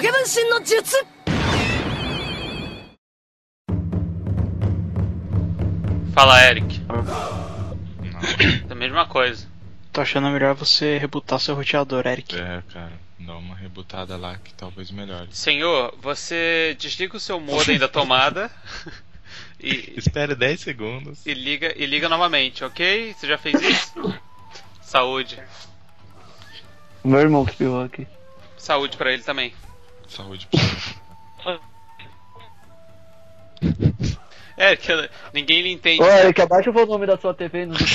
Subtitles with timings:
[0.00, 0.96] 影分身の術
[6.14, 6.80] Fala, Eric.
[6.88, 8.20] Não,
[8.68, 9.46] É a mesma coisa.
[9.92, 12.34] Tô achando melhor você rebutar seu roteador, Eric.
[12.38, 12.92] é, cara.
[13.18, 15.28] Dá uma rebutada lá que talvez melhore.
[15.32, 18.50] Senhor, você desliga o seu modem da tomada
[19.60, 21.26] e, Espere 10 segundos.
[21.26, 23.14] e liga e liga novamente, ok?
[23.14, 24.14] Você já fez isso?
[24.82, 25.38] Saúde.
[27.02, 28.06] Meu irmão que espirrou aqui.
[28.58, 29.54] Saúde pra ele também.
[30.11, 31.01] Saúde pra você.
[34.57, 36.03] Eric, ninguém lhe entende.
[36.03, 37.79] Ô, Eric, abaixa o volume da sua TV e nos.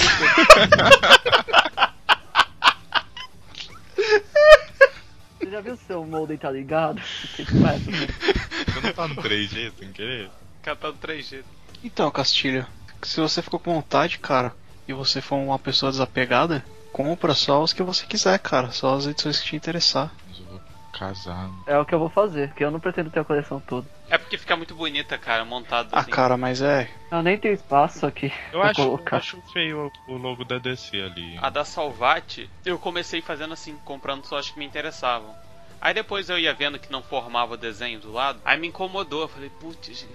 [5.38, 7.00] Você já viu o seu modem tá ligado?
[7.36, 7.52] Que que?
[7.52, 10.28] Você não tá no 3G sem querer?
[10.62, 11.44] Catando 3G.
[11.84, 12.66] Então, Castilho,
[13.02, 14.52] se você ficou com vontade, cara,
[14.88, 18.72] e você for uma pessoa desapegada, compra só os que você quiser, cara.
[18.72, 20.12] Só as edições que te interessar.
[20.98, 21.50] Vou casar.
[21.66, 23.86] É o que eu vou fazer, porque eu não pretendo ter a coleção toda.
[24.08, 26.10] É porque fica muito bonita, cara, montado Ah, assim.
[26.10, 26.88] cara, mas é.
[27.10, 29.16] Eu nem tenho espaço aqui Eu pra acho, eu colocar.
[29.18, 31.36] acho feio o o logo da DC ali.
[31.42, 35.34] A da Salvati, eu comecei fazendo assim, comprando só as que me interessavam.
[35.80, 39.22] Aí depois eu ia vendo que não formava o desenho do lado, aí me incomodou.
[39.22, 40.06] Eu falei, putz,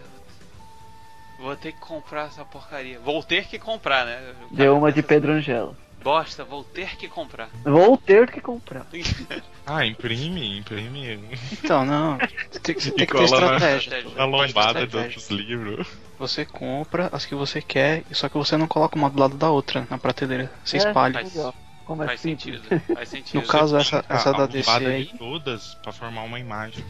[1.39, 3.00] vou ter que comprar essa porcaria.
[3.00, 4.34] Vou ter que comprar, né?
[4.50, 5.75] Deu uma de Pedro Angela.
[6.03, 7.49] Bosta, vou ter que comprar.
[7.63, 8.85] Vou ter que comprar.
[9.63, 11.19] Ah, imprime, imprime
[11.53, 12.17] Então, não.
[12.49, 13.77] Você tem, tem que ter na- estratégia.
[13.77, 14.22] Estratégia.
[14.22, 15.88] a lombada dos livros.
[16.17, 19.52] Você compra as que você quer, só que você não coloca uma do lado da
[19.52, 20.52] outra na prateleira.
[20.66, 21.13] Você É, espalha.
[21.13, 21.55] Faz- Legal.
[21.85, 22.59] Como é Faz simples.
[22.61, 23.41] sentido, faz sentido.
[23.41, 25.05] No caso, essa, essa a da DC aí.
[25.05, 26.83] de todas pra formar uma imagem.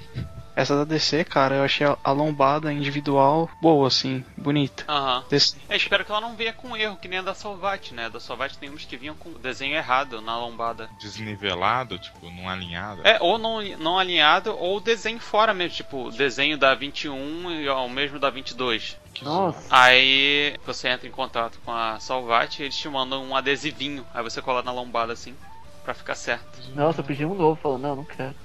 [0.55, 4.83] Essa da DC, cara, eu achei a- lombada individual boa, assim, bonita.
[4.87, 5.23] Aham.
[5.29, 8.05] Desse- Eu espero que ela não venha com erro, que nem a da Salvati, né?
[8.05, 10.89] A da Salvati tem uns que vinham com o desenho errado na lombada.
[10.99, 13.01] Desnivelado, tipo, não alinhado.
[13.05, 17.89] É, ou não, não alinhado, ou desenho fora mesmo, tipo, desenho da 21 e o
[17.89, 18.97] mesmo da 22.
[19.13, 19.67] Que Nossa.
[19.69, 24.05] Aí você entra em contato com a Salvati e eles te mandam um adesivinho.
[24.13, 25.35] Aí você cola na lombada assim,
[25.83, 26.45] pra ficar certo.
[26.75, 27.59] Nossa, eu pedi um novo.
[27.61, 28.35] Falou, não, não quero.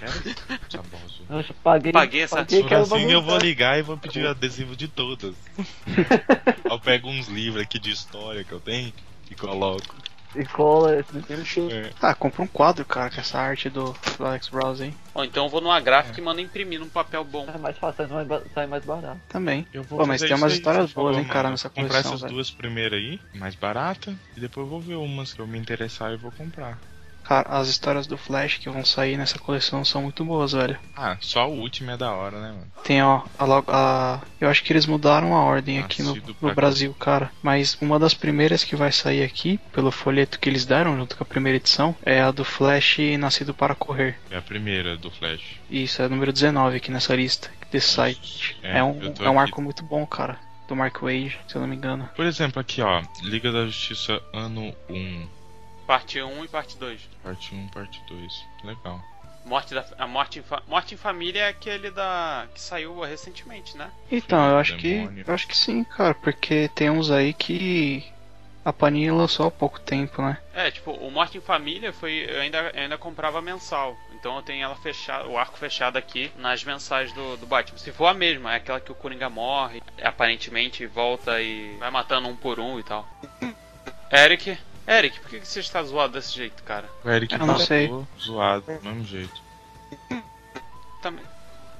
[0.00, 0.12] Quero?
[0.70, 1.26] Saboso.
[1.28, 1.92] Eu já paguei.
[1.92, 5.34] Paguei essa- paguei Por assim eu vou ligar e vou pedir adesivo de todas.
[6.70, 8.92] eu pego uns livros aqui de história que eu tenho
[9.30, 9.94] e coloco.
[10.34, 11.60] E cola esse.
[11.70, 11.90] É.
[12.00, 14.94] Ah, compra um quadro, cara, com essa arte do, do Alex Browse aí.
[15.12, 17.46] Ou então eu vou numa gráfica e mando imprimir num papel bom.
[17.52, 19.20] É mais fácil, sai mais, sai mais barato.
[19.28, 19.66] Também.
[19.74, 22.22] Eu vou Pô, mas tem umas histórias boas, hein, cara, nessa Vou comprar coleção, essas
[22.22, 22.34] velho.
[22.34, 26.12] duas primeiras aí, mais barata, e depois eu vou ver umas que eu me interessar
[26.12, 26.78] e vou comprar.
[27.30, 30.76] Cara, as histórias do Flash que vão sair nessa coleção são muito boas, velho.
[30.96, 32.66] Ah, só o último é da hora, né, mano?
[32.82, 36.92] Tem, ó, a, a- eu acho que eles mudaram a ordem aqui no, no Brasil,
[36.98, 37.30] cara.
[37.40, 41.22] Mas uma das primeiras que vai sair aqui, pelo folheto que eles deram junto com
[41.22, 44.18] a primeira edição, é a do Flash Nascido para Correr.
[44.28, 45.40] É a primeira do Flash.
[45.70, 48.56] Isso, é o número 19 aqui nessa lista, desse site.
[48.60, 49.50] É, É, um, é um aqui.
[49.50, 50.36] arco muito bom, cara.
[50.66, 52.08] Do Mark Wade, se eu não me engano.
[52.16, 55.28] Por exemplo, aqui ó, Liga da Justiça ano 1,
[55.90, 57.00] Parte 1 e parte 2.
[57.20, 58.46] parte 1, parte 2.
[58.62, 59.02] Legal.
[59.44, 63.76] Morte da, a morte em, fa- morte em família é aquele da que saiu recentemente,
[63.76, 63.90] né?
[64.08, 64.98] Então, eu acho que.
[64.98, 65.24] demônio.
[65.26, 68.04] Eu acho que sim, cara, porque tem uns aí que
[68.64, 70.38] a Panini lançou há pouco tempo, né?
[70.54, 72.24] É, tipo, o Morte em Família foi.
[72.28, 73.98] Eu ainda, eu ainda comprava mensal.
[74.14, 77.78] Então eu tenho ela fechada, o arco fechado aqui nas mensais do, do Batman.
[77.78, 82.28] Se for a mesma, é aquela que o Coringa morre, aparentemente volta e vai matando
[82.28, 83.08] um por um e tal.
[84.12, 84.56] Eric,
[84.90, 86.90] Eric, por que você está zoado desse jeito, cara?
[87.04, 87.94] O Eric Eu não ficou sei.
[88.20, 89.40] zoado, do mesmo jeito.
[91.00, 91.24] Também,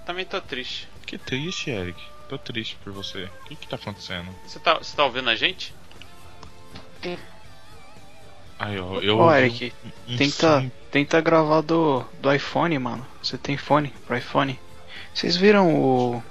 [0.06, 0.88] também tô triste.
[1.04, 2.00] Que triste, Eric.
[2.28, 3.24] Tô triste por você.
[3.24, 4.28] O que que tá acontecendo?
[4.46, 5.74] Você tá, você tá ouvindo a gente?
[8.58, 9.18] Aí, ó, eu.
[9.18, 13.06] Ô, Eric, um- um tenta, tenta gravar do, do iPhone, mano.
[13.22, 14.58] Você tem fone pro iPhone.
[15.12, 16.22] Vocês viram o.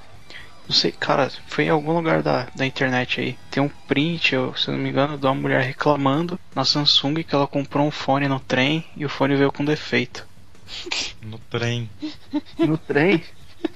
[0.69, 3.39] Não sei, cara, foi em algum lugar da, da internet aí.
[3.49, 7.23] Tem um print, eu, se eu não me engano, de uma mulher reclamando na Samsung
[7.23, 10.27] que ela comprou um fone no trem e o fone veio com defeito.
[11.23, 11.89] no trem.
[12.59, 13.23] No trem?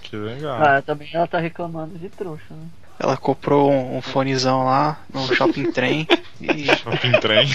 [0.03, 0.63] Que legal.
[0.63, 2.67] Ah, também ela tá reclamando de trouxa, né?
[2.99, 6.07] Ela comprou um, um fonezão lá no shopping trem
[6.39, 6.65] e.
[6.75, 7.49] Shopping trem.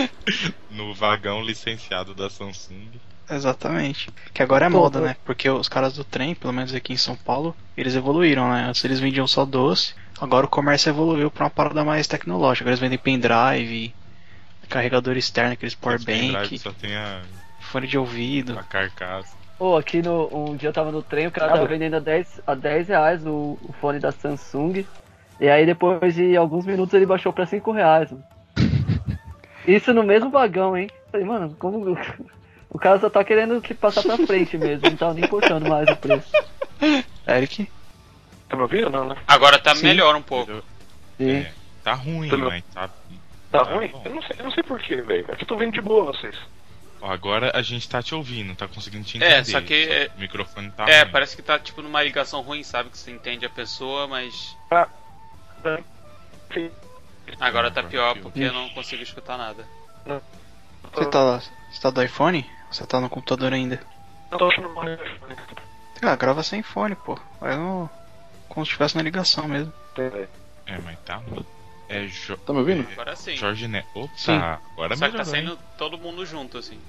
[0.70, 2.88] no vagão licenciado da Samsung.
[3.34, 4.10] Exatamente.
[4.32, 5.04] Que agora é Pô, moda, pô.
[5.06, 5.16] né?
[5.24, 8.64] Porque os caras do trem, pelo menos aqui em São Paulo, eles evoluíram, né?
[8.68, 12.64] Antes eles vendiam só doce, agora o comércio evoluiu pra uma parada mais tecnológica.
[12.64, 13.94] Agora eles vendem pendrive,
[14.68, 17.20] carregador externo, aqueles powerbank, Só tem a,
[17.60, 18.58] fone de ouvido.
[18.58, 19.34] a carcaça.
[19.58, 20.28] Pô, aqui no.
[20.32, 23.26] Um dia eu tava no trem, o cara tava vendendo a 10, a 10 reais
[23.26, 24.84] o, o fone da Samsung.
[25.40, 28.10] E aí depois de alguns minutos ele baixou pra 5 reais.
[28.10, 28.24] Mano.
[29.66, 30.88] Isso no mesmo vagão, hein?
[31.10, 31.96] Falei, mano, como.
[32.74, 35.86] O cara só tá querendo te passar pra frente mesmo, não tá nem importando mais
[35.90, 36.30] o preço.
[37.28, 37.70] Eric?
[38.48, 39.16] Tá me ouvindo não, né?
[39.28, 39.82] Agora tá Sim.
[39.84, 40.62] melhor um pouco.
[41.18, 41.30] Sim.
[41.40, 41.52] É,
[41.84, 42.90] tá ruim, Tá mas tá.
[43.50, 43.88] Tá ruim?
[43.88, 44.02] bom.
[44.06, 45.26] Eu não sei, eu não sei porquê, velho.
[45.28, 46.34] É que eu tô vendo de boa vocês.
[47.02, 49.34] Agora a gente tá te ouvindo, tá conseguindo te entender.
[49.34, 51.12] É, só que é- O microfone tá É, ruim.
[51.12, 52.88] parece que tá tipo numa ligação ruim, sabe?
[52.90, 54.88] Que você entende a pessoa, mas Tá.
[56.54, 56.70] Sim.
[57.40, 59.66] agora tá pior porque eu não consigo escutar nada.
[60.94, 61.38] Você tá,
[61.70, 62.48] você tá do iPhone?
[62.72, 63.80] Você tá no computador ainda?
[64.30, 64.84] Eu tô achando mal.
[66.00, 67.18] Ah, grava sem fone, pô.
[67.40, 67.88] Vai no.
[68.48, 69.72] Como se estivesse na ligação mesmo.
[70.66, 71.20] É, mas tá.
[71.88, 72.36] É jo...
[72.38, 72.88] Tá me ouvindo?
[72.92, 73.36] Agora sim.
[73.36, 73.86] Jorge Neto.
[73.94, 74.36] Opa, Sim.
[74.36, 76.80] agora Só que tá saindo todo mundo junto, assim.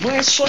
[0.00, 0.44] Não é só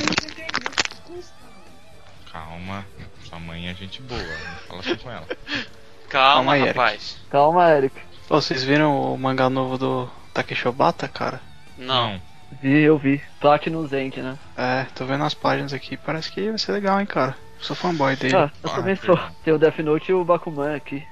[2.31, 2.86] Calma.
[3.24, 4.22] Sua mãe é gente boa.
[4.22, 5.28] Não fala assim com ela.
[6.10, 6.78] Calma, Calma aí, Eric.
[6.78, 7.18] rapaz.
[7.30, 8.02] Calma, Eric.
[8.30, 11.41] Vocês viram o mangá novo do Takeshi Obata, cara?
[11.77, 12.21] Não.
[12.61, 13.21] Vi, eu vi.
[13.39, 14.37] Platinum Zen, né?
[14.55, 17.35] É, tô vendo as páginas aqui, parece que vai ser legal, hein, cara.
[17.59, 18.35] Sou fanboy dele.
[18.35, 19.15] Ah, eu Ah, também sou.
[19.15, 19.35] perdão.
[19.43, 21.03] Tem o Death Note e o Bakuman aqui.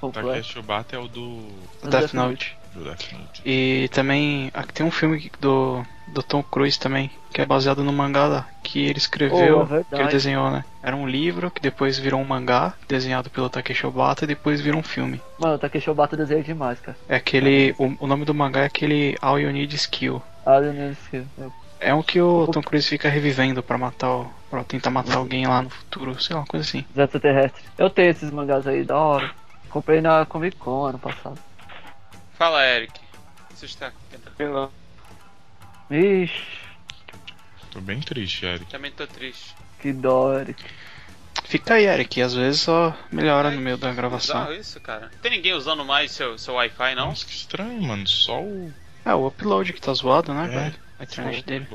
[0.00, 0.28] Completo.
[0.28, 1.46] Takeshi Obata é o do.
[1.82, 2.56] do Death Note.
[2.74, 3.42] do Death Note.
[3.46, 7.92] E também aqui tem um filme do, do Tom Cruise também, que é baseado no
[7.92, 10.64] mangá lá, que ele escreveu, Oh, que ele desenhou, né?
[10.82, 14.80] Era um livro que depois virou um mangá, desenhado pelo Takeshi Obata, e depois virou
[14.80, 15.20] um filme.
[15.38, 16.96] Mano, o Takeshi Obata desenha demais, cara.
[17.08, 17.74] É aquele.
[17.78, 20.22] O, o nome do mangá é aquele All You Need is Kill.
[20.46, 21.26] Ah, eu nem esqueci.
[21.80, 24.30] É um que o Tom Cruise fica revivendo pra matar o.
[24.48, 26.84] pra tentar matar alguém lá no futuro, sei lá, uma coisa assim.
[26.92, 27.64] Os extraterrestres.
[27.76, 29.30] Eu tenho esses mangás aí, da hora.
[29.68, 31.38] Comprei na Comic Con ano passado.
[32.34, 33.00] Fala, Eric.
[33.54, 33.90] Você está.
[35.90, 36.58] Ixi,
[37.72, 38.66] Tô bem triste, Eric.
[38.70, 39.54] Também tô triste.
[39.80, 40.62] que dó, Eric.
[41.44, 44.36] Fica aí, Eric, às vezes só melhora no meio da gravação.
[44.40, 45.10] Bizarro isso, cara.
[45.22, 47.06] Tem ninguém usando mais seu, seu Wi-Fi, não?
[47.08, 48.06] Nossa, que estranho, mano.
[48.06, 48.72] Só o.
[49.04, 50.48] É, o upload que tá zoado, né, É.
[50.48, 50.74] velho?
[51.00, 51.66] A internet dele.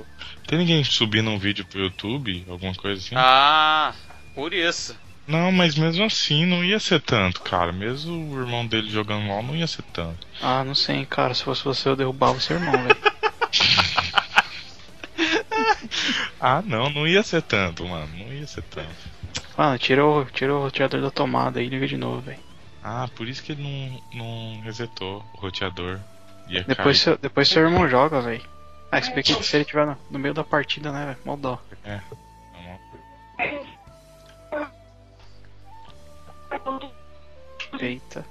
[0.48, 2.46] Tem ninguém subindo um vídeo pro YouTube?
[2.48, 3.16] Alguma coisa assim?
[3.18, 3.94] Ah,
[4.34, 4.96] por isso.
[5.28, 7.74] Não, mas mesmo assim não ia ser tanto, cara.
[7.74, 10.26] Mesmo o irmão dele jogando LOL não ia ser tanto.
[10.42, 11.34] Ah, não sei, cara.
[11.34, 12.96] Se fosse você, eu derrubava o seu irmão, velho.
[16.40, 18.08] Ah, não, não ia ser tanto, mano.
[18.18, 18.90] Não ia ser tanto.
[19.58, 22.40] Mano, tira o, tira o roteador da tomada e liga de novo, velho.
[22.84, 24.20] Ah, por isso que ele não,
[24.56, 26.00] não resetou o roteador.
[26.48, 26.96] Ia Depois, cair.
[26.96, 28.44] seu, depois seu irmão joga, velho.
[28.92, 31.18] Ah, se bem que se ele tiver no, no meio da partida, né, velho?
[31.26, 31.60] Mó dó.
[31.84, 32.00] É.
[37.80, 38.26] Eita.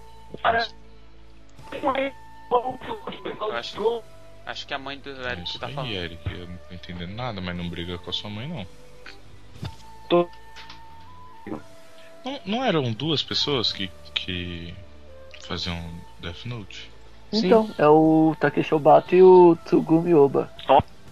[3.43, 4.03] Eu acho,
[4.47, 5.93] acho que a mãe do É Eric isso tá aí, falando.
[5.93, 6.21] Eric.
[6.33, 8.67] Eu não tô entendendo nada, mas não briga com a sua mãe, não.
[10.09, 10.29] Tô.
[12.25, 14.75] Não, não eram duas pessoas que, que
[15.47, 15.79] faziam
[16.21, 16.91] Death Note?
[17.33, 17.47] Sim.
[17.47, 20.51] Então, é o Takeshi Obata e o Tsugumi Oba.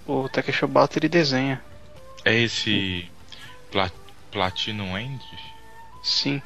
[0.07, 1.63] O Takeshi Obata, ele desenha.
[2.25, 3.09] É esse
[3.71, 3.91] Pla
[4.31, 5.23] Platinum End?
[6.03, 6.43] Sim.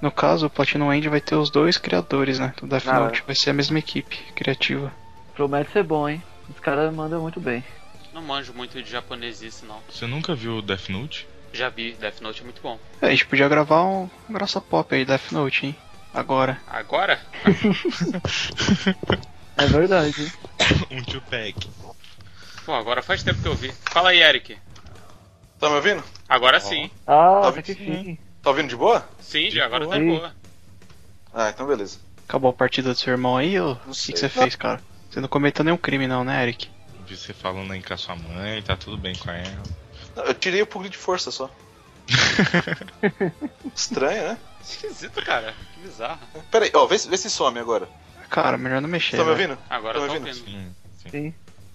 [0.00, 2.52] No caso, o Platinum End vai ter os dois criadores, né?
[2.60, 3.22] Do Death Ah, Note.
[3.26, 4.92] Vai ser a mesma equipe criativa.
[5.34, 6.22] Promete ser bom, hein?
[6.48, 7.64] Os caras mandam muito bem.
[8.12, 9.80] Não manjo muito de japonesice, não.
[9.90, 11.26] Você nunca viu o Death Note?
[11.52, 12.78] Já vi, Death Note é muito bom.
[13.00, 15.76] É, a gente podia gravar um graça pop aí, Death Note, hein?
[16.12, 16.60] Agora.
[16.66, 17.20] Agora?
[19.56, 20.14] É verdade.
[20.22, 20.32] hein?
[20.90, 21.68] um two-pack.
[22.64, 23.70] Pô, agora faz tempo que eu vi.
[23.90, 24.56] Fala aí, Eric.
[25.60, 26.02] Tá me ouvindo?
[26.28, 26.90] Agora sim.
[27.06, 28.18] Ah, Tá tá que chique.
[28.42, 29.06] Tá ouvindo de boa?
[29.20, 30.18] Sim, De já agora tá boa.
[30.18, 30.34] boa.
[31.34, 31.98] Ah, então beleza.
[32.26, 34.80] Acabou a partida do seu irmão aí, ou o que, que você fez, cara?
[35.12, 36.70] Você não cometeu nenhum crime não, né, Eric?
[37.06, 39.62] Vi você falando aí com a sua mãe, tá tudo bem com ela.
[40.16, 41.50] Não, eu tirei o pouco de força só.
[43.74, 44.38] Estranho, né?
[44.62, 45.54] Esquisito, cara.
[45.74, 46.18] Que bizarro.
[46.50, 47.88] Pera aí, ó, vê, se- vê se some agora.
[48.30, 49.16] Cara, melhor não mexer.
[49.16, 49.50] tá me velho.
[49.50, 49.58] ouvindo?
[49.68, 50.38] Agora Tá eu me tô ouvindo?
[50.40, 50.56] ouvindo.
[50.62, 51.10] Sim, sim.
[51.10, 51.34] Sim.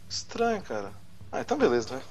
[0.09, 0.91] Estranho, cara.
[1.31, 2.01] Ah, então beleza, vai.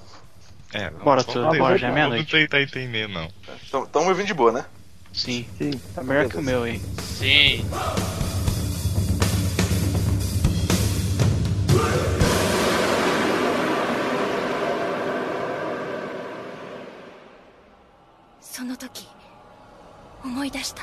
[0.83, 2.30] É, não, Bora, tudo, bora, já é meia-noite.
[2.30, 3.28] tentar entender, não.
[3.66, 4.64] Então, tamo me ouvindo de boa, né?
[5.12, 5.71] Sim, Sim.
[5.95, 6.78] tá melhor que o meu aí.
[7.00, 7.64] Sim.
[18.40, 19.06] "その時
[20.25, 20.83] 思い出した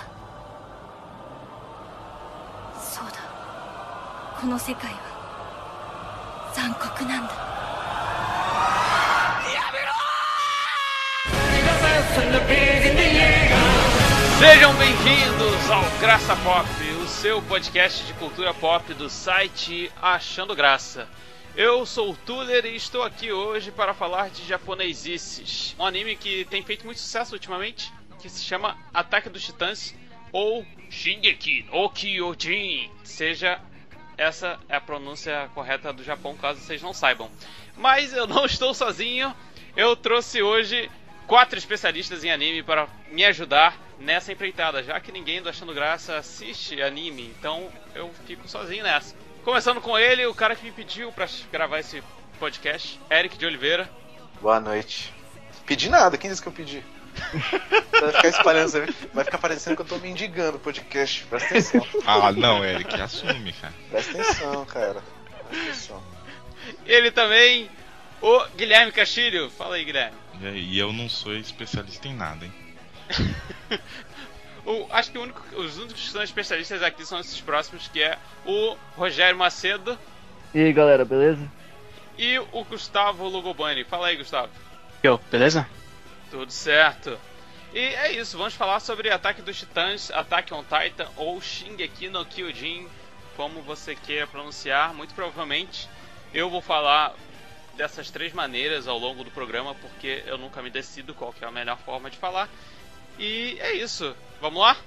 [2.80, 3.14] そうだ
[4.40, 7.54] この世界は残酷なんだ
[14.40, 16.66] Sejam bem-vindos ao Graça Pop,
[17.24, 21.08] seu podcast de cultura pop do site Achando Graça.
[21.56, 26.44] Eu sou o Tuller e estou aqui hoje para falar de japonesices, um anime que
[26.44, 29.96] tem feito muito sucesso ultimamente, que se chama Ataque dos Titãs
[30.34, 33.58] ou Shingeki no Kyojin, seja
[34.18, 37.32] Essa é a pronúncia correta do Japão, caso vocês não saibam.
[37.78, 39.34] Mas eu não estou sozinho.
[39.78, 40.92] Eu trouxe hoje
[41.26, 46.18] quatro especialistas em anime para me ajudar nessa empreitada, já que ninguém do Achando Graça
[46.18, 49.16] assiste anime, então eu fico sozinho nessa.
[49.44, 52.02] Começando com ele, o cara que me pediu para gravar esse
[52.40, 53.90] podcast, Eric de Oliveira.
[54.42, 55.14] Boa noite.
[55.66, 56.84] Pedi nada, quem disse que eu pedi?
[57.92, 61.24] Vai ficar espalhando, vai ficar parecendo que eu tô mendigando o podcast.
[61.26, 61.88] Presta atenção.
[62.06, 63.74] Ah, não, Eric, assume, cara.
[63.90, 65.04] Presta atenção, cara.
[65.48, 66.04] Presta atenção.
[66.86, 67.70] Ele também,
[68.20, 69.50] o Guilherme Castilho.
[69.52, 70.18] Fala aí, Guilherme.
[70.42, 72.63] E, aí, e eu não sou especialista em nada, hein?
[74.66, 78.02] O- acho que o único- os únicos que são especialistas aqui são esses próximos, que
[78.02, 80.00] é o Rogério Macedo
[80.54, 81.46] E aí galera, beleza?
[82.18, 83.84] e o Gustavo Lugobani.
[83.84, 84.50] Fala aí, Gustavo.
[85.04, 85.68] Yo, beleza?
[86.32, 87.20] Tudo certo.
[87.74, 92.24] E é isso, vamos falar sobre Ataque dos Titãs, Attack on Titan ou Shingeki no
[92.24, 92.88] Kyojin,
[93.36, 94.94] como você queira pronunciar.
[94.94, 95.90] Muito provavelmente
[96.34, 97.14] eu vou falar
[97.76, 101.48] dessas três maneiras ao longo do programa, porque eu nunca me decido qual que é
[101.48, 102.48] a melhor forma de falar.
[103.18, 104.16] E é isso.
[104.42, 104.78] Vamos lá?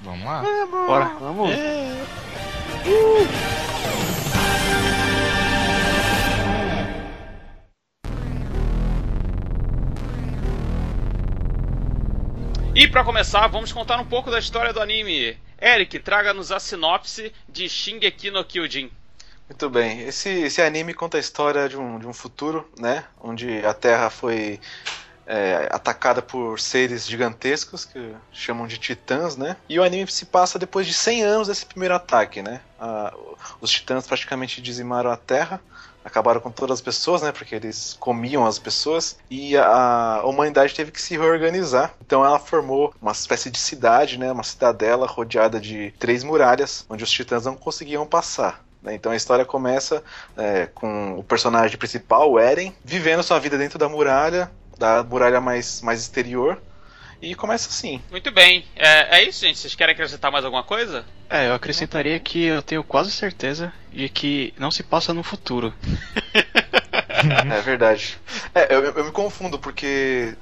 [0.00, 0.42] Vamos lá?
[0.86, 1.04] Bora.
[1.20, 1.50] Vamos.
[12.74, 15.36] E pra começar, vamos contar um pouco da história do anime.
[15.60, 18.88] Eric, traga-nos a sinopse de Shingeki no Kyojin.
[19.48, 20.02] Muito bem.
[20.02, 23.04] Esse, esse anime conta a história de um, de um futuro, né?
[23.20, 24.60] Onde a Terra foi
[25.28, 29.56] é, atacada por seres gigantescos que chamam de titãs, né?
[29.68, 32.62] E o anime se passa depois de 100 anos desse primeiro ataque, né?
[32.80, 33.14] Ah,
[33.60, 35.60] os titãs praticamente dizimaram a Terra,
[36.02, 37.30] acabaram com todas as pessoas, né?
[37.30, 41.92] Porque eles comiam as pessoas e a, a humanidade teve que se reorganizar.
[42.00, 44.32] Então ela formou uma espécie de cidade, né?
[44.32, 48.64] Uma cidadela rodeada de três muralhas, onde os titãs não conseguiam passar.
[48.82, 48.94] né?
[48.94, 50.02] Então a história começa
[50.38, 55.40] é, com o personagem principal, o Eren, vivendo sua vida dentro da muralha, da muralha
[55.40, 56.60] mais, mais exterior.
[57.20, 58.00] E começa assim.
[58.10, 58.64] Muito bem.
[58.76, 59.58] É, é isso, gente.
[59.58, 61.04] Vocês querem acrescentar mais alguma coisa?
[61.28, 65.74] É, eu acrescentaria que eu tenho quase certeza de que não se passa no futuro.
[67.20, 68.16] É verdade.
[68.54, 70.36] É, eu, eu me confundo porque.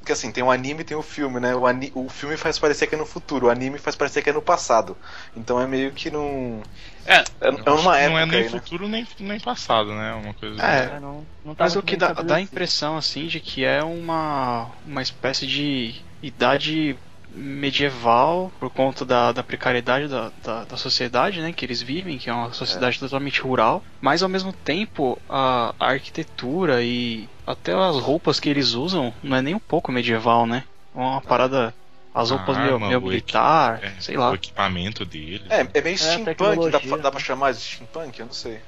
[0.00, 1.54] Porque assim, tem o anime e tem o filme, né?
[1.54, 4.30] O, ani- o filme faz parecer que é no futuro, o anime faz parecer que
[4.30, 4.96] é no passado.
[5.36, 6.62] Então é meio que num.
[7.04, 8.62] É, É, numa época não é nem aí, né?
[8.62, 10.12] futuro nem, nem passado, né?
[10.14, 10.96] Uma coisa É.
[10.96, 14.70] É, não, não Mas o que dá, dá a impressão, assim, de que é uma,
[14.84, 16.98] uma espécie de idade
[17.34, 22.28] medieval por conta da, da precariedade da, da, da sociedade, né, que eles vivem, que
[22.28, 27.96] é uma sociedade totalmente rural, mas ao mesmo tempo a, a arquitetura e até as
[27.96, 30.64] roupas que eles usam não é nem um pouco medieval, né?
[30.94, 31.74] É uma parada,
[32.12, 34.30] as roupas meio, meio o militar, É, sei lá.
[34.30, 35.44] O equipamento dele.
[35.48, 38.18] É, é meio É, steampunk, dá, pra- dá pra chamar de steampunk?
[38.18, 38.60] Eu não sei.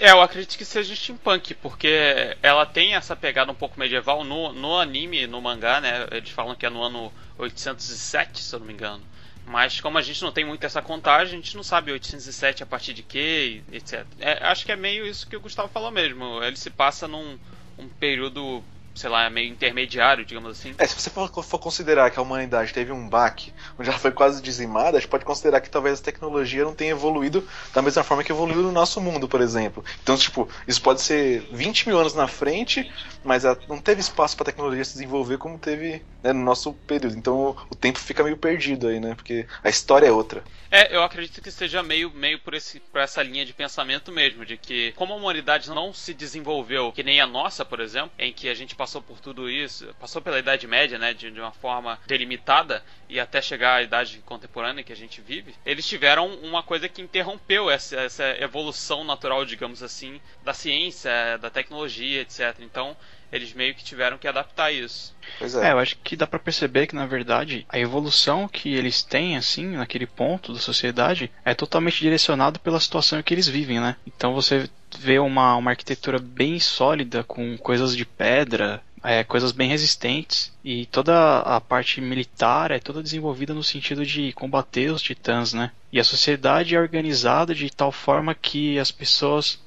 [0.00, 4.52] É, eu acredito que seja steampunk, porque ela tem essa pegada um pouco medieval no,
[4.52, 6.06] no anime, no mangá, né?
[6.10, 9.02] Eles falam que é no ano 807, se eu não me engano.
[9.44, 12.66] Mas como a gente não tem muito essa contagem, a gente não sabe 807 a
[12.66, 14.04] partir de que, etc.
[14.18, 16.42] É, acho que é meio isso que o Gustavo falou mesmo.
[16.42, 17.38] Ele se passa num
[17.78, 18.64] um período,
[18.96, 20.74] sei lá, meio intermediário, digamos assim.
[20.78, 24.10] É, se você for, for considerar que a humanidade teve um baque, onde ela foi
[24.10, 28.02] quase dizimada, a gente pode considerar que talvez a tecnologia não tenha evoluído da mesma
[28.02, 29.84] forma que evoluiu no nosso mundo, por exemplo.
[30.02, 32.90] Então, tipo, isso pode ser 20 mil anos na frente,
[33.22, 37.16] mas não teve espaço para a tecnologia se desenvolver como teve né, no nosso período.
[37.16, 39.14] Então o, o tempo fica meio perdido aí, né?
[39.14, 40.42] Porque a história é outra.
[40.70, 44.44] É, eu acredito que seja meio, meio por, esse, por essa linha de pensamento mesmo,
[44.44, 48.32] de que como a humanidade não se desenvolveu que nem a nossa, por exemplo, em
[48.32, 51.52] que a gente passou por tudo isso, passou pela Idade Média, né, de, de uma
[51.52, 56.62] forma delimitada e até chegar à idade contemporânea que a gente vive, eles tiveram uma
[56.62, 62.56] coisa que interrompeu essa, essa evolução natural, digamos assim, da ciência, da tecnologia, etc.
[62.60, 62.96] Então,
[63.32, 65.14] eles meio que tiveram que adaptar isso.
[65.38, 65.72] Pois É, é.
[65.72, 69.66] eu acho que dá pra perceber que na verdade a evolução que eles têm assim
[69.76, 73.96] naquele ponto da sociedade é totalmente direcionado pela situação em que eles vivem, né?
[74.06, 79.68] Então você vê uma, uma arquitetura bem sólida com coisas de pedra, é, coisas bem
[79.68, 85.52] resistentes e toda a parte militar é toda desenvolvida no sentido de combater os titãs,
[85.52, 85.70] né?
[85.92, 89.60] E a sociedade é organizada de tal forma que as pessoas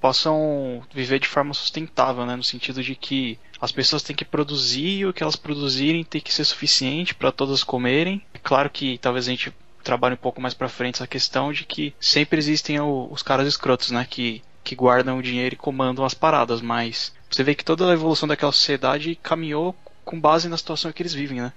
[0.00, 2.36] possam viver de forma sustentável, né?
[2.36, 6.20] No sentido de que as pessoas têm que produzir e o que elas produzirem tem
[6.20, 8.22] que ser suficiente para todas comerem.
[8.34, 9.52] É claro que talvez a gente
[9.82, 13.46] trabalhe um pouco mais para frente essa questão de que sempre existem o- os caras
[13.48, 14.06] escrotos, né?
[14.08, 17.92] Que, que guardam o dinheiro e comandam as paradas, mas você vê que toda a
[17.92, 21.52] evolução daquela sociedade caminhou com base na situação em que eles vivem, né?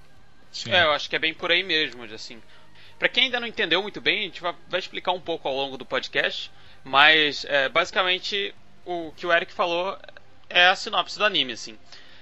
[0.52, 0.72] Sim.
[0.72, 2.40] É, eu acho que é bem por aí mesmo, assim.
[3.00, 5.76] Pra quem ainda não entendeu muito bem, a gente vai, explicar um pouco ao longo
[5.76, 6.52] do podcast,
[6.84, 8.54] mas é, basicamente
[8.86, 9.98] o que o Eric falou
[10.48, 11.80] é a sinopse do anime, assim.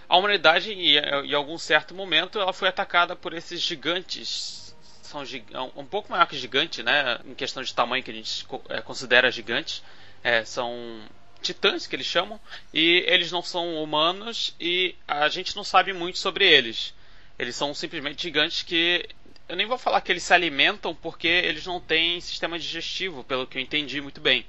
[0.08, 4.74] A humanidade, em, em algum certo momento, ela foi atacada por esses gigantes.
[5.01, 7.20] São gig- um pouco maior que gigante, né?
[7.25, 9.84] Em questão de tamanho que a gente é, considera gigantes.
[10.24, 11.01] É, são
[11.41, 12.39] titãs que eles chamam.
[12.74, 16.93] E eles não são humanos e a gente não sabe muito sobre eles.
[17.38, 19.07] Eles são simplesmente gigantes que.
[19.47, 23.47] Eu nem vou falar que eles se alimentam porque eles não têm sistema digestivo, pelo
[23.47, 24.45] que eu entendi muito bem.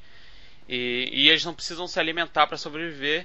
[0.69, 3.25] E, e eles não precisam se alimentar para sobreviver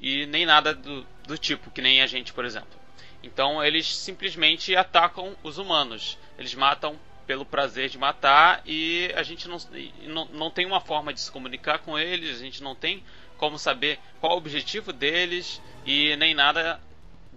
[0.00, 2.80] e nem nada do, do tipo, que nem a gente, por exemplo.
[3.22, 6.18] Então eles simplesmente atacam os humanos.
[6.36, 9.58] Eles matam pelo prazer de matar e a gente não,
[10.04, 13.02] não, não tem uma forma de se comunicar com eles, a gente não tem
[13.36, 16.80] como saber qual o objetivo deles e nem nada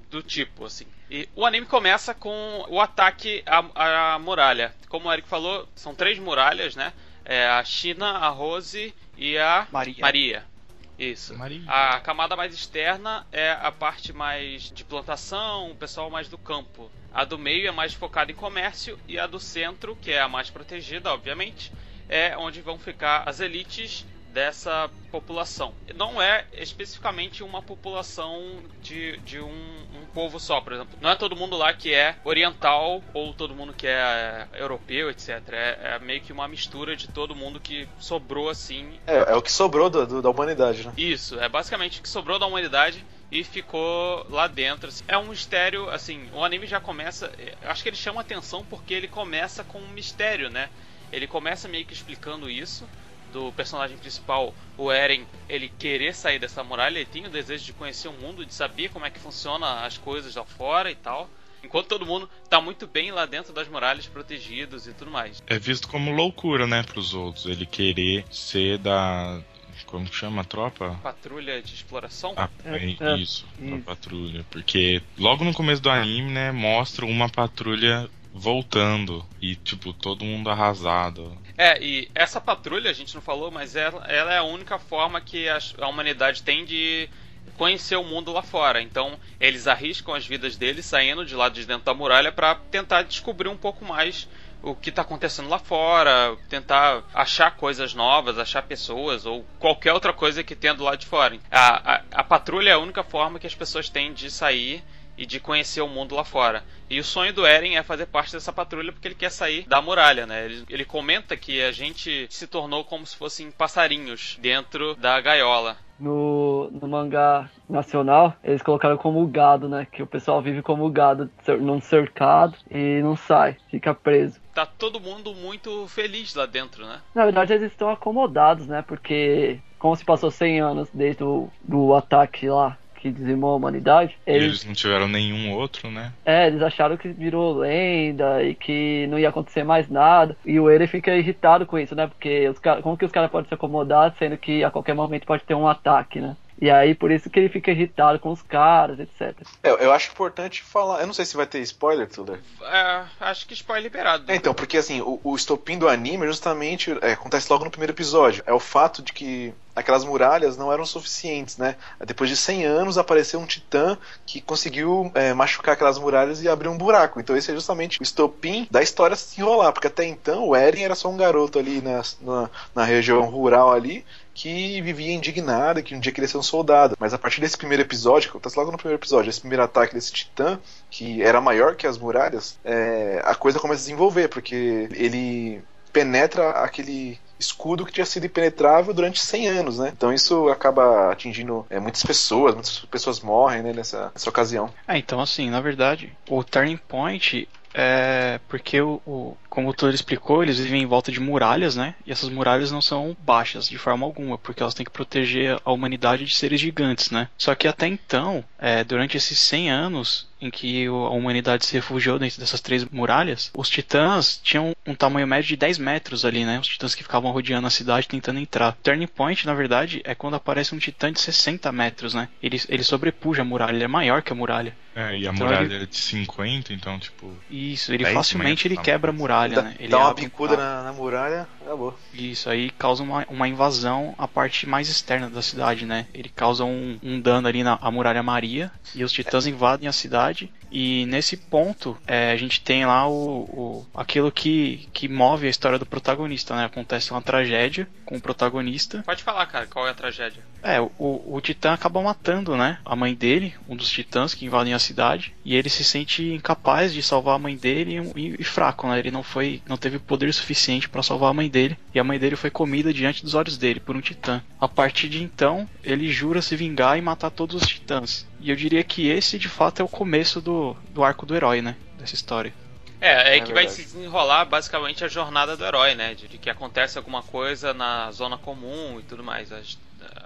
[0.10, 0.86] do tipo, assim.
[1.10, 4.74] E o anime começa com o ataque à, à muralha.
[4.90, 6.94] Como o Eric falou, são três muralhas, né?
[7.24, 9.96] É a China, a Rose e a Maria.
[10.00, 10.55] Maria.
[10.98, 11.38] Isso.
[11.38, 11.64] Maria.
[11.68, 16.90] A camada mais externa é a parte mais de plantação, o pessoal mais do campo.
[17.14, 20.28] A do meio é mais focada em comércio e a do centro, que é a
[20.28, 21.72] mais protegida, obviamente,
[22.08, 25.74] é onde vão ficar as elites dessa população.
[25.96, 30.98] Não é especificamente uma população de, de um, um povo só, por exemplo.
[31.02, 35.54] Não é todo mundo lá que é oriental ou todo mundo que é europeu, etc.
[35.54, 39.42] É, é meio que uma mistura de todo mundo que sobrou assim É, é o
[39.42, 40.94] que sobrou do- do- da humanidade, né?
[40.98, 44.90] isso, é basicamente o que sobrou da humanidade e ficou lá dentro.
[44.90, 45.04] assim.
[45.08, 47.32] É um mistério, assim, o anime já começa.
[47.64, 50.70] Acho que ele chama atenção porque ele começa com um mistério, né?
[51.12, 52.90] Ele começa meio que explicando isso.
[53.36, 57.74] Do personagem principal, o Eren, ele querer sair dessa muralha, ele tem o desejo de
[57.74, 61.30] conhecer o mundo, de saber como é que funciona as coisas lá fora e tal.
[61.62, 65.44] Enquanto todo mundo tá muito bem lá dentro das muralhas, protegidos e tudo mais.
[65.48, 67.46] É visto como loucura, né, pros outros.
[67.46, 69.42] Ele querer ser da.
[69.86, 70.98] Como que chama a tropa?
[71.04, 72.32] Patrulha de exploração.
[72.38, 73.82] Ah, É, é, é, isso, isso.
[73.84, 74.46] patrulha.
[74.50, 80.50] Porque logo no começo do anime, né, mostra uma patrulha voltando e, tipo, todo mundo
[80.50, 81.36] arrasado.
[81.58, 85.22] É, e essa patrulha, a gente não falou, mas ela, ela é a única forma
[85.22, 87.10] que a, a humanidade tem de
[87.58, 88.82] conhecer o mundo lá fora.
[88.82, 93.04] Então, eles arriscam as vidas deles saindo de lá de dentro da muralha para tentar
[93.04, 94.28] descobrir um pouco mais
[94.62, 100.12] o que está acontecendo lá fora, tentar achar coisas novas, achar pessoas ou qualquer outra
[100.12, 101.40] coisa que tenha do lado de fora.
[101.50, 104.84] A, a, a patrulha é a única forma que as pessoas têm de sair
[105.18, 106.64] e de conhecer o mundo lá fora.
[106.90, 109.82] E o sonho do Eren é fazer parte dessa patrulha porque ele quer sair da
[109.82, 110.46] muralha, né?
[110.46, 115.78] Ele, ele comenta que a gente se tornou como se fossem passarinhos dentro da gaiola.
[115.98, 119.88] No, no mangá nacional, eles colocaram como gado, né?
[119.90, 124.40] Que o pessoal vive como gado, num cercado e não sai, fica preso.
[124.54, 127.00] Tá todo mundo muito feliz lá dentro, né?
[127.14, 128.84] Na verdade, eles estão acomodados, né?
[128.86, 134.18] Porque, como se passou 100 anos desde o do ataque lá que dizimou a humanidade,
[134.26, 136.12] eles, eles não tiveram nenhum outro, né?
[136.26, 140.36] é, eles acharam que virou lenda e que não ia acontecer mais nada.
[140.44, 142.08] E o Eren fica irritado com isso, né?
[142.08, 145.28] Porque os cara, como que os caras podem se acomodar sendo que a qualquer momento
[145.28, 146.36] pode ter um ataque, né?
[146.60, 149.36] E aí, por isso que ele fica irritado com os caras, etc.
[149.62, 151.02] É, eu acho importante falar.
[151.02, 152.40] Eu não sei se vai ter spoiler, Tuller.
[152.62, 154.32] É, acho que spoiler liberado.
[154.32, 157.94] É, então, porque assim, o, o estopim do anime justamente é, acontece logo no primeiro
[157.94, 158.44] episódio.
[158.46, 161.76] É o fato de que aquelas muralhas não eram suficientes, né?
[162.06, 166.70] Depois de 100 anos apareceu um titã que conseguiu é, machucar aquelas muralhas e abrir
[166.70, 167.20] um buraco.
[167.20, 170.84] Então esse é justamente o estopim da história se enrolar, porque até então o Eren
[170.84, 175.96] era só um garoto ali na, na, na região rural ali que vivia indignado, que
[175.96, 176.96] um dia queria ser um soldado.
[177.00, 179.96] Mas a partir desse primeiro episódio, que acontece logo no primeiro episódio, esse primeiro ataque
[179.96, 180.60] desse titã,
[180.92, 186.50] que era maior que as muralhas, é, a coisa começa a desenvolver, porque ele penetra
[186.50, 189.94] aquele escudo que tinha sido impenetrável durante 100 anos, né?
[189.96, 194.70] Então isso acaba atingindo é, muitas pessoas, muitas pessoas morrem né, nessa, nessa ocasião.
[194.86, 199.94] É, então assim, na verdade, o turning point é porque o, o como o Tuller
[199.94, 201.96] explicou, eles vivem em volta de muralhas, né?
[202.06, 205.72] E essas muralhas não são baixas de forma alguma, porque elas têm que proteger a
[205.72, 207.30] humanidade de seres gigantes, né?
[207.38, 212.20] Só que até então, é, durante esses 100 anos em que a humanidade se refugiou
[212.20, 216.60] dentro dessas três muralhas, os titãs tinham um tamanho médio de 10 metros ali, né?
[216.60, 218.78] Os titãs que ficavam rodeando a cidade tentando entrar.
[218.84, 222.30] Turning point, na verdade, é quando aparece um titã de 60 metros, né?
[222.42, 224.76] Ele, ele sobrepuja a muralha, ele é maior que a muralha.
[224.96, 227.30] É, e a Então muralha ele- é de 50, então, tipo.
[227.52, 229.18] Isso, ele 10 facilmente ele metros, quebra a tá?
[229.20, 229.76] muralha, dá né?
[229.78, 231.98] Ele dá uma abre na, na muralha, Acabou.
[232.14, 236.06] Isso aí causa uma, uma invasão à parte mais externa da cidade, né?
[236.14, 239.92] Ele causa um, um dano ali na a muralha Maria e os titãs invadem a
[239.92, 240.52] cidade.
[240.72, 245.50] E nesse ponto é, a gente tem lá o, o, aquilo que, que move a
[245.50, 246.66] história do protagonista, né?
[246.66, 249.02] Acontece uma tragédia com o protagonista.
[249.04, 250.44] Pode falar, cara, qual é a tragédia?
[250.64, 252.80] É, o, o titã acaba matando, né?
[252.84, 256.94] A mãe dele, um dos titãs que invadem a cidade, e ele se sente incapaz
[256.94, 258.98] de salvar a mãe dele e, e fraco, né?
[259.00, 262.18] Ele não foi, não teve poder suficiente para salvar a mãe dele, e a mãe
[262.18, 264.42] dele foi comida diante dos olhos dele por um titã.
[264.60, 268.28] A partir de então, ele jura se vingar e matar todos os titãs.
[268.40, 271.62] E eu diria que esse, de fato, é o começo do, do arco do herói,
[271.62, 271.76] né?
[272.00, 272.54] Dessa história.
[273.00, 273.72] É, é, É que vai verdade.
[273.74, 276.16] se desenrolar basicamente a jornada do herói, né?
[276.16, 279.52] De, de que acontece alguma coisa na zona comum e tudo mais.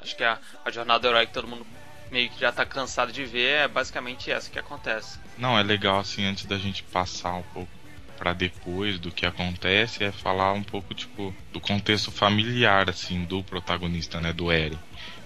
[0.01, 1.65] Acho que a, a jornada do herói que todo mundo
[2.12, 5.19] meio que já tá cansado de ver é basicamente essa que acontece.
[5.38, 7.69] Não, é legal assim, antes da gente passar um pouco
[8.17, 13.41] pra depois do que acontece, é falar um pouco, tipo, do contexto familiar, assim, do
[13.43, 14.77] protagonista, né, do Eren.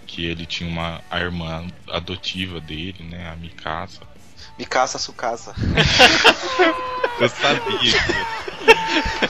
[0.05, 4.01] Que ele tinha uma a irmã adotiva dele, né, a Mikasa.
[4.59, 5.55] Mikasa Sukasa.
[7.19, 7.93] Eu sabia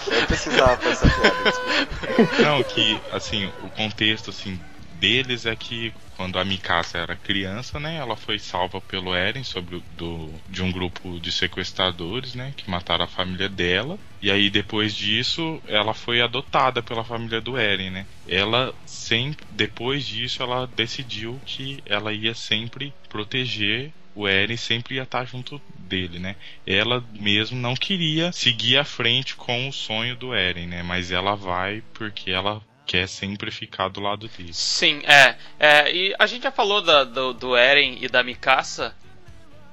[0.04, 1.44] que Eu precisava fazer essa piada.
[1.44, 2.42] desculpa.
[2.42, 4.60] Não, que assim, o contexto assim
[5.00, 9.84] deles é que quando a Mikasa era criança, né, ela foi salva pelo Eren sobre
[9.98, 13.98] do de um grupo de sequestradores, né, que mataram a família dela.
[14.22, 18.08] E aí depois disso, ela foi adotada pela família do Eren, né?
[18.26, 25.04] Ela sempre depois disso ela decidiu que ela ia sempre proteger o Eren sempre ia
[25.04, 26.36] estar junto dele, né?
[26.66, 30.84] Ela mesmo não queria seguir à frente com o sonho do Eren, né?
[30.84, 34.54] Mas ela vai porque ela quer sempre ficar do lado dele.
[34.54, 35.38] Sim, é.
[35.60, 38.96] é e a gente já falou da- do, do Eren e da Mikasa.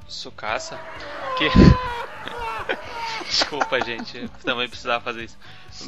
[0.08, 0.78] Sukasa?
[1.38, 1.48] Que.
[3.24, 4.28] Desculpa, gente.
[4.44, 5.38] Também precisava fazer isso.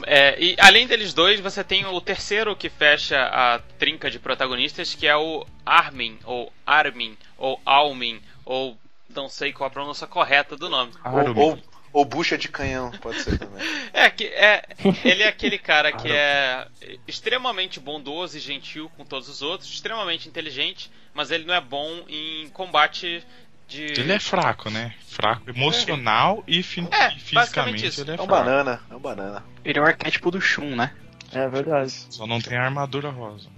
[0.07, 4.95] É, e além deles dois, você tem o terceiro que fecha a trinca de protagonistas,
[4.95, 8.79] que é o Armin, ou Armin, ou Almin, ou
[9.15, 10.93] não sei qual a pronúncia correta do nome.
[11.05, 11.59] Ou, ou,
[11.93, 13.63] ou bucha de canhão, pode ser também.
[13.93, 14.65] É, que é,
[15.05, 16.67] ele é aquele cara que é
[17.07, 22.03] extremamente bondoso e gentil com todos os outros, extremamente inteligente, mas ele não é bom
[22.09, 23.23] em combate
[23.69, 23.83] de.
[23.85, 24.95] Ele é fraco, né?
[25.07, 28.01] Fraco emocional e, fi- É, e fisicamente basicamente isso.
[28.01, 28.31] ele é É um fraco.
[28.45, 29.45] banana, é um banana.
[29.65, 30.93] Ele é o arquétipo do Shun, né?
[31.33, 31.93] É verdade.
[32.11, 33.49] Só não tem armadura rosa.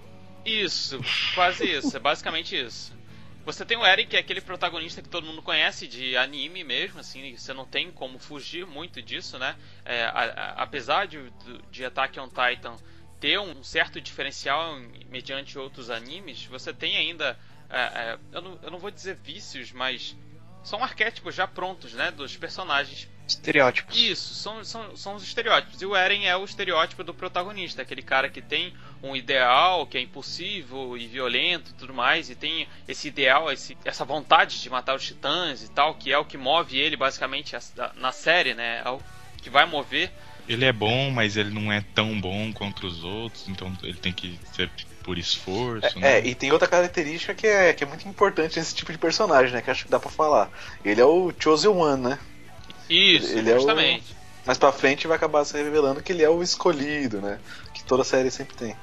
[0.45, 0.99] Isso,
[1.33, 2.93] quase isso, é basicamente isso.
[3.45, 6.99] Você tem o Eren, que é aquele protagonista que todo mundo conhece de anime mesmo,
[6.99, 9.55] assim, você não tem como fugir muito disso, né?
[9.85, 11.31] É, a- a- apesar de,
[11.69, 12.75] de Attack on Titan
[13.19, 17.37] ter um certo diferencial mediante outros animes, você tem ainda.
[17.69, 20.15] é, é, eu, não, eu não vou dizer vícios, mas
[20.63, 22.11] são arquétipos já prontos, né?
[22.11, 23.97] Dos personagens Estereótipos.
[23.97, 25.81] isso, são, são, são os estereótipos.
[25.81, 29.97] E o Eren é o estereótipo do protagonista, aquele cara que tem um ideal, que
[29.97, 34.69] é impulsivo e violento e tudo mais, e tem esse ideal, esse, essa vontade de
[34.69, 37.55] matar os titãs e tal, que é o que move ele basicamente
[37.95, 38.81] na série, né?
[38.85, 38.99] É o
[39.41, 40.11] que vai mover.
[40.47, 44.13] Ele é bom, mas ele não é tão bom contra os outros, então ele tem
[44.13, 44.69] que ser
[45.03, 46.19] por esforço, né?
[46.19, 49.53] É, e tem outra característica que é, que é muito importante nesse tipo de personagem,
[49.53, 49.61] né?
[49.61, 50.49] Que acho que dá pra falar.
[50.83, 52.19] Ele é o Chosen One, né?
[52.89, 54.15] Isso, Ele é o- justamente.
[54.45, 57.39] Mas pra frente vai acabar se revelando que ele é o escolhido, né?
[57.73, 58.75] Que toda série sempre tem.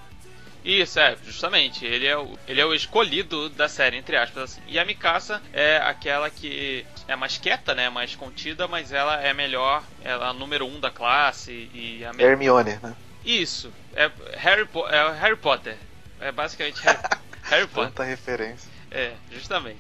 [0.65, 1.85] Isso, é, justamente.
[1.85, 4.43] Ele é, o, ele é o escolhido da série, entre aspas.
[4.45, 4.61] Assim.
[4.67, 7.89] E a Mikasa é aquela que é mais quieta, né?
[7.91, 9.83] Mais contida, mas ela é melhor.
[10.05, 12.95] Ela é a número um da classe e a Hermione, né?
[13.25, 13.73] Isso.
[13.95, 15.77] É Harry, Po- é Harry Potter.
[16.21, 16.99] É basicamente Harry,
[17.45, 17.91] Harry Potter.
[17.93, 18.69] Tanta referência.
[18.91, 19.79] É, justamente.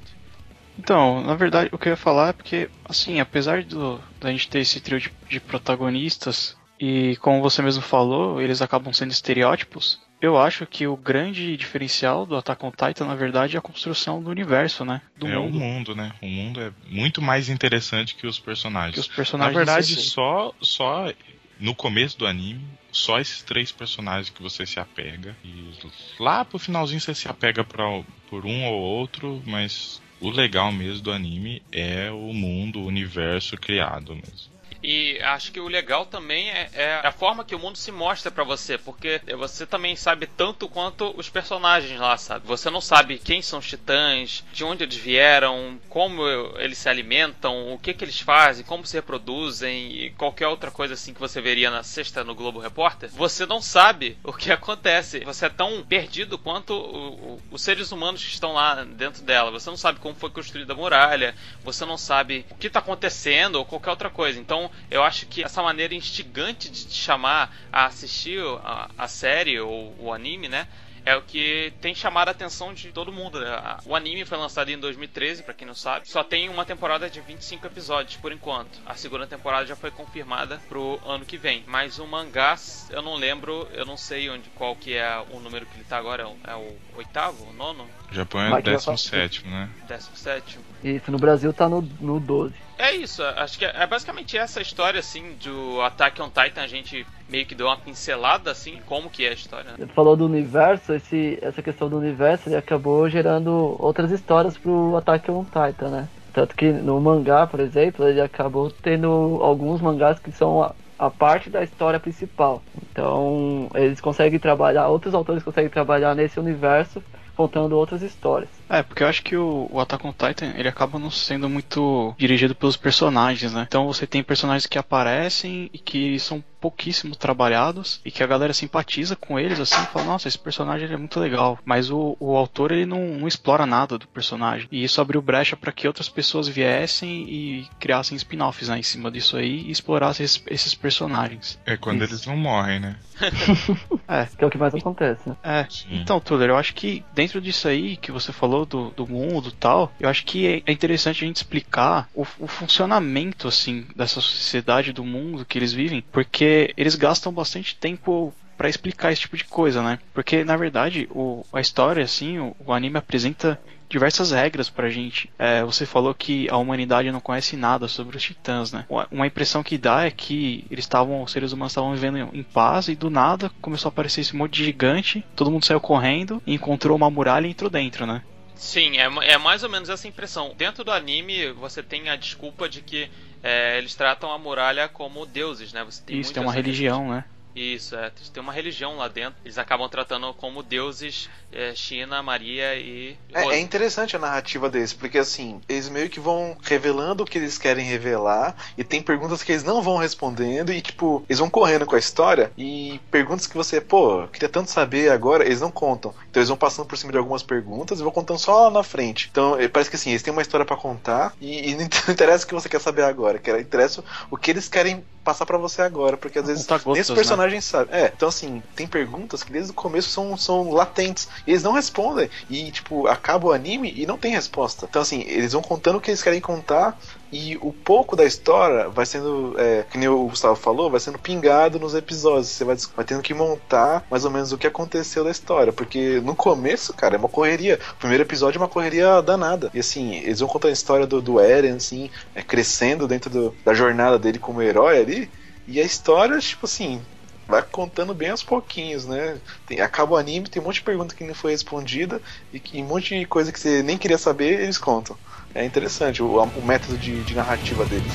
[0.83, 4.49] Então, na verdade, o que eu ia falar é porque, assim, apesar do, da gente
[4.49, 10.01] ter esse trio de, de protagonistas, e como você mesmo falou, eles acabam sendo estereótipos,
[10.21, 14.21] eu acho que o grande diferencial do Attack on Titan, na verdade, é a construção
[14.21, 15.01] do universo, né?
[15.16, 15.59] Do é o mundo.
[15.59, 16.12] mundo, né?
[16.21, 18.95] O mundo é muito mais interessante que os personagens.
[18.95, 20.11] Que os Na personagens verdade, em si.
[20.11, 21.12] só, só
[21.61, 25.37] no começo do anime, só esses três personagens que você se apega.
[25.45, 25.73] E
[26.18, 27.85] lá pro finalzinho você se apega pra,
[28.29, 33.56] por um ou outro, mas o legal mesmo do anime é o mundo, o universo
[33.56, 34.52] criado mesmo.
[34.83, 38.31] E acho que o legal também é, é a forma que o mundo se mostra
[38.31, 42.47] pra você, porque você também sabe tanto quanto os personagens lá, sabe?
[42.47, 46.27] Você não sabe quem são os titãs, de onde eles vieram, como
[46.59, 50.95] eles se alimentam, o que que eles fazem, como se reproduzem e qualquer outra coisa
[50.95, 53.11] assim que você veria na sexta no Globo Repórter.
[53.12, 55.21] Você não sabe o que acontece.
[55.21, 59.51] Você é tão perdido quanto o- o- os seres humanos que estão lá dentro dela.
[59.53, 63.57] Você não sabe como foi construída a muralha, você não sabe o que está acontecendo
[63.57, 64.40] ou qualquer outra coisa.
[64.40, 69.58] Então, eu acho que essa maneira instigante de te chamar a assistir a, a série
[69.61, 70.68] ou o anime, né?
[71.04, 73.40] é o que tem chamado a atenção de todo mundo.
[73.40, 73.76] Né?
[73.85, 76.08] O anime foi lançado em 2013, para quem não sabe.
[76.08, 78.80] Só tem uma temporada de 25 episódios por enquanto.
[78.87, 81.64] A segunda temporada já foi confirmada pro ano que vem.
[81.66, 82.56] Mas o mangá,
[82.90, 85.98] eu não lembro, eu não sei onde qual que é o número que ele tá
[85.98, 86.28] agora.
[86.44, 87.88] É o oitavo, o nono?
[88.12, 89.70] O Japão é o 17, né?
[89.88, 90.59] 17.
[90.85, 92.53] Isso, no Brasil tá no, no 12.
[92.79, 96.61] É isso, acho que é, é basicamente essa história, assim, do Attack on Titan.
[96.61, 99.70] A gente meio que deu uma pincelada, assim, como que é a história.
[99.70, 99.77] Né?
[99.79, 104.94] Você falou do universo, esse, essa questão do universo, ele acabou gerando outras histórias pro
[104.98, 106.09] Attack on Titan, né?
[106.35, 109.09] Tanto que no mangá, por exemplo, ele acabou tendo
[109.40, 112.62] alguns mangás que são a, a parte da história principal.
[112.90, 117.03] Então, eles conseguem trabalhar, outros autores conseguem trabalhar nesse universo
[117.35, 118.62] contando outras histórias.
[118.72, 122.14] É, porque eu acho que o, o Attack on Titan, ele acaba não sendo muito
[122.16, 123.66] dirigido pelos personagens, né?
[123.68, 128.54] Então você tem personagens que aparecem e que são pouquíssimo trabalhados e que a galera
[128.54, 131.58] simpatiza com eles, assim, fala, nossa, esse personagem é muito legal.
[131.64, 134.68] Mas o, o autor, ele não, não explora nada do personagem.
[134.70, 139.11] E isso abriu brecha para que outras pessoas viessem e criassem spin-offs né, em cima
[139.11, 141.58] disso aí e explorassem esses, esses personagens.
[141.66, 142.12] É quando isso.
[142.12, 142.96] eles não morrem, né?
[144.06, 144.26] é.
[144.26, 145.37] Que é o que mais acontece, né?
[145.42, 145.66] É.
[145.68, 146.00] Sim.
[146.00, 149.92] Então, Tuller, eu acho que dentro disso aí que você falou do, do mundo tal,
[149.98, 154.92] eu acho que é, é interessante a gente explicar o, o funcionamento, assim, dessa sociedade,
[154.92, 159.44] do mundo que eles vivem, porque eles gastam bastante tempo para explicar esse tipo de
[159.44, 159.98] coisa, né?
[160.14, 163.59] Porque na verdade o, a história, assim, o, o anime apresenta
[163.92, 165.31] diversas regras pra gente.
[165.38, 168.87] É, você falou que a humanidade não conhece nada sobre os titãs, né?
[169.11, 172.88] Uma impressão que dá é que eles estavam, os seres humanos estavam vivendo em paz
[172.88, 176.96] e do nada começou a aparecer esse monte de gigante, todo mundo saiu correndo, encontrou
[176.96, 178.22] uma muralha e entrou dentro, né?
[178.55, 180.55] Sim, é, é mais ou menos essa impressão.
[180.57, 183.11] Dentro do anime, você tem a desculpa de que
[183.43, 185.83] é, eles tratam a muralha como deuses, né?
[185.85, 187.25] Você tem Isso, tem uma religião, né?
[187.55, 188.11] Isso, é.
[188.33, 189.35] Tem uma religião lá dentro.
[189.45, 193.17] Eles acabam tratando como deuses é, China, Maria e.
[193.33, 197.38] É, é, interessante a narrativa deles, porque assim, eles meio que vão revelando o que
[197.38, 201.51] eles querem revelar, e tem perguntas que eles não vão respondendo, e tipo, eles vão
[201.51, 205.71] correndo com a história, e perguntas que você, pô, queria tanto saber agora, eles não
[205.71, 206.15] contam.
[206.31, 208.83] Então eles vão passando por cima de algumas perguntas e vão contando só lá na
[208.83, 209.29] frente.
[209.31, 212.45] Então é, parece que assim, eles têm uma história para contar, e, e, não interessa
[212.45, 215.82] o que você quer saber agora, que interessa o que eles querem passar para você
[215.82, 217.70] agora, porque às vezes gostoso, nem os personagens né?
[217.70, 217.94] sabem.
[217.94, 221.28] É, então assim, tem perguntas que desde o começo são, são latentes.
[221.46, 222.28] E eles não respondem.
[222.48, 224.87] E, tipo, acaba o anime e não tem resposta.
[224.88, 226.98] Então, assim, eles vão contando o que eles querem contar.
[227.33, 231.18] E o pouco da história vai sendo, é, que nem o Gustavo falou, vai sendo
[231.18, 232.49] pingado nos episódios.
[232.49, 235.73] Você vai, vai tendo que montar mais ou menos o que aconteceu da história.
[235.73, 237.81] Porque no começo, cara, é uma correria.
[237.92, 239.71] O primeiro episódio é uma correria danada.
[239.73, 243.55] E assim, eles vão contar a história do, do Eren, assim, é, crescendo dentro do,
[243.64, 245.31] da jornada dele como herói ali.
[245.66, 247.01] E a história, tipo assim,
[247.49, 249.38] vai contando bem aos pouquinhos, né?
[249.66, 252.21] Tem, acaba o anime, tem um monte de pergunta que não foi respondida
[252.53, 255.16] e, que, um monte de coisa que você nem queria saber, eles contam.
[255.55, 258.12] É interessante o, o método de, de narrativa deles.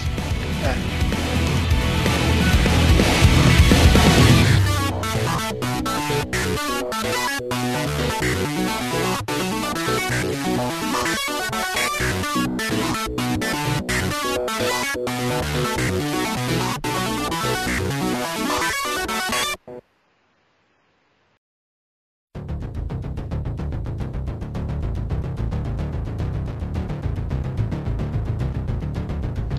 [0.64, 1.18] É.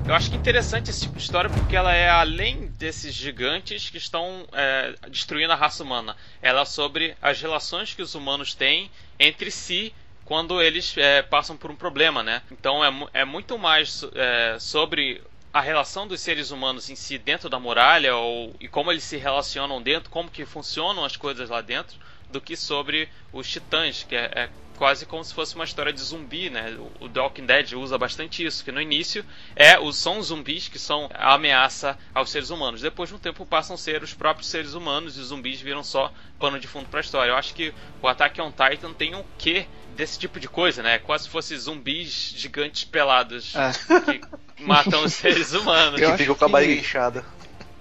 [0.08, 3.98] Eu acho que interessante esse tipo de história porque ela é além desses gigantes que
[3.98, 6.16] estão é, destruindo a raça humana.
[6.40, 8.90] Ela é sobre as relações que os humanos têm
[9.20, 9.94] entre si
[10.24, 12.40] quando eles é, passam por um problema, né?
[12.50, 12.90] Então é,
[13.20, 15.20] é muito mais é, sobre
[15.52, 19.18] a relação dos seres humanos em si dentro da muralha ou e como eles se
[19.18, 21.98] relacionam dentro, como que funcionam as coisas lá dentro,
[22.30, 26.00] do que sobre os titãs, que é, é quase como se fosse uma história de
[26.00, 26.78] zumbi, né?
[27.00, 29.24] O The Walking Dead usa bastante isso, que no início
[29.56, 32.80] é são os zumbis que são a ameaça aos seres humanos.
[32.80, 35.82] Depois de um tempo passam a ser os próprios seres humanos e os zumbis viram
[35.82, 37.32] só pano de fundo para a história.
[37.32, 41.00] Eu acho que o Attack on Titan tem um quê desse tipo de coisa, né?
[41.00, 43.72] Quase se fosse zumbis gigantes pelados é.
[44.00, 44.20] que
[44.62, 45.98] matam os seres humanos.
[46.08, 47.24] Que ficam com a barriga inchada.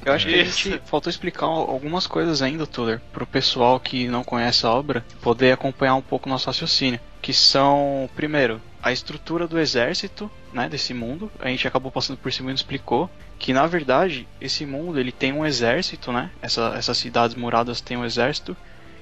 [0.08, 4.08] Eu acho que a gente faltou explicar algumas coisas ainda, Tuller, para o pessoal que
[4.08, 6.98] não conhece a obra poder acompanhar um pouco nosso raciocínio.
[7.22, 11.30] Que são, primeiro, a estrutura do exército né, desse mundo.
[11.42, 15.34] A gente acabou passando por cima e explicou que, na verdade, esse mundo ele tem
[15.34, 16.32] um exército, né?
[16.42, 18.56] Essa, essas cidades muradas têm um exército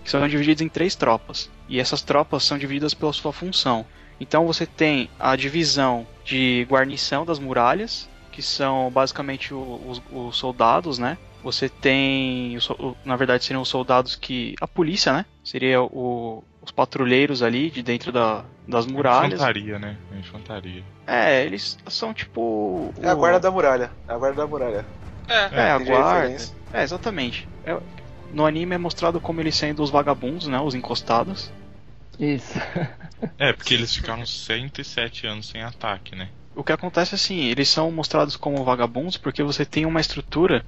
[0.03, 1.51] que são divididos em três tropas.
[1.69, 3.85] E essas tropas são divididas pela sua função.
[4.19, 10.99] Então você tem a divisão de guarnição das muralhas, que são basicamente os, os soldados,
[10.99, 11.17] né?
[11.41, 12.57] Você tem,
[13.05, 14.55] na verdade, seriam os soldados que.
[14.59, 15.25] A polícia, né?
[15.43, 19.33] Seria o- os patrulheiros ali de dentro da- das muralhas.
[19.33, 19.95] Infantaria, né?
[20.19, 20.83] Infantaria.
[21.07, 22.93] É, eles são tipo.
[23.01, 23.91] É a guarda da muralha.
[24.07, 24.85] É a guarda da muralha.
[25.27, 26.45] É, É, a Entendi a guarda.
[26.73, 27.47] É, exatamente.
[27.65, 27.79] É-
[28.33, 30.59] no anime é mostrado como eles sendo os vagabundos, né?
[30.59, 31.51] Os encostados.
[32.19, 32.59] Isso.
[33.37, 36.29] É, porque eles ficaram 107 anos sem ataque, né?
[36.55, 40.65] O que acontece é assim, eles são mostrados como vagabundos porque você tem uma estrutura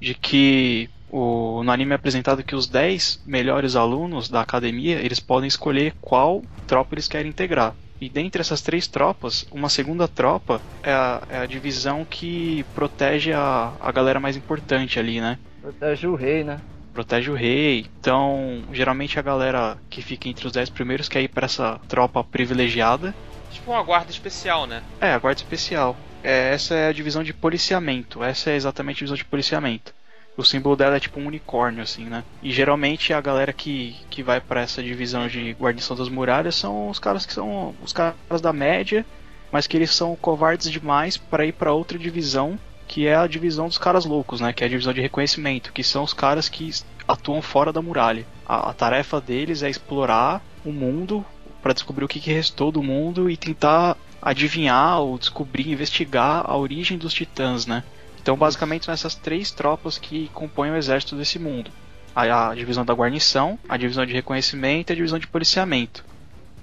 [0.00, 5.20] de que o, no anime é apresentado que os 10 melhores alunos da academia, eles
[5.20, 7.76] podem escolher qual tropa eles querem integrar.
[8.00, 13.32] E dentre essas três tropas, uma segunda tropa é a, é a divisão que protege
[13.32, 15.38] a, a galera mais importante ali, né?
[15.60, 16.60] Protege o rei, né?
[16.96, 17.86] protege o rei.
[18.00, 22.24] Então, geralmente a galera que fica entre os 10 primeiros quer ir para essa tropa
[22.24, 23.14] privilegiada.
[23.50, 24.82] Tipo uma guarda especial, né?
[25.00, 25.96] É, a guarda especial.
[26.22, 28.22] É, essa é a divisão de policiamento.
[28.22, 29.94] Essa é exatamente a divisão de policiamento.
[30.36, 32.22] O símbolo dela é tipo um unicórnio, assim, né?
[32.42, 36.90] E geralmente a galera que, que vai para essa divisão de guarnição das muralhas são
[36.90, 39.06] os caras que são os caras da média,
[39.50, 43.66] mas que eles são covardes demais para ir para outra divisão, que é a divisão
[43.66, 44.52] dos caras loucos, né?
[44.52, 46.70] Que é a divisão de reconhecimento, que são os caras que
[47.08, 48.26] atuam fora da muralha.
[48.46, 51.24] A, a tarefa deles é explorar o mundo
[51.66, 56.56] para descobrir o que, que restou do mundo e tentar adivinhar ou descobrir, investigar a
[56.56, 57.82] origem dos titãs, né?
[58.22, 61.72] Então, basicamente, são essas três tropas que compõem o exército desse mundo:
[62.14, 66.04] a, a divisão da guarnição, a divisão de reconhecimento e a divisão de policiamento.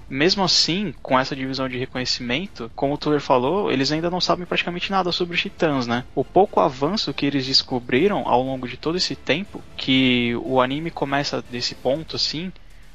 [0.08, 4.46] Mesmo assim, com essa divisão de reconhecimento, como o Tuller falou, eles ainda não sabem
[4.46, 6.04] praticamente nada sobre os titãs, né?
[6.14, 10.90] O pouco avanço que eles descobriram ao longo de todo esse tempo, que o anime
[10.90, 12.50] começa desse ponto assim,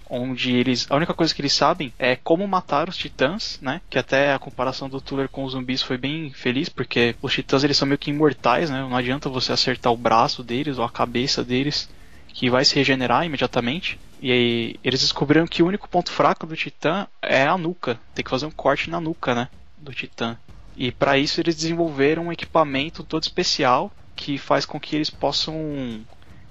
[0.09, 3.81] onde eles a única coisa que eles sabem é como matar os titãs, né?
[3.89, 7.63] Que até a comparação do Tuller com os zumbis foi bem feliz, porque os titãs
[7.63, 8.81] eles são meio que imortais, né?
[8.81, 11.89] Não adianta você acertar o braço deles ou a cabeça deles
[12.27, 13.99] que vai se regenerar imediatamente.
[14.21, 17.99] E aí eles descobriram que o único ponto fraco do titã é a nuca.
[18.13, 20.37] Tem que fazer um corte na nuca, né, do titã.
[20.75, 26.01] E para isso eles desenvolveram um equipamento todo especial que faz com que eles possam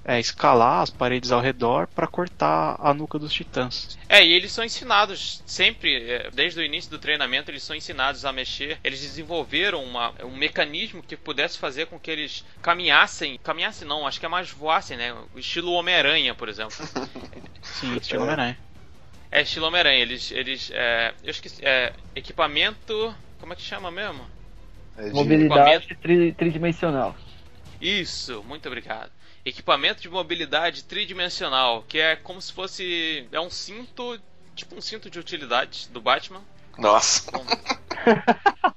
[0.09, 3.99] é, escalar as paredes ao redor para cortar a nuca dos titãs.
[4.09, 8.25] É, e eles são ensinados sempre, é, desde o início do treinamento, eles são ensinados
[8.25, 8.79] a mexer.
[8.83, 13.38] Eles desenvolveram uma- um mecanismo que pudesse fazer com que eles caminhassem.
[13.44, 15.14] Caminhassem não, acho que é mais voassem, né?
[15.35, 16.75] O estilo Homem-Aranha, por exemplo.
[17.62, 18.59] Sim, estilo Homem-Aranha.
[19.31, 19.99] É estilo Homem-Aranha.
[20.01, 20.31] Eles.
[20.33, 21.62] eles é, eu esqueci.
[21.62, 23.14] É, equipamento.
[23.38, 24.25] Como é que chama mesmo?
[24.97, 27.14] É de- Mobilidade tri- tridimensional.
[27.81, 29.11] Isso, muito obrigado.
[29.44, 33.27] Equipamento de mobilidade tridimensional, que é como se fosse.
[33.33, 34.20] É um cinto.
[34.55, 36.42] Tipo um cinto de utilidade do Batman.
[36.77, 37.31] Nossa.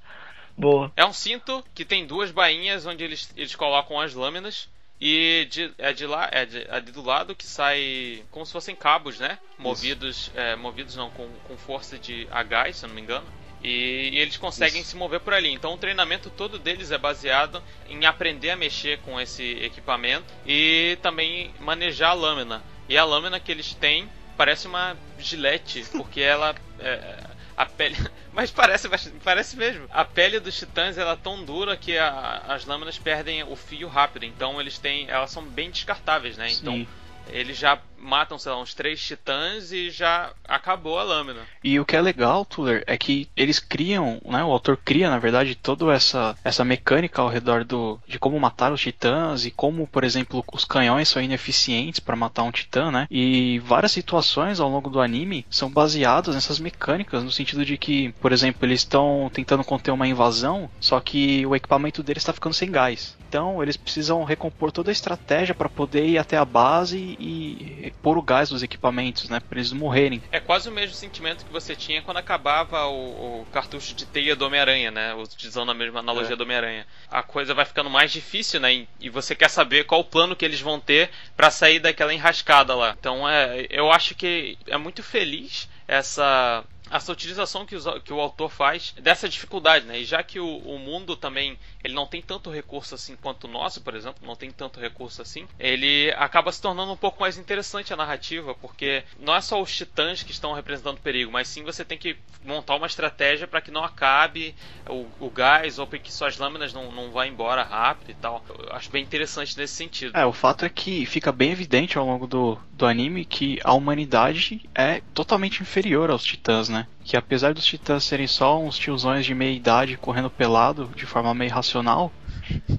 [0.56, 0.91] Boa.
[0.95, 4.69] É um cinto que tem duas bainhas onde eles, eles colocam as lâminas.
[5.04, 8.52] E de, é de lá, é, de, é de do lado que sai como se
[8.52, 9.39] fossem cabos, né?
[9.58, 13.26] Movidos, é, movidos não, com, com força de a gás, se eu não me engano.
[13.63, 14.91] E, e eles conseguem Isso.
[14.91, 15.50] se mover por ali.
[15.52, 20.97] Então o treinamento todo deles é baseado em aprender a mexer com esse equipamento e
[21.02, 22.63] também manejar a lâmina.
[22.89, 26.56] E a lâmina que eles têm parece uma gilete, porque ela.
[26.80, 27.24] é,
[27.56, 27.95] a pele.
[28.34, 28.89] Mas parece,
[29.24, 29.86] parece mesmo.
[29.91, 33.88] A pele dos titãs ela é tão dura que a- as lâminas perdem o fio
[33.88, 34.24] rápido.
[34.26, 35.08] Então eles têm.
[35.10, 36.50] Elas são bem descartáveis, né?
[36.52, 36.88] Então Sim.
[37.28, 41.42] eles já matam, sei lá, uns três titãs e já acabou a lâmina.
[41.64, 44.44] E o que é legal, Tuller, é que eles criam, né?
[44.44, 48.72] O autor cria, na verdade, toda essa, essa mecânica ao redor do, de como matar
[48.72, 53.08] os titãs e como, por exemplo, os canhões são ineficientes para matar um titã, né?
[53.10, 58.12] E várias situações ao longo do anime são baseadas nessas mecânicas, no sentido de que,
[58.20, 62.54] por exemplo, eles estão tentando conter uma invasão, só que o equipamento deles está ficando
[62.54, 63.16] sem gás.
[63.32, 68.18] Então eles precisam recompor toda a estratégia para poder ir até a base e pôr
[68.18, 69.40] o gás dos equipamentos, né?
[69.40, 70.22] Para eles morrerem.
[70.32, 74.36] É quase o mesmo sentimento que você tinha quando acabava o, o cartucho de teia
[74.36, 75.14] do Homem-Aranha, né?
[75.16, 76.36] Utilizando a mesma analogia É.
[76.36, 76.86] do Homem-Aranha.
[77.10, 78.74] A coisa vai ficando mais difícil, né?
[78.74, 82.14] E- E você quer saber qual o plano que eles vão ter pra sair daquela
[82.14, 82.96] enrascada lá.
[83.00, 88.50] Então é, eu acho que é muito feliz essa essa utilização que, que o autor
[88.50, 90.00] faz dessa dificuldade, né?
[90.00, 93.50] E já que o, o mundo também ele não tem tanto recurso assim quanto o
[93.50, 97.38] nosso, por exemplo, não tem tanto recurso assim, ele acaba se tornando um pouco mais
[97.38, 101.64] interessante a narrativa, porque não é só os titãs que estão representando perigo, mas sim
[101.64, 104.54] você tem que montar uma estratégia para que não acabe
[104.88, 108.44] o, o gás ou para que suas lâminas não, não vá embora rápido e tal.
[108.50, 110.18] Eu acho bem interessante nesse sentido.
[110.18, 113.74] É, o fato é que fica bem evidente ao longo do, do anime que a
[113.74, 116.81] humanidade é totalmente inferior aos titãs, né?
[117.04, 121.34] Que apesar dos titãs serem só uns tiozões de meia idade correndo pelado de forma
[121.34, 122.12] meio racional,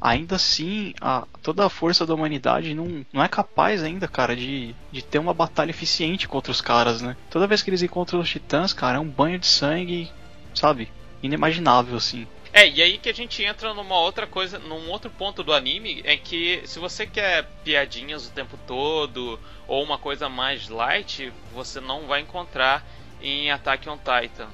[0.01, 4.75] ainda assim, a, toda a força da humanidade não, não é capaz ainda, cara, de,
[4.91, 7.17] de ter uma batalha eficiente contra os caras, né?
[7.31, 10.11] Toda vez que eles encontram os titãs, cara, é um banho de sangue,
[10.55, 10.89] sabe?
[11.23, 12.27] Inimaginável, assim.
[12.53, 16.03] É, e aí que a gente entra numa outra coisa, num outro ponto do anime,
[16.05, 21.81] é que se você quer piadinhas o tempo todo, ou uma coisa mais light, você
[21.81, 22.85] não vai encontrar
[23.23, 24.49] em Attack on Titan.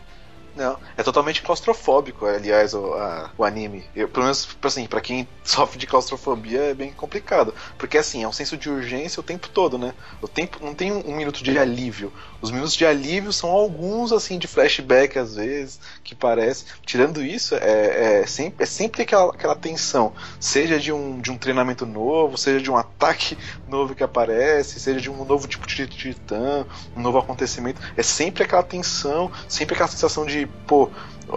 [0.57, 3.85] Não, é totalmente claustrofóbico, aliás, o, a- o anime.
[3.95, 7.55] Eu, pelo menos, assim, pra quem sofre de claustrofobia é bem complicado.
[7.77, 9.95] Porque, assim, é um senso de urgência o tempo todo, né?
[10.21, 12.13] O tempo não tem um, um minuto de alívio.
[12.41, 16.67] Os minutos de alívio são alguns, assim, de flashback, às vezes, que parece.
[16.87, 20.13] Tirando isso, é, é sempre, é sempre aquela, aquela tensão.
[20.39, 23.37] Seja de um, de um treinamento novo, seja de um ataque
[23.67, 26.65] novo que aparece, seja de um novo tipo de titã,
[26.97, 27.81] um novo acontecimento.
[27.97, 30.89] É sempre aquela tensão, sempre aquela sensação de, pô,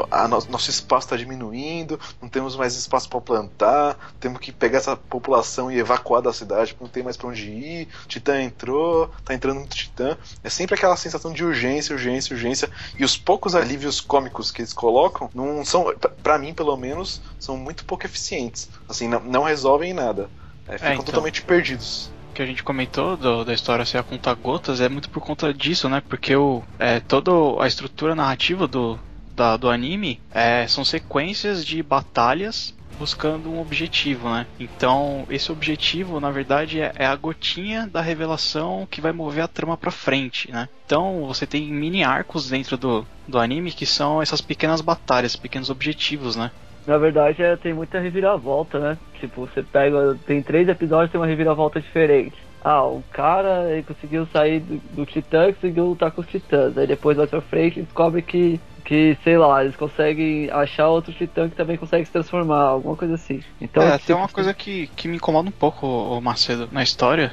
[0.09, 4.77] a no- nosso espaço está diminuindo, não temos mais espaço para plantar, temos que pegar
[4.79, 7.87] essa população e evacuar da cidade, porque não tem mais para onde ir.
[8.07, 10.17] Titã entrou, tá entrando muito Titã.
[10.43, 12.69] É sempre aquela sensação de urgência, urgência, urgência.
[12.97, 17.57] E os poucos alívios cômicos que eles colocam não são, para mim pelo menos, são
[17.57, 18.69] muito pouco eficientes.
[18.87, 20.29] Assim, não, não resolvem nada.
[20.67, 21.05] É, ficam então.
[21.05, 22.09] totalmente perdidos.
[22.33, 25.53] que a gente comentou do- da história ser a conta gotas é muito por conta
[25.53, 26.01] disso, né?
[26.07, 27.31] Porque o, é, toda
[27.61, 28.97] a estrutura narrativa do,
[29.41, 34.45] da- do anime é, são sequências de batalhas buscando um objetivo, né?
[34.59, 39.47] Então, esse objetivo, na verdade, é, é a gotinha da revelação que vai mover a
[39.47, 40.69] trama pra frente, né?
[40.85, 45.71] Então, você tem mini arcos dentro do, do anime que são essas pequenas batalhas, pequenos
[45.71, 46.51] objetivos, né?
[46.85, 48.97] Na verdade, é, tem muita reviravolta, né?
[49.19, 50.15] Tipo, você pega.
[50.27, 52.35] Tem três episódios tem uma reviravolta diferente.
[52.63, 56.77] Ah, o cara ele conseguiu sair do, do Titã e conseguiu lutar com os Titãs.
[56.77, 61.49] Aí depois mais pra frente descobre que, que, sei lá, eles conseguem achar outro Titã
[61.49, 63.39] que também consegue se transformar, alguma coisa assim.
[63.59, 66.83] Então, é, até tipo uma coisa que, que me incomoda um pouco, o Macedo, na
[66.83, 67.31] história,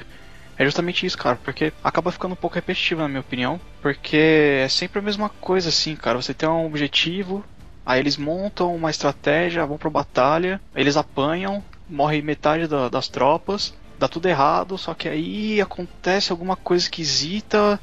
[0.56, 4.16] é justamente isso, cara, porque acaba ficando um pouco repetitivo, na minha opinião, porque
[4.64, 7.44] é sempre a mesma coisa, assim, cara, você tem um objetivo,
[7.84, 13.74] aí eles montam uma estratégia, vão pra batalha, eles apanham, morre metade da- das tropas,
[13.98, 17.80] dá tudo errado, só que aí acontece alguma coisa esquisita,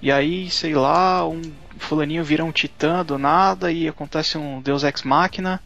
[0.00, 1.40] e aí, sei lá, um
[1.78, 5.60] fulaninho vira um titã do nada, e acontece um Deus Ex Machina,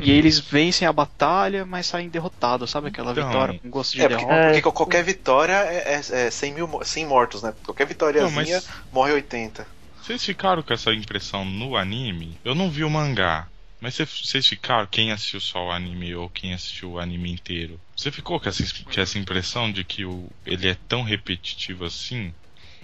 [0.00, 2.88] e eles vencem a batalha, mas saem derrotados, sabe?
[2.88, 4.44] Aquela Então, vitória com gosto de É, porque, derrota.
[4.44, 7.52] porque qual- qualquer vitória é, é, é 100, mil, mo- 100 mortos, né?
[7.64, 9.66] Qualquer vitóriazinha Não, mas morre 80.
[10.02, 12.38] vocês ficaram com essa impressão no anime?
[12.44, 13.48] Eu não vi o mangá.
[13.80, 17.78] Mas cê- vocês ficaram, quem assistiu só o anime ou quem assistiu o anime inteiro,
[17.96, 22.34] você ficou com essa, com essa impressão de que o, ele é tão repetitivo assim?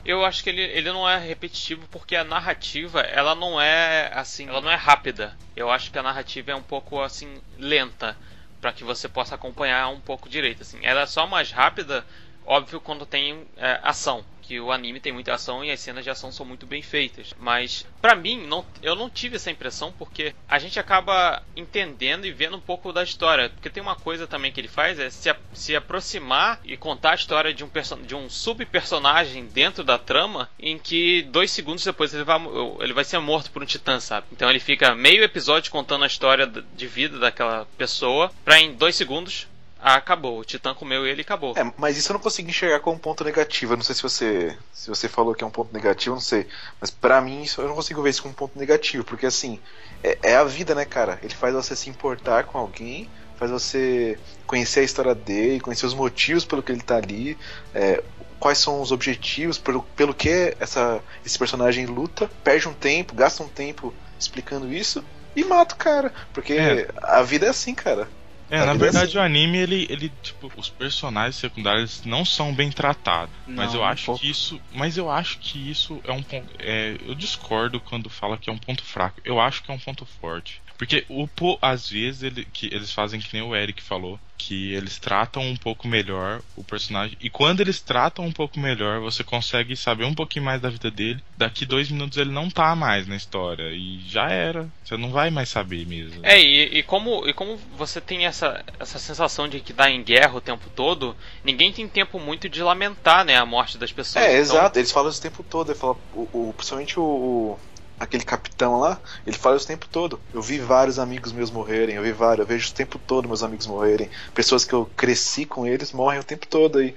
[0.05, 4.47] Eu acho que ele, ele não é repetitivo porque a narrativa, ela não é assim,
[4.49, 5.37] ela não é rápida.
[5.57, 8.17] Eu acho que a narrativa é um pouco assim lenta
[8.61, 10.79] para que você possa acompanhar um pouco direito assim.
[10.83, 12.05] Ela é só mais rápida,
[12.45, 16.11] óbvio, quando tem é, ação, que o anime tem muita ação e as cenas de
[16.11, 17.35] ação são muito bem feitas.
[17.39, 22.33] Mas pra mim, não, eu não tive essa impressão porque a gente acaba entendendo e
[22.33, 23.51] vendo um pouco da história.
[23.51, 27.17] Porque tem uma coisa também que ele faz é se, se aproximar e contar a
[27.17, 27.71] história de um,
[28.05, 32.41] de um sub-personagem dentro da trama em que dois segundos depois ele vai,
[32.81, 34.27] ele vai ser morto por um titã, sabe?
[34.33, 38.95] Então ele fica meio episódio contando a história de vida daquela pessoa pra em dois
[38.95, 39.47] segundos
[39.87, 40.39] ah, acabou.
[40.39, 41.55] O titã comeu ele e acabou.
[41.59, 43.75] É, mas isso eu não consigo enxergar como um ponto negativo.
[43.75, 46.23] Eu não sei se você se você falou que é um ponto negativo, eu não
[46.23, 46.47] sei.
[46.81, 49.61] Mas pra mim isso eu não consigo ver isso como um ponto negativo, porque assim,
[50.03, 51.19] é, é a vida, né, cara?
[51.23, 55.95] Ele faz você se importar com alguém, faz você conhecer a história dele, conhecer os
[55.95, 57.37] motivos pelo que ele tá ali,
[57.75, 58.03] é,
[58.41, 63.43] quais são os objetivos, pelo, pelo que essa, esse personagem luta, perde um tempo, gasta
[63.43, 65.05] um tempo explicando isso
[65.37, 66.11] e mata o cara.
[66.33, 66.89] Porque É.
[67.03, 68.09] a vida é assim, cara.
[68.55, 69.19] É, na verdade assim.
[69.19, 73.35] o anime, ele, ele, tipo, os personagens secundários não são bem tratados.
[73.47, 74.21] mas Não, eu um acho pouco.
[74.21, 74.61] que isso.
[74.73, 76.49] Mas eu acho que isso é um ponto.
[76.59, 79.21] É, eu discordo quando fala que é um ponto fraco.
[79.25, 80.63] Eu acho que é um ponto forte.
[80.85, 84.75] Porque o po, às vezes ele, que eles fazem que nem o Eric falou, que
[84.75, 87.17] eles tratam um pouco melhor o personagem.
[87.23, 90.91] E quando eles tratam um pouco melhor, você consegue saber um pouquinho mais da vida
[90.91, 91.23] dele.
[91.39, 93.71] Daqui dois minutos ele não tá mais na história.
[93.73, 94.69] E já era.
[94.85, 96.21] Você não vai mais saber mesmo.
[96.23, 100.03] É, e, e como, e como você tem essa, essa sensação de que tá em
[100.03, 104.23] guerra o tempo todo, ninguém tem tempo muito de lamentar, né, a morte das pessoas.
[104.23, 105.71] É, Então, exato, eles falam isso o tempo todo.
[105.73, 107.59] Ele fala, o, o- principalmente o, o-
[107.99, 110.21] aquele capitão lá, ele fala isso o tempo todo.
[110.33, 113.43] Eu vi vários amigos meus morrerem, eu vi vários, eu vejo o tempo todo meus
[113.43, 114.11] amigos morrerem.
[114.35, 116.95] Pessoas que eu cresci com eles morrem o tempo todo aí.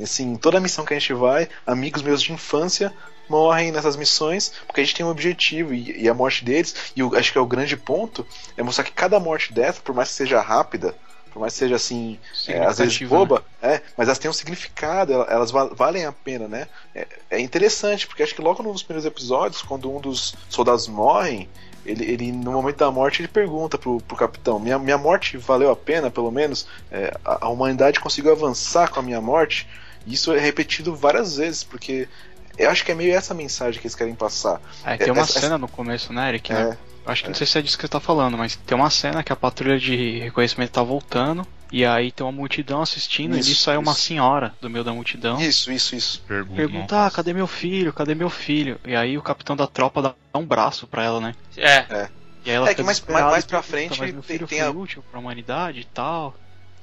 [0.00, 2.92] Assim, toda missão que a gente vai, amigos meus de infância
[3.28, 7.02] morrem nessas missões porque a gente tem um objetivo e, e a morte deles, e
[7.16, 8.26] acho que é o grande ponto,
[8.56, 10.96] é mostrar que cada morte dessa, por mais que seja rápida,
[11.40, 12.18] por mais que seja assim,
[12.48, 13.76] é, às vezes boba, né?
[13.76, 16.68] é, mas elas têm um significado, elas, elas val- valem a pena, né?
[16.94, 21.48] É, é interessante, porque acho que logo nos primeiros episódios, quando um dos soldados morre,
[21.86, 25.70] ele, ele no momento da morte ele pergunta pro, pro capitão: minha, minha morte valeu
[25.70, 26.66] a pena, pelo menos?
[26.92, 29.66] É, a, a humanidade conseguiu avançar com a minha morte?
[30.06, 32.06] Isso é repetido várias vezes, porque
[32.58, 34.60] eu acho que é meio essa mensagem que eles querem passar.
[34.84, 36.52] É, tem uma Essa- cena no começo, né, Eric?
[36.52, 36.76] né?
[37.06, 38.90] É, Acho que não sei se é disso que você tá falando, mas tem uma
[38.90, 41.46] cena que a patrulha de reconhecimento tá voltando.
[41.72, 44.92] E aí tem uma multidão assistindo Isso, e nisso sai uma senhora do meio da
[44.92, 45.40] multidão.
[45.40, 46.20] isso, isso, isso.
[46.26, 46.56] Pergunta.
[46.56, 47.92] Pergunta, ah, cadê meu filho?
[47.92, 48.78] Cadê meu filho?
[48.84, 51.32] E aí o capitão da tropa dá um braço pra ela, né?
[51.56, 52.08] É,
[52.44, 54.48] E aí ela É fica que mais- mais e pra frente mas meu tem- filho
[54.48, 56.34] tem foi a- útil pra humanidade e tal.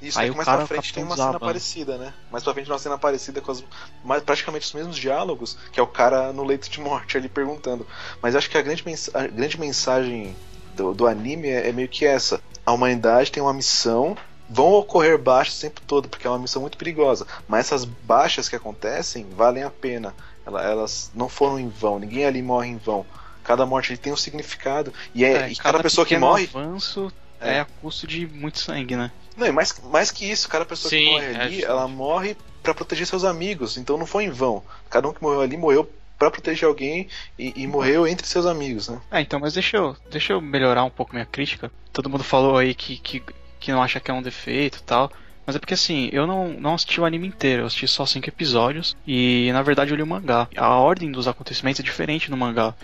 [0.01, 2.13] Isso, Aí é o que mais cara, pra frente tem uma Capitão cena parecida, né?
[2.31, 3.63] Mais pra frente uma cena parecida com as,
[4.03, 7.85] mais, praticamente os mesmos diálogos, que é o cara no leito de morte ali perguntando.
[8.21, 10.35] Mas acho que a grande, mens- a grande mensagem
[10.75, 12.39] do, do anime é, é meio que essa.
[12.65, 14.15] A humanidade tem uma missão,
[14.47, 17.25] vão ocorrer baixas o tempo todo, porque é uma missão muito perigosa.
[17.47, 20.13] Mas essas baixas que acontecem valem a pena.
[20.45, 23.03] Ela- Elas não foram em vão, ninguém ali morre em vão.
[23.43, 24.93] Cada morte ali tem um significado.
[25.15, 26.47] E, é, e cada, pessoa que morre.
[26.53, 27.55] avanço É.
[27.55, 27.59] é.
[27.61, 29.11] a custo de muito sangue, né?
[29.37, 32.35] Não, e mais, mais que isso, cada pessoa Sim, que morre é ali, ela morre
[32.63, 33.77] pra proteger seus amigos.
[33.77, 34.63] Então não foi em vão.
[34.89, 37.07] Cada um que morreu ali morreu pra proteger alguém
[37.37, 38.99] e, e morreu entre seus amigos, né?
[39.11, 41.71] É, então, mas deixa eu, deixa eu melhorar um pouco minha crítica.
[41.93, 43.23] Todo mundo falou aí que, que,
[43.59, 45.11] que não acha que é um defeito e tal.
[45.45, 48.27] Mas é porque assim, eu não, não assisti o anime inteiro, eu assisti só cinco
[48.27, 50.49] episódios e na verdade eu li o mangá.
[50.57, 52.75] A ordem dos acontecimentos é diferente no mangá.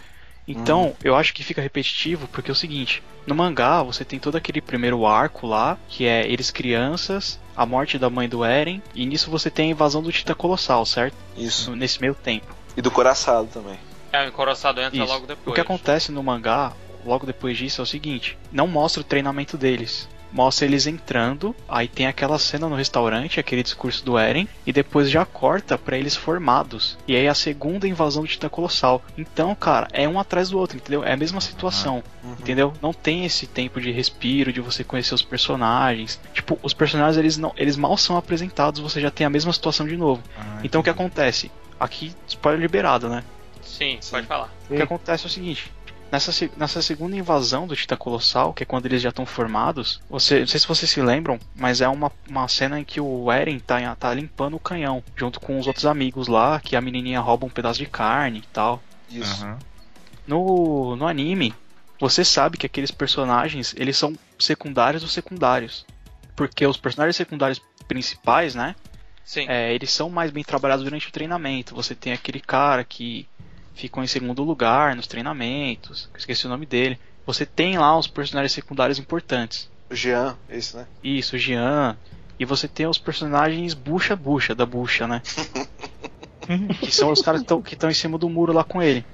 [0.48, 4.36] Então, eu acho que fica repetitivo porque é o seguinte, no mangá você tem todo
[4.36, 9.06] aquele primeiro arco lá, que é eles crianças, a morte da mãe do Eren, e
[9.06, 11.16] nisso você tem a invasão do Tita Colossal, certo?
[11.38, 11.76] Isso.
[11.76, 12.56] Nesse meio tempo.
[12.76, 13.80] E do coraçado também.
[14.12, 15.12] é o encoraçado entra Isso.
[15.12, 15.48] logo depois.
[15.48, 16.74] O que acontece no mangá,
[17.06, 20.10] logo depois disso, é o seguinte: não mostra o treinamento deles.
[20.34, 25.08] Mostra eles entrando, aí tem aquela cena no restaurante, aquele discurso do Eren, e depois
[25.10, 26.98] já corta pra eles formados.
[27.08, 29.04] E aí a segunda invasão do Titã Colossal.
[29.16, 31.04] Então, cara, é um atrás do outro, entendeu?
[31.04, 32.36] É a mesma situação, Uhum.
[32.40, 32.74] entendeu?
[32.82, 36.20] Não tem esse tempo de respiro, de você conhecer os personagens.
[36.34, 39.86] Tipo, os personagens eles não, eles mal são apresentados, você já tem a mesma situação
[39.88, 40.24] de novo.
[40.36, 41.52] Ah, Então o que acontece?
[41.80, 43.24] Aqui, spoiler liberado, né?
[43.62, 44.12] Sim, Sim.
[44.12, 44.50] pode falar.
[44.70, 45.72] O que acontece é o seguinte:
[46.14, 50.42] nessa, nessa segunda invasão do Tita Colossal, que é quando eles já estão formados, você,
[50.42, 53.58] não sei se vocês se lembram, mas é uma, uma cena em que o Eren
[53.58, 57.48] tá, tá limpando o canhão, junto com os outros amigos lá, que a menininha rouba
[57.48, 58.84] um pedaço de carne e tal.
[59.10, 59.44] Isso.
[59.44, 59.58] Aham.
[60.28, 61.52] No, no anime,
[62.00, 65.84] você sabe que aqueles personagens, eles são secundários ou secundários.
[66.36, 68.76] Porque os personagens secundários principais, né,
[69.26, 69.46] Sim.
[69.50, 71.74] é, eles são mais bem trabalhados durante o treinamento.
[71.74, 73.28] Você tem aquele cara que
[73.74, 77.00] ficou em segundo lugar nos treinamentos, esqueci o nome dele.
[77.26, 79.70] Você tem lá os personagens secundários importantes.
[79.90, 80.88] O Jean, esse, né?
[81.04, 81.98] Isso, o Jean.
[82.40, 85.22] E você tem os personagens bucha-bucha da bucha, né?
[86.80, 89.06] que são os caras que estão em cima do muro lá com ele.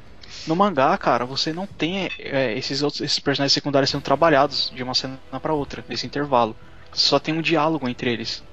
[0.48, 4.82] No mangá, cara, você não tem é, esses outros esses personagens secundários sendo trabalhados de
[4.84, 6.56] uma cena pra outra, nesse intervalo.
[6.94, 8.44] Só tem um diálogo entre eles.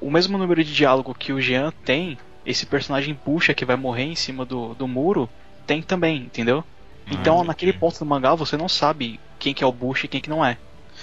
[0.00, 4.04] O mesmo número de diálogo que o Jean tem, esse personagem bucha que vai morrer
[4.04, 5.28] em cima do, do muro,
[5.66, 6.64] tem também, entendeu?
[7.10, 10.08] Então, Ah, naquele ponto do mangá, você não sabe quem que é o Bush e
[10.08, 10.56] quem que não é.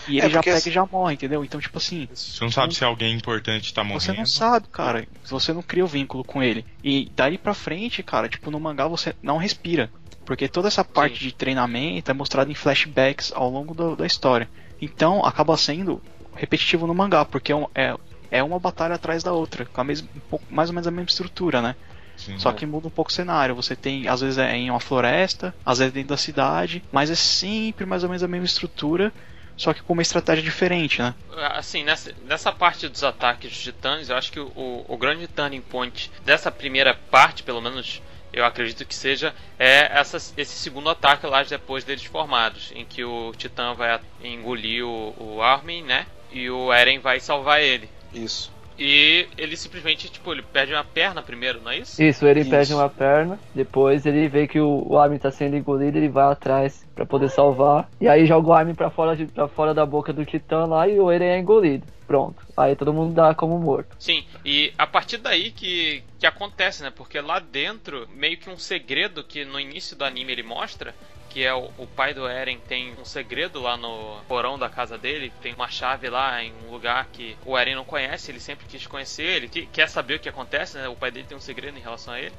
[0.07, 1.43] E É, ele já porque pega assim- e já morre, entendeu?
[1.43, 4.01] Então, tipo assim, Você não sabe se alguém importante tá morrendo.
[4.01, 5.05] você não sabe, cara.
[5.29, 6.65] Você não cria o vínculo com ele.
[6.83, 9.89] E daí pra frente, cara, tipo, no mangá você não respira.
[10.25, 11.25] Porque toda essa parte Sim.
[11.27, 14.47] de treinamento é mostrada em flashbacks ao longo do- da história.
[14.81, 16.01] Então acaba sendo
[16.35, 17.95] repetitivo no mangá, porque é, um- é,
[18.31, 20.91] é uma batalha atrás da outra, com a mesma, um pouco, mais ou menos a
[20.91, 21.75] mesma estrutura, né?
[22.19, 22.37] Sim.
[22.37, 23.55] Só que muda um pouco o cenário.
[23.55, 27.15] Você tem, às vezes é em uma floresta, às vezes dentro da cidade, mas é
[27.15, 29.11] sempre mais ou menos a mesma estrutura,
[29.55, 31.15] só que com uma estratégia diferente, né?
[31.53, 35.61] Assim, nessa, nessa parte dos ataques dos titãs, eu acho que o, o grande turning
[35.61, 38.01] point dessa primeira parte, pelo menos
[38.31, 43.03] eu acredito que seja, é essa, esse segundo ataque lá depois deles formados, em que
[43.03, 46.05] o titã vai engolir o, o Armin, né?
[46.31, 47.89] E o Eren vai salvar ele.
[48.13, 48.51] Isso.
[48.79, 52.01] E ele simplesmente, tipo, ele perde uma perna primeiro, não é isso?
[52.01, 52.49] Isso, ele Isso.
[52.49, 56.31] perde uma perna, depois ele vê que o, o Armin tá sendo engolido, ele vai
[56.31, 57.89] atrás pra poder salvar.
[57.99, 60.87] E aí joga o Armin pra fora, de, pra fora da boca do Titã lá
[60.87, 61.85] e o Eren é engolido.
[62.07, 62.41] Pronto.
[62.57, 63.95] Aí todo mundo dá como morto.
[63.99, 66.89] Sim, e a partir daí que, que acontece, né?
[66.89, 70.95] Porque lá dentro, meio que um segredo que no início do anime ele mostra,
[71.29, 74.97] que é o, o pai do Eren tem um segredo lá no porão da casa
[74.97, 78.65] dele, tem uma chave lá em um lugar que o Eren não conhece, ele sempre
[78.67, 80.87] quis conhecer, ele que- quer saber o que acontece, né?
[80.87, 82.33] O pai dele tem um segredo em relação a ele.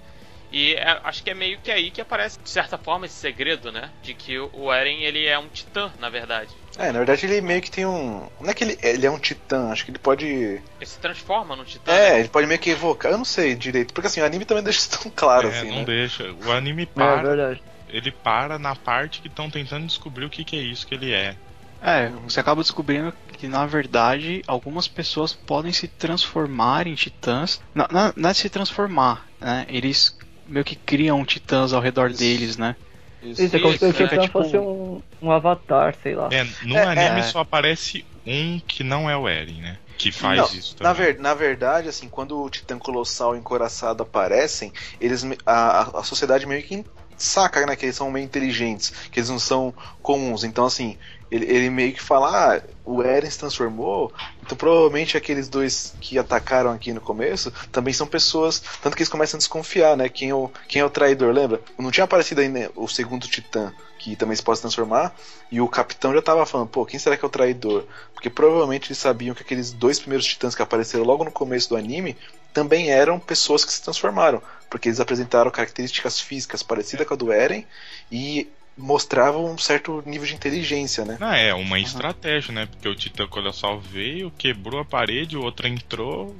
[0.53, 3.71] E é- acho que é meio que aí que aparece, de certa forma, esse segredo,
[3.71, 3.89] né?
[4.03, 6.51] De que o- o Eren, ele é um titã, na verdade.
[6.77, 8.29] É, na verdade ele meio que tem um.
[8.41, 10.27] Não é que ele, ele é um titã, acho que ele pode.
[10.27, 11.93] Ele se transforma num titã.
[11.93, 12.17] né?
[12.17, 13.13] É, ele pode meio que evocar.
[13.13, 13.95] Eu não sei direito.
[13.95, 15.85] Porque assim, o anime também deixa isso tão claro é, assim, não né?
[15.85, 16.33] deixa.
[16.45, 17.63] O anime É para, verdade.
[17.93, 21.13] Ele para na parte que estão tentando descobrir o que, que é isso que ele
[21.13, 21.37] é.
[21.83, 27.61] É, você acaba descobrindo que na verdade algumas pessoas podem se transformar em titãs.
[27.75, 29.65] Não, não, não é se transformar, né?
[29.69, 30.17] Eles
[30.47, 32.19] meio que criam titãs ao redor Isso.
[32.21, 32.77] deles, né?
[33.23, 33.43] Isso.
[33.43, 36.29] Isso, é como se o Isso, é Titã tipo- fosse um, um avatar, sei lá.
[36.33, 37.23] É, no É, anime é.
[37.23, 39.79] só aparece um que não é o Eren, né?
[39.99, 41.13] Que faz Não, isso na, também.
[41.15, 46.03] ver- na verdade, assim, quando o Titã Colossal e o Encoraçado aparecem, eles a- a
[46.03, 46.83] sociedade meio que
[47.23, 50.45] saca, né, que eles são meio inteligentes, que eles não são comuns.
[50.45, 50.97] Então, assim,
[51.31, 54.13] ele, ele meio que fala, ah, o Eren se transformou,
[54.43, 59.09] então provavelmente aqueles dois que atacaram aqui no começo também são pessoas, tanto que eles
[59.09, 61.61] começam a desconfiar, né, quem é o, quem é o traidor, lembra?
[61.79, 65.15] Não tinha aparecido ainda o segundo Titã, que também se pode se transformar,
[65.53, 67.85] e o capitão já tava falando, pô, quem será que é o traidor?
[68.15, 71.77] Porque provavelmente eles sabiam que aqueles dois primeiros titãs que apareceram logo no começo do
[71.77, 72.17] anime
[72.53, 77.33] também eram pessoas que se transformaram, porque eles apresentaram características físicas parecidas com a do
[77.33, 77.67] Eren
[78.11, 81.19] e mostravam um certo nível de inteligência, né?
[81.21, 82.67] Não, é uma estratégia, né?
[82.67, 86.35] Porque o Titã Colossal veio, quebrou a parede, o outro entrou.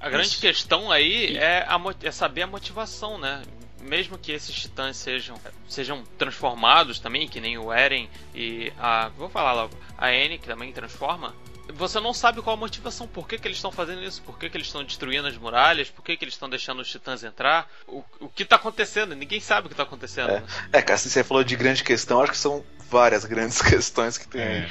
[0.00, 0.40] A grande Isso.
[0.40, 3.42] questão aí é, a é saber a motivação, né?
[3.80, 9.10] Mesmo que esses titãs sejam, sejam transformados também, que nem o Eren e a.
[9.10, 11.34] Vou falar logo, a Anne, que também transforma.
[11.74, 14.48] Você não sabe qual a motivação, por que, que eles estão fazendo isso, por que,
[14.48, 17.68] que eles estão destruindo as muralhas, por que, que eles estão deixando os titãs entrar,
[17.88, 20.30] o, o que tá acontecendo, ninguém sabe o que tá acontecendo.
[20.30, 20.42] É.
[20.72, 24.28] É, cara, se você falou de grande questão, acho que são várias grandes questões que
[24.28, 24.40] tem.
[24.40, 24.68] É.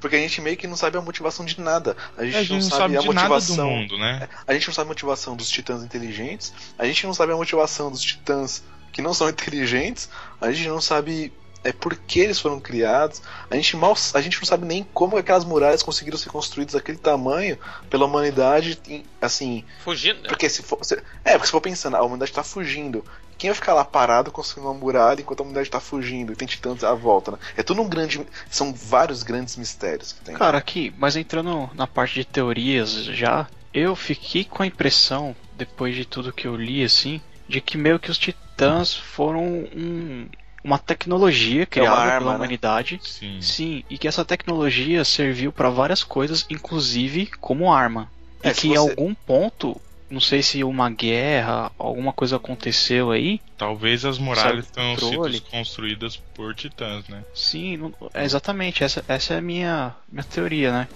[0.00, 1.96] Porque a gente meio que não sabe a motivação de nada.
[2.16, 3.70] A gente, A gente não, não sabe, sabe a de nada do motivação.
[3.70, 4.28] mundo, né?
[4.46, 7.90] A gente não sabe a motivação dos titãs inteligentes, a gente não sabe a motivação
[7.90, 8.62] dos titãs
[8.92, 10.10] que não são inteligentes,
[10.40, 11.32] a gente não sabe
[11.68, 15.16] é por que eles foram criados, a gente mal a gente não sabe nem como
[15.16, 17.58] aquelas muralhas conseguiram ser construídas daquele tamanho
[17.90, 18.78] pela humanidade,
[19.20, 20.28] assim, Fugindo.
[20.28, 23.04] porque se for, se- é, porque se for pensando, a humanidade tá fugindo.
[23.38, 26.48] Quem vai ficar lá parado construindo uma muralha enquanto a humanidade tá fugindo e tem
[26.48, 27.38] titãs à volta, né?
[27.54, 28.26] É tudo um grande.
[28.48, 30.34] São vários grandes mistérios que tem.
[30.36, 35.94] Cara, aqui, mas entrando na parte de teorias já, eu fiquei com a impressão, depois
[35.94, 40.28] de tudo que eu li, assim, de que meio que os titãs foram um-
[40.66, 42.36] uma tecnologia criada arma, pela né?
[42.38, 43.00] humanidade.
[43.02, 43.40] Sim.
[43.40, 48.10] Sim, e que essa tecnologia serviu para várias coisas, inclusive como arma.
[48.42, 53.12] É, e que em você- algum ponto, não sei se uma guerra, alguma coisa aconteceu
[53.12, 53.40] aí.
[53.56, 57.22] Talvez as muralhas tenham sido construídas por titãs, né?
[57.32, 60.88] Sim, é exatamente, essa, essa é a minha, minha teoria, né?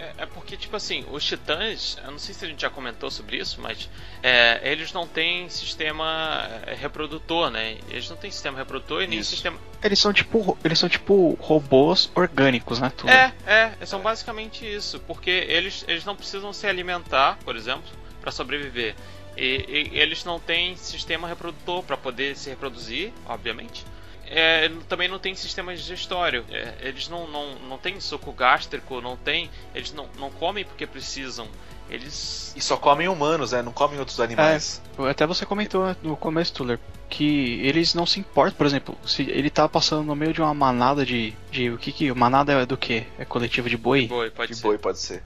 [0.00, 3.10] É, é porque, tipo assim, os titãs, eu não sei se a gente já comentou
[3.10, 3.90] sobre isso, mas
[4.22, 7.76] é, eles não têm sistema é, reprodutor, né?
[7.90, 9.30] Eles não têm sistema reprodutor e nem Isso.
[9.30, 9.58] sistema.
[9.82, 12.90] Eles são tipo, eles são tipo robôs orgânicos, né?
[12.96, 13.10] Tudo.
[13.10, 17.90] É, é, são basicamente isso, porque eles, eles não precisam se alimentar, por exemplo,
[18.22, 18.94] para sobreviver.
[19.36, 23.84] E, e eles não têm sistema reprodutor para poder se reproduzir, obviamente.
[24.32, 26.44] É, também não tem sistema digestório.
[26.48, 29.50] É, eles não, não, não têm suco gástrico, não tem.
[29.74, 31.48] Eles não, não comem porque precisam.
[31.90, 32.54] Eles.
[32.56, 33.60] E só comem humanos, né?
[33.60, 34.80] Não comem outros animais.
[35.10, 36.78] Até você comentou no começo, Tuller,
[37.08, 40.54] que eles não se importam, por exemplo, se ele tá passando no meio de uma
[40.54, 41.34] manada de.
[41.50, 42.12] de o que que.
[42.12, 43.04] Manada é do que?
[43.18, 44.06] É coletiva de boi?
[44.06, 44.62] Boi, pode de ser.
[44.62, 45.24] boi pode ser.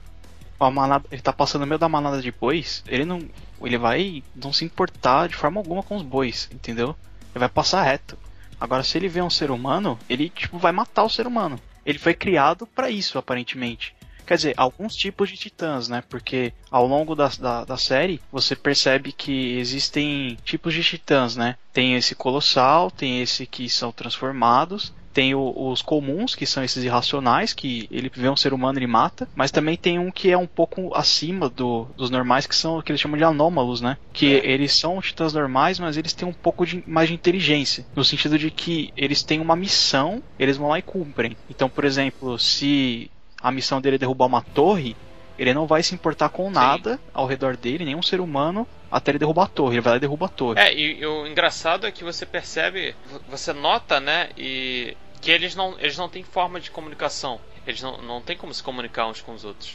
[0.59, 3.21] A manada, ele tá passando no meio da manada de bois, ele não.
[3.61, 6.95] Ele vai não se importar de forma alguma com os bois, entendeu?
[7.33, 8.17] Ele vai passar reto.
[8.59, 11.59] Agora, se ele vê um ser humano, ele tipo vai matar o ser humano.
[11.85, 13.95] Ele foi criado pra isso, aparentemente.
[14.25, 16.03] Quer dizer, alguns tipos de titãs, né?
[16.09, 21.55] Porque ao longo da, da, da série você percebe que existem tipos de titãs, né?
[21.71, 26.83] Tem esse colossal, tem esse que são transformados, tem o- os comuns, que são esses
[26.83, 30.37] irracionais, que ele vê um ser humano e mata, mas também tem um que é
[30.37, 33.97] um pouco acima do- dos normais, que são o que eles chamam de anômalos, né?
[34.11, 34.45] Que É.
[34.45, 38.37] eles são titãs normais, mas eles têm um pouco de, mais de inteligência, no sentido
[38.37, 41.37] de que eles têm uma missão, eles vão lá e cumprem.
[41.49, 43.09] Então, por exemplo, se
[43.41, 44.97] a missão dele é derrubar uma torre,
[45.39, 49.19] ele não vai se importar com nada ao redor dele, nenhum ser humano, até ele
[49.19, 49.75] derrubar a torre.
[49.75, 50.59] Ele vai lá e derruba a torre.
[50.59, 52.93] É, e, e o engraçado é que você percebe,
[53.29, 54.95] você nota, né, e
[55.25, 57.41] que eles não, eles não têm forma de comunicação.
[57.65, 59.73] Eles não, não têm como se comunicar uns com os outros.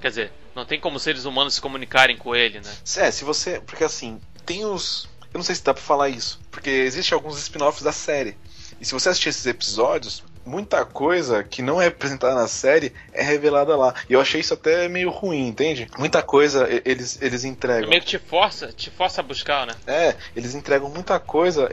[0.00, 2.74] Quer dizer, não tem como seres humanos se comunicarem com ele, né?
[2.96, 3.60] É, se você.
[3.60, 5.06] Porque assim, tem os.
[5.34, 6.40] Eu não sei se dá pra falar isso.
[6.50, 8.38] Porque existe alguns spin-offs da série.
[8.80, 13.22] E se você assistir esses episódios, muita coisa que não é apresentada na série é
[13.22, 13.94] revelada lá.
[14.08, 15.88] E eu achei isso até meio ruim, entende?
[15.98, 17.90] Muita coisa eles, eles entregam.
[17.90, 19.74] Meio que te força, te força a buscar, né?
[19.86, 21.70] É, eles entregam muita coisa,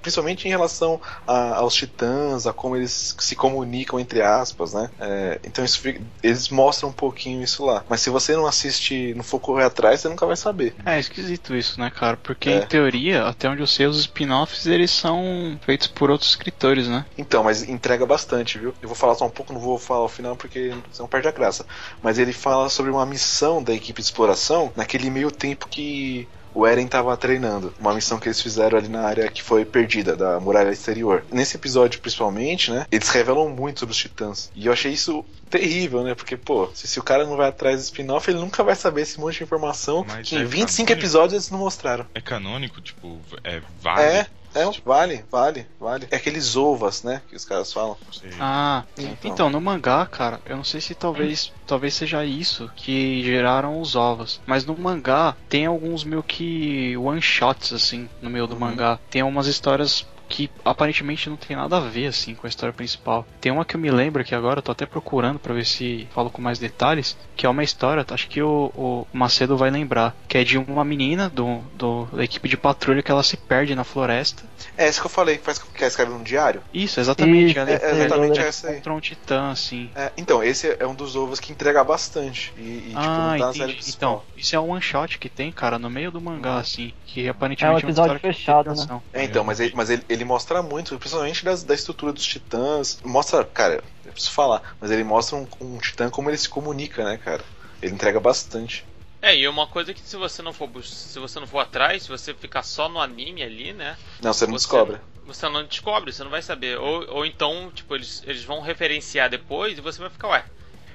[0.00, 4.90] principalmente em relação a- aos titãs, a como eles se comunicam entre aspas, né?
[5.00, 5.80] É, então isso
[6.22, 7.84] eles mostram um pouquinho isso lá.
[7.88, 10.74] Mas se você não assiste, não for correr atrás, você nunca vai saber.
[10.84, 12.16] É esquisito isso, né, cara?
[12.16, 12.56] Porque É.
[12.58, 17.04] em teoria, até onde eu sei, os spin-offs eles são feitos por outros escritores, né?
[17.16, 18.74] Então, mas entrega bastante, viu?
[18.82, 21.32] Eu vou falar só um pouco, não vou falar o final porque senão perde a
[21.32, 21.64] graça.
[22.02, 26.66] Mas ele fala sobre uma missão da equipe de exploração naquele meio tempo que o
[26.66, 27.72] Eren tava treinando.
[27.80, 31.24] Uma missão que eles fizeram ali na área que foi perdida, da muralha exterior.
[31.30, 32.86] Nesse episódio, principalmente, né?
[32.90, 34.50] Eles revelam muito sobre os titãs.
[34.54, 36.14] E eu achei isso terrível, né?
[36.14, 39.02] Porque, pô, se, se o cara não vai atrás do spin-off, ele nunca vai saber
[39.02, 40.92] esse monte de informação Mas que em é 25 canônico.
[40.92, 42.06] episódios eles não mostraram.
[42.14, 44.02] É canônico, tipo, é vale.
[44.02, 46.06] É, é, vale, vale, vale.
[46.10, 47.22] É aqueles ovas, né?
[47.28, 47.96] Que os caras falam.
[48.40, 49.16] Ah, Então.
[49.24, 53.94] então no mangá, cara, eu não sei se talvez talvez seja isso que geraram os
[53.96, 58.60] ovos, mas no mangá tem alguns meio que one shots assim no meio do Uhum.
[58.60, 58.98] mangá.
[59.10, 63.26] Tem algumas histórias que aparentemente não tem nada a ver assim com a história principal.
[63.38, 66.08] Tem uma que eu me lembro que agora eu tô até procurando pra ver se
[66.14, 70.16] falo com mais detalhes, que é uma história, acho que o, o Macedo vai lembrar,
[70.26, 73.74] que é de uma menina do, do da equipe de patrulha que ela se perde
[73.74, 74.42] na floresta.
[74.76, 76.62] É isso que eu falei, que faz que ela escreve num diário.
[76.72, 78.76] Isso, exatamente, Isso, ela É, é exatamente essa aí.
[78.76, 79.90] contra um titã assim.
[79.94, 82.52] É, então, esse é um dos ovos que entrega bastante.
[82.56, 83.66] E, e, tipo, ah, não tá.
[83.88, 87.26] Então, isso é um one shot que tem, cara, no meio do mangá, assim, que
[87.26, 89.00] É aparentemente um episódio uma história de fechado, né?
[89.12, 93.00] É, então, mas, ele, mas ele, ele mostra muito, principalmente das, da estrutura dos titãs.
[93.04, 97.04] Mostra, cara, eu preciso falar, mas ele mostra um, um titã como ele se comunica,
[97.04, 97.44] né, cara?
[97.80, 98.84] Ele entrega bastante.
[99.20, 102.08] É, e uma coisa que se você não for se você não for atrás, se
[102.08, 103.96] você ficar só no anime ali, né?
[104.20, 104.98] Não, você não Você- descobre.
[105.24, 106.76] Você não descobre, você não vai saber.
[106.78, 110.44] Ou, ou então, tipo, eles, eles vão referenciar depois e você vai ficar, ué.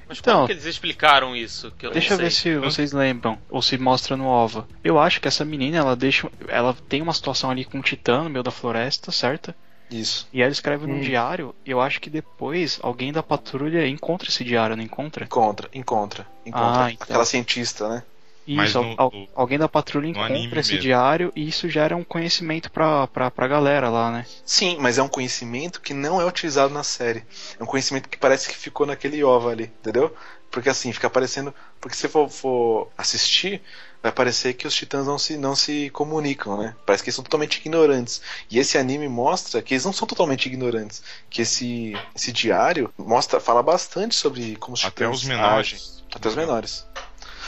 [0.07, 1.71] Mas Então, como que eles explicaram isso?
[1.77, 4.67] Que eu Deixa eu ver se vocês lembram, ou se mostra no OVA.
[4.83, 6.29] Eu acho que essa menina, ela deixa.
[6.47, 9.53] Ela tem uma situação ali com um titã no meio da floresta, certo?
[9.89, 10.27] Isso.
[10.33, 11.01] E ela escreve num Hum.
[11.01, 15.25] diário, e eu acho que depois alguém da patrulha encontra esse diário, não encontra?
[15.25, 16.83] Encontra, encontra, encontra.
[16.85, 17.05] Ah, então.
[17.05, 18.03] Aquela cientista, né?
[18.47, 20.79] Isso, no- al- no- alguém da patrulha encontra esse mesmo.
[20.81, 24.25] diário e isso gera um conhecimento pra, pra, pra galera lá, né?
[24.45, 27.23] Sim, mas é um conhecimento que não é utilizado na série.
[27.59, 30.15] É um conhecimento que parece que ficou naquele OVA ali, entendeu?
[30.49, 31.53] Porque assim, fica aparecendo.
[31.81, 33.61] Porque se você for, for assistir,
[34.01, 36.73] vai parecer que os titãs não se, não se comunicam, né?
[36.85, 38.21] Parece que eles são totalmente ignorantes.
[38.49, 41.03] E esse anime mostra que eles não são totalmente ignorantes.
[41.29, 45.35] Que esse, esse diário mostra, fala bastante sobre como os Até titãs os agem.
[45.37, 46.03] menores.
[46.15, 46.87] Até os menores.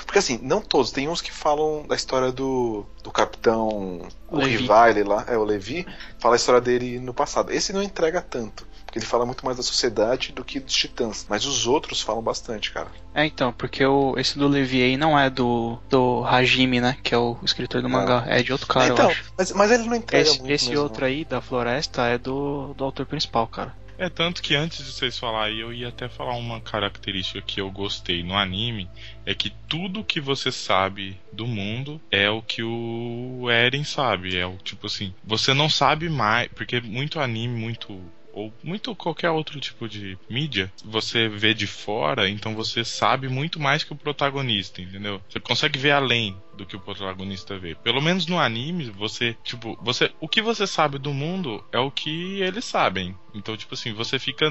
[0.10, 4.57] Porque assim, não todos, tem uns que falam da história do, do capitão o Levi.
[4.57, 5.86] Rivale lá, é o Levi,
[6.18, 7.51] fala a história dele no passado.
[7.51, 11.28] Esse não entrega tanto, porque ele fala muito mais da sociedade do que dos titãs.
[11.30, 12.88] Mas os outros falam bastante, cara.
[13.14, 16.97] É, então, porque o, esse do Levi aí não é do, do Hajime, né?
[17.03, 18.24] Que é o escritor do mangá.
[18.26, 20.51] É de outro cara, então, mas, mas ele não entrega Esse, muito.
[20.51, 23.78] esse mesmo, outro aí da floresta é do, do autor principal, cara.
[24.00, 27.70] É tanto que antes de vocês falarem, eu ia até falar uma característica que eu
[27.70, 28.89] gostei no anime,
[29.26, 34.45] é que tudo que você sabe do mundo é o que o Eren sabe, é
[34.45, 39.59] o tipo assim, você não sabe mais, porque muito anime, muito ou muito qualquer outro
[39.59, 44.82] tipo de mídia, você vê de fora, então você sabe muito mais que o protagonista,
[44.82, 45.21] entendeu?
[45.30, 47.75] Você consegue ver além do que o protagonista vê.
[47.75, 51.91] Pelo menos no anime, você, tipo, você, o que você sabe do mundo é o
[51.91, 53.15] que eles sabem.
[53.34, 54.49] Então, tipo assim, você fica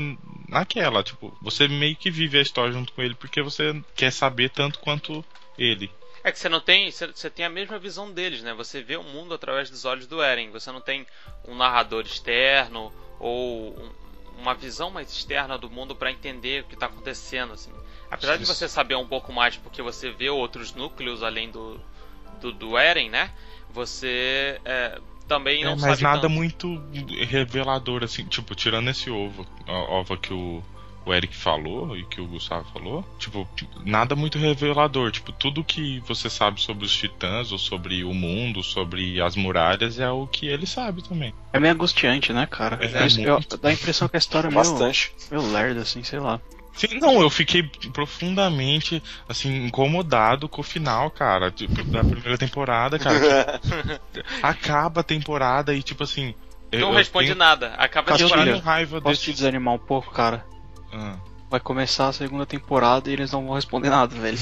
[0.49, 4.51] naquela, tipo, você meio que vive a história junto com ele porque você quer saber
[4.51, 5.25] tanto quanto
[5.59, 5.91] ele.
[6.25, 6.91] É que você não tem.
[6.91, 8.53] Você, tem a mesma visão deles, né?
[8.55, 10.51] Você vê o mundo através dos olhos do Eren.
[10.51, 11.07] Você não tem
[11.47, 13.91] um narrador externo ou um-
[14.41, 17.73] uma visão mais externa do mundo pra entender o que tá acontecendo, assim.
[18.11, 18.55] Apesar de Isso.
[18.55, 21.81] você saber um pouco mais porque você vê outros núcleos além do,
[22.41, 23.31] do, do Eren, né?
[23.71, 26.31] Você é, também não É, sabe mas nada tanto.
[26.31, 26.81] muito
[27.27, 30.63] revelador, assim, tipo, tirando esse ovo, ova que o,
[31.09, 33.49] o Eric falou e que o Gustavo falou, tipo,
[33.85, 35.11] nada muito revelador.
[35.11, 39.99] Tipo, tudo que você sabe sobre os titãs, ou sobre o mundo, sobre as muralhas,
[39.99, 41.33] é o que ele sabe também.
[41.53, 42.79] É meio angustiante, né, cara?
[42.85, 43.57] É, eu- muito.
[43.57, 45.13] dá a impressão que a história é meio, Bastante.
[45.31, 46.41] meio lerda, assim, sei lá.
[46.75, 52.99] Sim, não, eu fiquei profundamente, assim, incomodado com o final, cara, tipo, da primeira temporada,
[52.99, 53.61] cara.
[54.13, 56.35] que acaba a temporada e, tipo assim.
[56.71, 57.75] eu- Não eu responde tenho- nada.
[57.79, 58.59] Acaba eu de temporada.
[58.59, 59.25] raiva Posso desse.
[59.25, 60.45] te desanimar um pouco, cara?
[60.93, 61.17] Ah,
[61.51, 64.39] vai começar a segunda temporada e eles não vão responder nada, velho.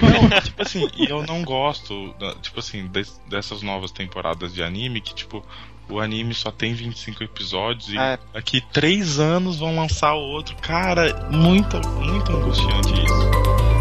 [0.00, 5.14] Não, tipo assim, eu não gosto, tipo assim, des- dessas novas temporadas de anime que,
[5.14, 5.44] tipo,
[5.88, 8.18] o anime só tem 25 episódios e É.
[8.32, 10.54] daqui três anos vão lançar outro.
[10.56, 13.73] Cara, muito, muito angustiante isso.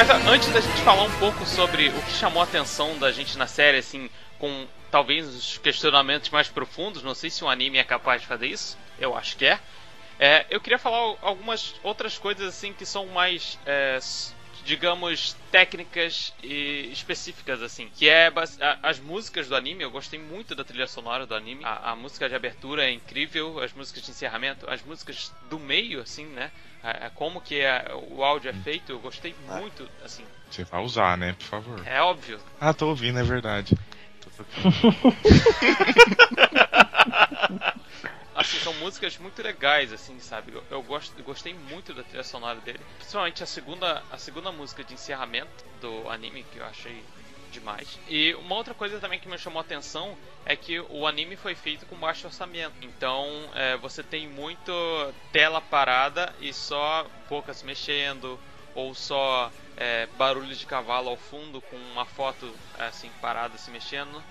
[0.00, 3.36] Mas antes da gente falar um pouco sobre o que chamou a atenção da gente
[3.36, 7.84] na série, assim, com talvez os questionamentos mais profundos, não sei se um anime é
[7.84, 9.60] capaz de fazer isso, eu acho que é.
[10.18, 13.98] É, eu queria falar al- algumas outras coisas assim que são mais, é,
[14.64, 18.32] digamos, técnicas e específicas assim, que é
[18.82, 19.82] as músicas do anime.
[19.82, 21.64] Eu gostei muito da trilha sonora do anime.
[21.64, 26.00] A, a música de abertura é incrível, as músicas de encerramento, as músicas do meio,
[26.00, 26.50] assim, né?
[26.82, 30.24] A- a- como que é- o áudio é feito, eu gostei muito, assim.
[30.50, 31.86] Você vai usar, né, por favor.
[31.86, 32.40] É óbvio.
[32.60, 33.74] Ah, tô ouvindo, é verdade.
[34.20, 34.30] Tô.
[38.40, 40.52] Assim, são músicas muito legais, assim, sabe?
[40.54, 40.86] Eu, eu
[41.18, 42.80] eu gostei muito da trilha sonora dele.
[42.96, 47.04] Principalmente a segunda, a segunda música de encerramento do anime, que eu achei
[47.52, 47.98] demais.
[48.08, 50.16] E uma outra coisa também que me chamou a atenção
[50.46, 52.74] é que o anime foi feito com baixo orçamento.
[52.80, 54.72] Então é, você tem muito
[55.30, 58.40] tela parada e só boca se mexendo,
[58.74, 64.22] ou só é, barulho de cavalo ao fundo com uma foto assim parada se mexendo.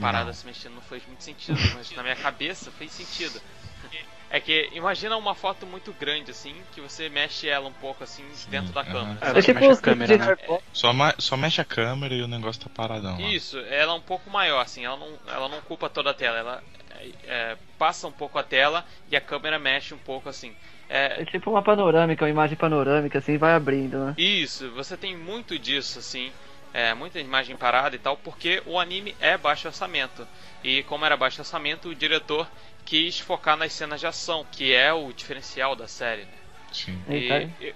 [0.00, 0.32] Parada Não.
[0.32, 3.40] se mexendo não fez muito sentido, mas na minha cabeça fez sentido.
[4.28, 8.24] É que imagina uma foto muito grande assim, que você mexe ela um pouco assim
[8.48, 9.18] dentro da câmera.
[9.20, 10.36] É, você tipo mexe a câmera, né?
[10.36, 10.64] Potter.
[10.72, 13.12] Só, só mexe a câmera e o negócio tá paradão.
[13.20, 13.28] lá.
[13.28, 16.38] Isso, ela é um pouco maior, assim, ela não, ela não ocupa toda a tela,
[16.38, 20.52] ela é, é, passa um pouco a tela e a câmera mexe um pouco assim.
[20.88, 24.14] É, É tipo uma panorâmica, uma imagem panorâmica, assim, vai abrindo, né?
[24.18, 26.32] Isso, você tem muito disso, assim.
[26.76, 30.28] É, muita imagem parada e tal, porque o anime é baixo orçamento.
[30.62, 32.46] E como era baixo orçamento, o diretor
[32.84, 36.38] quis focar nas cenas de ação, que é o diferencial da série, né?
[36.70, 37.02] Sim.
[37.08, 37.50] E Eita.
[37.62, 37.74] eu,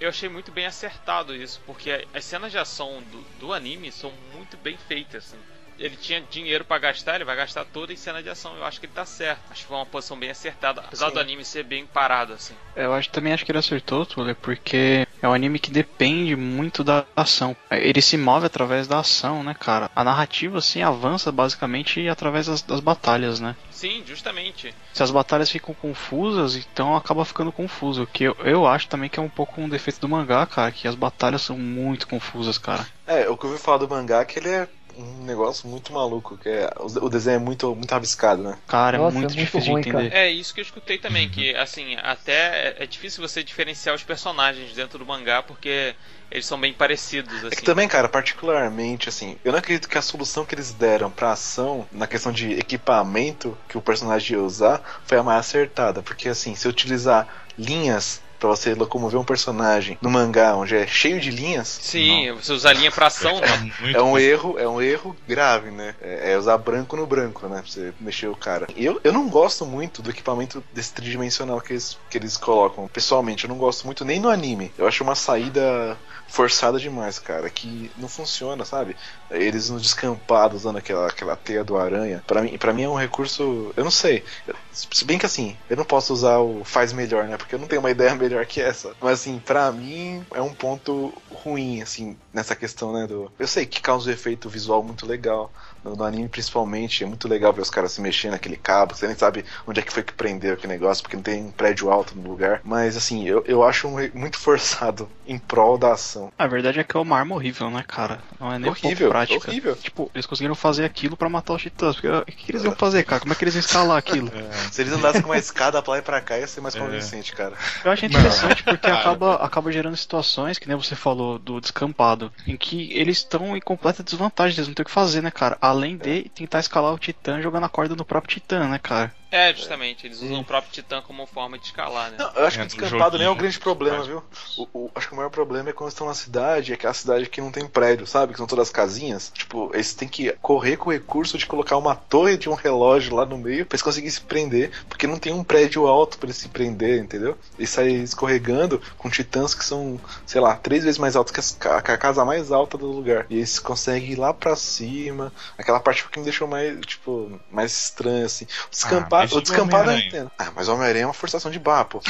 [0.00, 4.12] eu achei muito bem acertado isso, porque as cenas de ação do, do anime são
[4.34, 5.38] muito bem feitas, assim.
[5.78, 8.56] Ele tinha dinheiro pra gastar, ele vai gastar toda em cena de ação.
[8.56, 9.42] Eu acho que ele tá certo.
[9.48, 11.14] Acho que foi uma posição bem acertada, apesar Sim.
[11.14, 12.54] do anime ser bem parado, assim.
[12.74, 16.82] Eu acho, também acho que ele acertou, Tuller, porque é um anime que depende muito
[16.82, 17.56] da ação.
[17.70, 19.90] Ele se move através da ação, né, cara?
[19.94, 23.56] A narrativa, assim, avança basicamente através das, das batalhas, né?
[23.70, 24.74] Sim, justamente.
[24.92, 28.02] Se as batalhas ficam confusas, então acaba ficando confuso.
[28.02, 30.72] O que eu, eu acho também que é um pouco um defeito do mangá, cara,
[30.72, 32.86] que as batalhas são muito confusas, cara.
[33.06, 34.68] É, o que eu ouvi falar do mangá é que ele é
[35.02, 38.58] um negócio muito maluco, que é, o desenho é muito, muito rabiscado, né?
[38.66, 40.12] Cara, Nossa, é muito é muito difícil ruim, de entender.
[40.12, 44.02] É isso que eu escutei também, que assim, até é- é difícil você diferenciar os
[44.04, 45.94] personagens dentro do mangá porque
[46.30, 47.64] eles são bem parecidos, É que assim.
[47.64, 51.86] também, cara, particularmente, assim, eu não acredito que a solução que eles deram pra ação,
[51.92, 56.02] na questão de equipamento que o personagem ia usar, foi a mais acertada.
[56.02, 57.26] Porque, assim, se utilizar
[57.58, 62.52] linhas pra você locomover um personagem no mangá, onde é cheio de linhas, Sim, você
[62.52, 63.72] usa a linha pra ação, É né?
[63.80, 65.94] muito é um erro, é um erro grave, né?
[66.00, 67.60] É, é usar branco no branco, né?
[67.62, 68.66] Pra você mexer o cara.
[68.76, 72.88] Eu, eu não gosto muito do equipamento desse tridimensional que eles, que eles colocam.
[72.88, 74.72] Pessoalmente, eu não gosto muito nem no anime.
[74.78, 78.96] Eu acho uma saída forçada demais, cara, que não funciona, sabe?
[79.30, 82.22] Eles no descampado usando aquela, aquela teia do aranha.
[82.26, 84.24] Pra mim, para mim é um recurso, eu não sei.
[84.72, 87.36] Se bem que assim, eu não posso usar o faz melhor, né?
[87.36, 88.94] Porque eu não tenho uma ideia melhor que essa.
[89.00, 93.06] Mas assim, pra mim é um ponto ruim, assim, nessa questão, né?
[93.06, 93.30] Do...
[93.38, 95.52] Eu sei que causa um efeito visual muito legal.
[95.84, 98.94] No, no anime, principalmente, é muito legal ver os caras se mexendo naquele cabo.
[98.94, 101.50] Você nem sabe onde é que foi que prendeu aquele negócio, porque não tem um
[101.50, 102.60] prédio alto no lugar.
[102.64, 106.32] Mas assim, eu, eu acho um muito forçado em prol da ação.
[106.38, 108.18] A verdade é que é uma arma horrível, né, cara?
[108.38, 109.48] Não é nem um horrível, prática.
[109.48, 109.76] horrível.
[109.76, 111.96] Tipo, eles conseguiram fazer aquilo pra matar os titãs.
[111.96, 113.20] Porque, o que eles iam fazer, cara?
[113.20, 114.30] Como é que eles iam escalar aquilo?
[114.70, 116.78] Se eles andassem com uma escada pra lá e pra cá, ia ser mais É.
[116.78, 117.54] convincente, cara.
[117.84, 119.00] Eu acho interessante porque Cara.
[119.00, 123.60] acaba, acaba gerando situações, que nem você falou, do descampado, em que eles estão em
[123.60, 125.56] completa desvantagem, eles não têm o que fazer, né, cara?
[125.70, 129.14] Além de tentar escalar o titã jogando a corda no próprio titã, né, cara?
[129.30, 132.16] É, justamente, eles usam o próprio Titã como forma de escalar, né?
[132.18, 134.08] Não, eu acho É, que no descampado nem é um grande problema, faz.
[134.08, 134.22] viu?
[134.56, 137.26] O, o- acho que o maior problema é quando estão na cidade, é aquela cidade
[137.28, 138.32] que não tem prédio, sabe?
[138.32, 139.30] Que são todas casinhas.
[139.32, 143.14] Tipo, eles têm que correr com o recurso de colocar uma torre de um relógio
[143.14, 146.26] lá no meio pra eles conseguirem se prender, porque não tem um prédio alto pra
[146.26, 147.38] eles se prender, entendeu?
[147.56, 151.68] Eles saem escorregando com titãs que são, sei lá, três vezes mais altos que que
[151.68, 153.26] a casa mais alta do lugar.
[153.30, 155.32] E eles conseguem ir lá pra cima.
[155.58, 158.44] Aquela parte que me deixou mais, tipo, mais estranha, assim.
[158.66, 160.30] O descampado descampado, o descampado entendo.
[160.38, 162.00] Ah, mas o Homem-Aranha é uma forçação de barra, pô.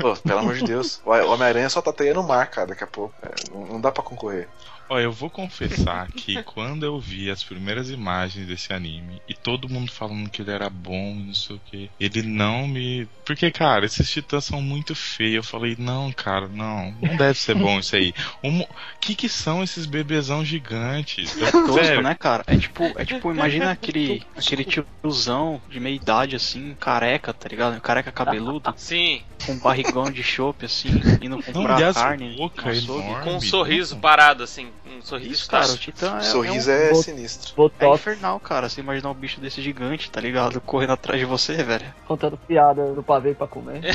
[0.00, 1.00] Pô, pelo amor de Deus.
[1.04, 3.14] O Homem-Aranha só tá no mar, cara, daqui a pouco.
[3.22, 4.48] É, não, não dá pra concorrer.
[4.90, 9.68] Ó, eu vou confessar que quando eu vi as primeiras imagens desse anime e todo
[9.68, 13.06] mundo falando que ele era bom e não sei o que, ele não me.
[13.24, 15.36] Porque, cara, esses titãs são muito feios.
[15.36, 18.12] Eu falei, não, cara, não, não deve ser bom isso aí.
[18.42, 18.68] O mo-
[19.00, 21.36] que que são esses bebezão gigantes?
[21.36, 22.42] Eu- Tosco, sério, né, cara?
[22.48, 27.80] É tipo, é tipo, imagina aquele, aquele tiozão de meia idade, assim, careca, tá ligado?
[27.80, 30.88] Careca cabeludo, Sim, com um barrigão de chope, assim,
[31.22, 32.34] indo Não, comprar e as carne.
[32.36, 33.02] boca açougue.
[33.06, 33.24] enorme.
[33.24, 34.00] com um sorriso não.
[34.00, 34.68] parado, assim.
[34.90, 35.76] Um sorriso Isso, cara, o.
[35.78, 37.52] Titã O é, sorriso é, um, é, bot- sinistro.
[37.52, 38.68] é Botox infernal, cara.
[38.68, 40.60] Você imaginar um bicho desse gigante, tá ligado?
[40.60, 41.86] Correndo atrás de você, velho.
[42.06, 43.80] contando piada no pavê pra comer.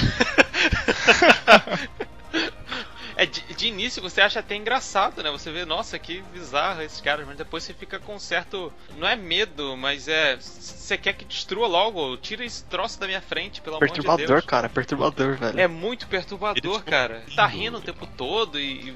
[3.18, 5.32] É, de, de início você acha até engraçado, né?
[5.32, 8.74] Você vê, nossa, que bizarro esses caras, mas depois você fica com um certo.
[8.98, 10.36] Não é medo, mas é.
[10.36, 14.28] Você quer que destrua logo, tira esse troço da minha frente, pelo amor de Perturbador,
[14.28, 14.46] Deus.
[14.46, 14.68] cara.
[14.68, 15.58] Perturbador, velho.
[15.58, 17.24] É muito perturbador, Ele fica cara.
[17.34, 17.94] Tá rindo o cara.
[17.94, 18.96] tempo todo e, e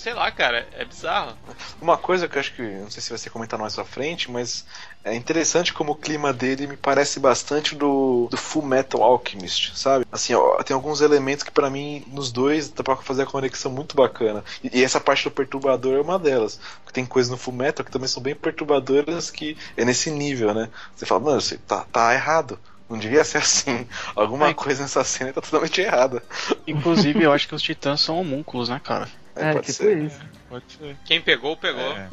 [0.00, 1.36] sei lá, cara, é bizarro.
[1.80, 4.64] Uma coisa que eu acho que, não sei se você comentar mais pra frente, mas
[5.04, 10.06] é interessante como o clima dele me parece bastante do, do Full Metal Alchemist, sabe?
[10.10, 13.70] Assim, ó, tem alguns elementos que pra mim, nos dois, dá pra fazer a conexão
[13.70, 14.42] muito bacana.
[14.64, 16.58] E, e essa parte do perturbador é uma delas.
[16.82, 20.54] Porque tem coisas no Full Metal que também são bem perturbadoras que é nesse nível,
[20.54, 20.70] né?
[20.96, 22.58] Você fala, mano, você tá, tá errado.
[22.88, 23.86] Não devia ser assim.
[24.16, 24.54] Alguma É.
[24.54, 26.22] coisa nessa cena tá totalmente errada.
[26.66, 29.08] Inclusive, eu acho que os titãs são homúnculos, né, cara?
[29.42, 29.98] É, pode tipo ser.
[29.98, 30.20] isso.
[30.48, 30.96] Pode ser.
[31.04, 31.80] Quem pegou, pegou.
[31.92, 32.08] É.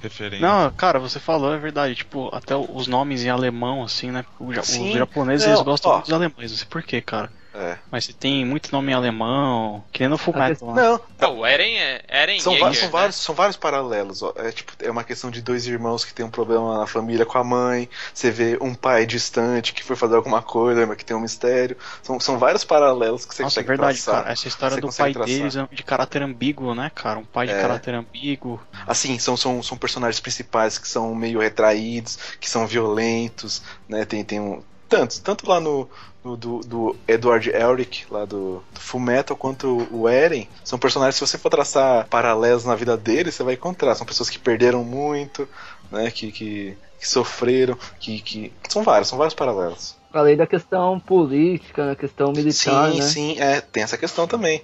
[0.00, 0.46] Referência.
[0.46, 1.94] Não, cara, você falou, é verdade.
[1.94, 4.24] Tipo, até os nomes em alemão, assim, né?
[4.38, 4.88] O ja- Sim.
[4.92, 5.94] os japoneses, Não, eles gostam ó.
[5.96, 7.30] muito dos alemães, não sei por quê, cara.
[7.52, 7.78] É.
[7.90, 10.72] Mas você tem muito nome em alemão, que nem no Full Metal?
[10.74, 12.02] Não, Não, o Eren é.
[12.08, 12.92] Eren São, Yeager, vários, são, né?
[12.92, 14.22] vários, são vários paralelos.
[14.22, 14.32] ó.
[14.36, 17.38] É, tipo, é uma questão de dois irmãos que tem um problema na família com
[17.38, 17.88] a mãe.
[18.14, 21.76] Você vê um pai distante que foi fazer alguma coisa, mas que tem um mistério.
[22.02, 24.22] São, são vários paralelos que você Nossa, é consegue verdade, traçar.
[24.22, 24.32] cara.
[24.32, 25.26] Essa história do pai traçar.
[25.34, 27.18] deles é de caráter ambíguo, né, cara?
[27.18, 27.60] Um pai de É.
[27.60, 28.60] caráter ambíguo.
[28.86, 34.04] Assim, são, são, são personagens principais que são meio retraídos, que são violentos, né?
[34.04, 34.62] Tem, tem um.
[34.88, 35.88] Tantos, tanto lá no.
[36.24, 41.16] No do, do Edward Elric, lá do, do Full Metal, quanto o Eren, são personagens,
[41.16, 43.94] se você for traçar paralelos na vida deles, você vai encontrar.
[43.94, 45.48] São pessoas que perderam muito,
[45.90, 46.10] né?
[46.10, 48.52] Que, que, que sofreram, que, que.
[48.68, 49.99] São vários, são vários paralelos.
[50.12, 53.02] Além da questão política, na questão militar, sim, né?
[53.02, 54.62] sim, é, tem essa questão também.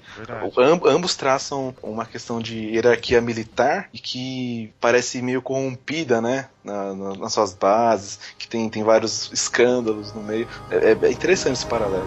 [0.57, 6.49] Am- ambos traçam uma questão de hierarquia militar e que parece meio corrompida, né?
[6.64, 10.49] na- na- nas suas bases, que tem, tem vários escândalos no meio.
[10.68, 12.07] É, é- é interessante esse paralelo.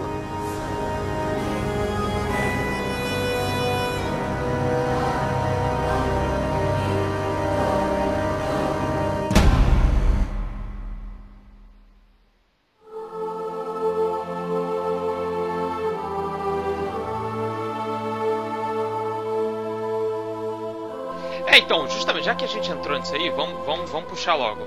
[22.50, 24.66] Gente entrou nisso aí, vamos, vamos, vamos puxar logo.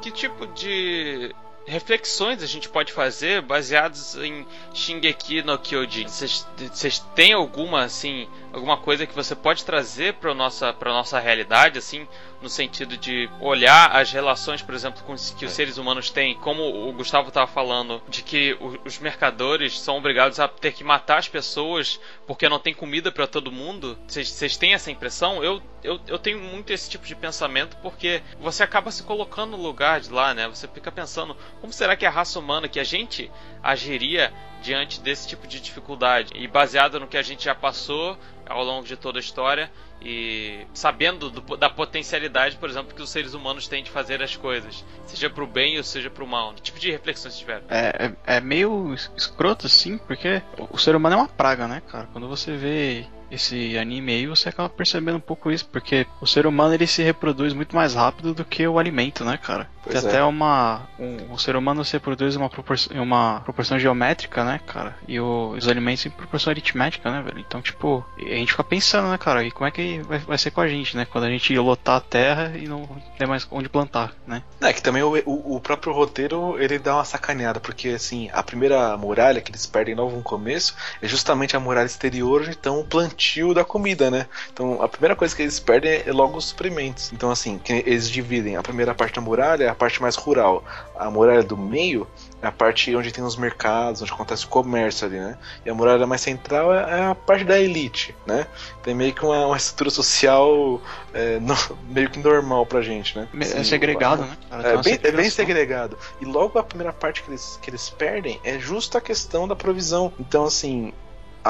[0.00, 1.34] Que tipo de
[1.66, 6.06] reflexões a gente pode fazer baseados em Shingeki no Kyojin?
[6.06, 11.78] Vocês têm alguma, assim, alguma coisa que você pode trazer para nossa, pra nossa realidade,
[11.78, 12.08] assim,
[12.40, 16.88] no sentido de olhar as relações, por exemplo, com, que os seres humanos têm, como
[16.88, 21.28] o Gustavo estava falando, de que os mercadores são obrigados a ter que matar as
[21.28, 23.98] pessoas porque não tem comida para todo mundo?
[24.06, 25.42] Vocês vocês têm essa impressão?
[25.42, 29.62] Eu, eu, eu tenho muito esse tipo de pensamento porque você acaba se colocando no
[29.62, 30.48] lugar de lá, né?
[30.48, 33.30] Você fica pensando, como será que a raça humana, que a gente
[33.62, 34.32] agiria
[34.62, 36.32] diante desse tipo de dificuldade?
[36.34, 39.70] E baseado no que a gente já passou ao longo de toda a história
[40.00, 44.36] e sabendo do- da potencialidade, por exemplo, que os seres humanos têm de fazer as
[44.36, 46.52] coisas, seja pro bem ou seja pro mal.
[46.54, 47.64] Que tipo de reflexões vocês tiveram?
[47.68, 51.66] É, é, é meio es- escroto, assim, porque o, o ser humano é uma praga,
[51.66, 52.08] né, cara?
[52.12, 56.46] Quando você vê esse anime aí, você acaba percebendo um pouco isso, porque o ser
[56.46, 59.68] humano ele se reproduz muito mais rápido do que o alimento, né, cara?
[59.82, 60.12] Pois Tem é.
[60.14, 60.82] até uma.
[60.98, 64.96] Um, o ser humano se reproduz em uma, propor em uma proporção geométrica, né, cara?
[65.08, 67.40] E o- os alimentos em proporção aritmética, né, velho?
[67.40, 69.42] Então, tipo, a gente fica pensando, né, cara?
[69.44, 71.04] E como é que vai, vai ser com a gente, né?
[71.04, 74.42] Quando a gente lotar a terra e não ter mais onde plantar, né?
[74.60, 78.42] É que também o, o- o próprio roteiro ele dá uma sacaneada, porque assim, a
[78.42, 82.84] primeira muralha que eles perdem logo no começo é justamente a muralha exterior, então o
[82.84, 84.26] plantio da comida, né?
[84.52, 87.12] Então a primeira coisa que eles perdem é logo os suprimentos.
[87.12, 90.64] Então assim, eles dividem a primeira parte da muralha, a parte mais rural.
[90.98, 92.06] A muralha do meio
[92.42, 95.38] é a parte onde tem os mercados, onde acontece o comércio ali, né?
[95.64, 98.46] E a muralha mais central é, é a parte da elite, né?
[98.82, 100.80] Tem meio que uma, uma estrutura social
[101.14, 101.56] é, no-
[101.88, 103.26] meio que normal pra gente, né?
[103.40, 104.36] É Sim, segregado, né?
[104.62, 105.98] É bem, é bem segregado.
[106.20, 109.56] E logo a primeira parte que eles, que eles perdem é justo a questão da
[109.56, 110.12] provisão.
[110.20, 110.92] Então, assim,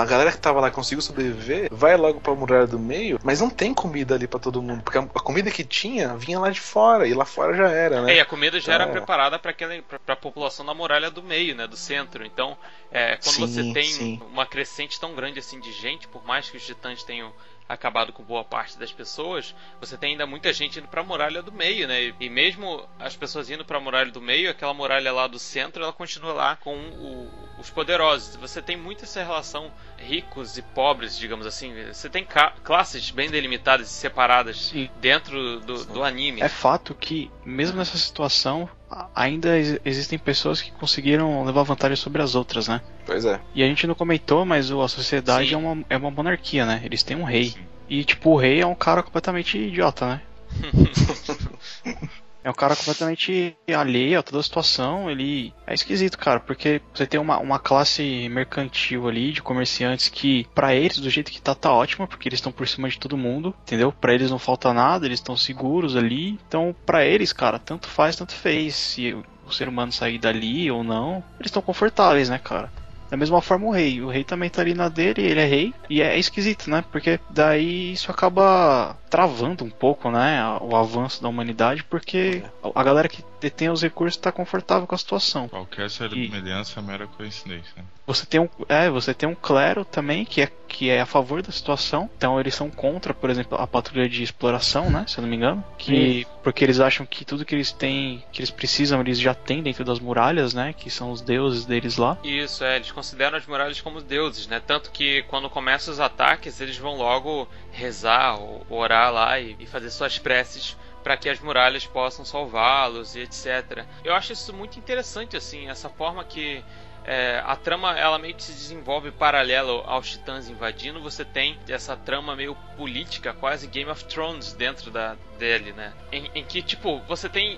[0.00, 3.48] a galera que tava lá conseguiu sobreviver, vai logo pra muralha do meio, mas não
[3.48, 4.82] tem comida ali pra todo mundo.
[4.82, 8.02] Porque a, a comida que tinha vinha lá de fora, e lá fora já era,
[8.02, 8.12] né?
[8.12, 8.90] É, e a comida já era é.
[8.90, 12.24] preparada para aquela para a população da muralha do meio, né, do centro.
[12.24, 12.56] Então,
[12.90, 14.20] é, quando Sim, você tem sim.
[14.30, 17.32] uma crescente tão grande assim de gente, por mais que os titãs tenham
[17.68, 21.42] acabado com boa parte das pessoas, você tem ainda muita gente indo para a muralha
[21.42, 22.14] do meio, né?
[22.20, 25.82] E mesmo as pessoas indo para a muralha do meio, aquela muralha lá do centro,
[25.82, 28.36] ela continua lá com o- os poderosos.
[28.36, 31.72] Você tem muito essa relação ricos e pobres, digamos assim.
[31.92, 32.26] Você tem
[32.62, 34.88] classes bem delimitadas e separadas Sim.
[35.00, 36.42] dentro do, do anime.
[36.42, 38.68] É fato que, mesmo nessa situação,
[39.14, 42.80] ainda ex- existem pessoas que conseguiram levar vantagem sobre as outras, né?
[43.04, 43.40] Pois é.
[43.54, 45.54] E a gente não comentou, mas a sociedade Sim.
[45.54, 46.80] é uma, é uma monarquia, né?
[46.84, 47.50] Eles têm um rei.
[47.50, 47.66] Sim.
[47.88, 50.22] E, tipo, o rei é um cara completamente idiota, né?
[52.46, 55.10] É um cara completamente alheio a toda a situação.
[55.10, 60.46] Ele é esquisito, cara, porque você tem uma, uma classe mercantil ali de comerciantes que,
[60.54, 63.16] pra eles, do jeito que tá, tá ótima, porque eles estão por cima de todo
[63.16, 63.90] mundo, entendeu?
[63.90, 66.38] Pra eles não falta nada, eles estão seguros ali.
[66.46, 68.76] Então, pra eles, cara, tanto faz, tanto fez.
[68.76, 69.12] Se
[69.44, 72.70] o ser humano sair dali ou não, eles estão confortáveis, né, cara?
[73.10, 74.00] Da mesma forma o rei.
[74.00, 75.74] O rei também tá ali na dele, ele é rei.
[75.88, 76.84] E é esquisito, né?
[76.90, 80.40] Porque daí isso acaba travando um pouco, né?
[80.60, 84.94] O avanço da humanidade, porque a a galera que detém os recursos tá confortável com
[84.94, 85.48] a situação.
[85.48, 87.72] Qualquer semelhança é mera coincidência.
[87.76, 87.84] né?
[88.06, 91.42] Você tem um, é, você tem um clero também que é, que é a favor
[91.42, 92.08] da situação.
[92.16, 95.04] Então eles são contra, por exemplo, a patrulha de exploração, né?
[95.08, 95.64] Se eu não me engano.
[95.76, 99.62] Que, porque eles acham que tudo que eles têm, que eles precisam, eles já têm
[99.62, 100.72] dentro das muralhas, né?
[100.72, 102.16] Que são os deuses deles lá.
[102.22, 104.62] Isso, é, eles consideram as muralhas como deuses, né?
[104.64, 109.66] Tanto que quando começam os ataques, eles vão logo rezar ou orar lá e, e
[109.66, 110.76] fazer suas preces
[111.06, 113.84] para que as muralhas possam salvá-los e etc.
[114.02, 116.64] Eu acho isso muito interessante, assim, essa forma que
[117.04, 121.00] é, a trama ela meio que se desenvolve paralelo aos titãs invadindo.
[121.00, 125.92] Você tem essa trama meio política, quase Game of Thrones dentro da, dele, né?
[126.10, 127.56] Em, em que, tipo, você tem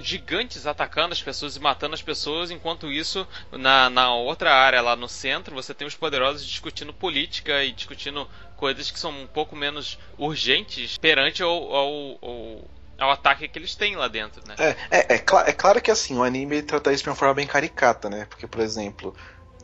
[0.00, 4.96] gigantes atacando as pessoas e matando as pessoas, enquanto isso, na, na outra área lá
[4.96, 8.26] no centro, você tem os poderosos discutindo política e discutindo
[8.62, 13.74] coisas que são um pouco menos urgentes perante ao, ao, ao, ao ataque que eles
[13.74, 14.54] têm lá dentro, né?
[14.56, 17.34] É, é, é, cla- é claro que assim, o anime trata isso de uma forma
[17.34, 18.24] bem caricata, né?
[18.30, 19.12] Porque, por exemplo,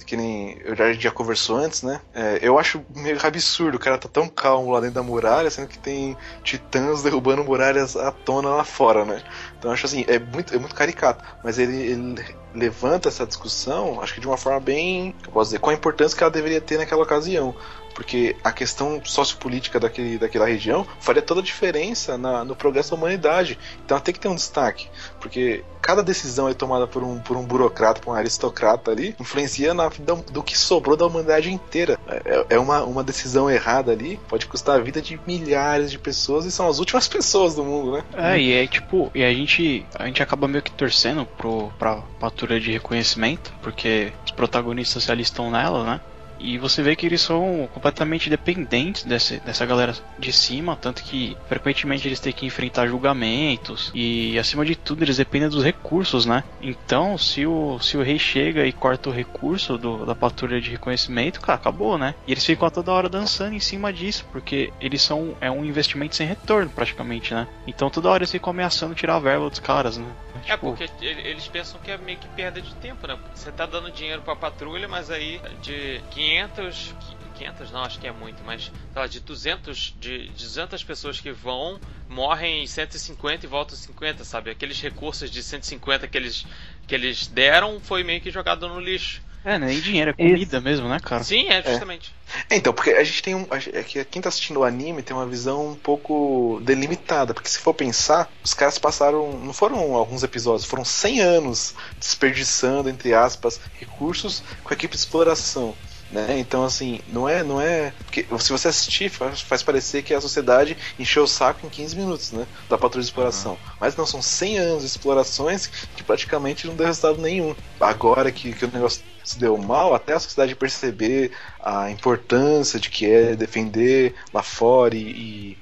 [0.05, 2.01] que nem eu já, já conversou antes, né?
[2.12, 5.68] É, eu acho meio absurdo, o cara tá tão calmo lá dentro da muralha, sendo
[5.68, 9.22] que tem titãs derrubando muralhas à tona lá fora, né?
[9.61, 11.22] Então acho assim, é muito, é muito caricato.
[11.40, 15.61] Mas ele, ele levanta essa discussão, acho que de uma forma bem, eu posso dizer,
[15.61, 17.55] com a importância que ela deveria ter naquela ocasião.
[17.99, 22.96] Porque a questão sociopolítica daquele, daquela região faria toda a diferença na- no progresso da
[22.96, 23.59] humanidade.
[23.84, 24.86] Então tem que ter um destaque.
[25.20, 29.74] Porque cada decisão é tomada por um, por um burocrata, por um aristocrata ali, influencia
[29.74, 31.99] na vida do que sobrou da humanidade inteira.
[32.07, 36.44] É, é uma, uma decisão errada ali, pode custar a vida de milhares de pessoas
[36.44, 38.05] e são as últimas pessoas do mundo, né?
[38.16, 41.96] É, e é tipo, e a gente, a gente acaba meio que torcendo pro, pra
[42.20, 46.01] patrulha de reconhecimento, porque os protagonistas ali estão nela, né?
[46.39, 51.36] E você vê que eles são completamente dependentes desse, dessa galera de cima, tanto que
[51.49, 56.45] frequentemente eles têm que enfrentar julgamentos e acima de tudo eles dependem dos recursos, né?
[56.61, 60.70] Então, se o, se o rei chega e corta o recurso do, da patrulha de
[60.70, 62.14] reconhecimento, cara, acabou, né?
[62.26, 65.64] E eles ficam a toda hora dançando em cima disso, porque eles são é um
[65.64, 67.47] investimento sem retorno praticamente, né?
[67.66, 70.07] Então toda hora eles ficam ameaçando tirar a verba dos caras, né?
[70.47, 73.16] É porque ele- eles pensam que é meio que perda de tempo, né?
[73.16, 76.95] Porque você tá dando dinheiro pra patrulha, mas aí de 500,
[77.34, 81.80] 500 não, acho que é muito, mas lá, de 200, de 200 pessoas que vão,
[82.09, 84.51] morrem 150 e voltam 50, sabe?
[84.51, 86.47] Aqueles recursos de 150 que eles,
[86.86, 89.20] que eles deram foi meio que jogado no lixo.
[89.45, 91.22] É, nem dinheiro, é comida mesmo, né, cara?
[91.24, 92.12] Sim, é justamente.
[92.51, 93.47] É, então, porque a gente tem um.
[93.72, 97.32] É que quem tá assistindo o anime tem uma visão um pouco delimitada.
[97.32, 99.39] Porque se for pensar, os caras passaram.
[99.39, 105.01] Não foram alguns episódios, foram 100 anos desperdiçando, entre aspas, recursos com a equipe de
[105.01, 105.74] exploração.
[106.11, 106.38] Né?
[106.38, 107.42] Então, assim, não é.
[107.42, 111.66] não é porque Se você assistir, faz, faz parecer que a sociedade encheu o saco
[111.66, 112.46] em 15 minutos, né?
[112.68, 113.58] Da patrulha de exploração.
[113.78, 117.54] Mas não, são 100 anos de explorações que praticamente não deu resultado nenhum.
[117.78, 122.88] Agora que, que o negócio se deu mal, até a sociedade perceber a importância de
[122.88, 125.58] que é defender lá fora e, e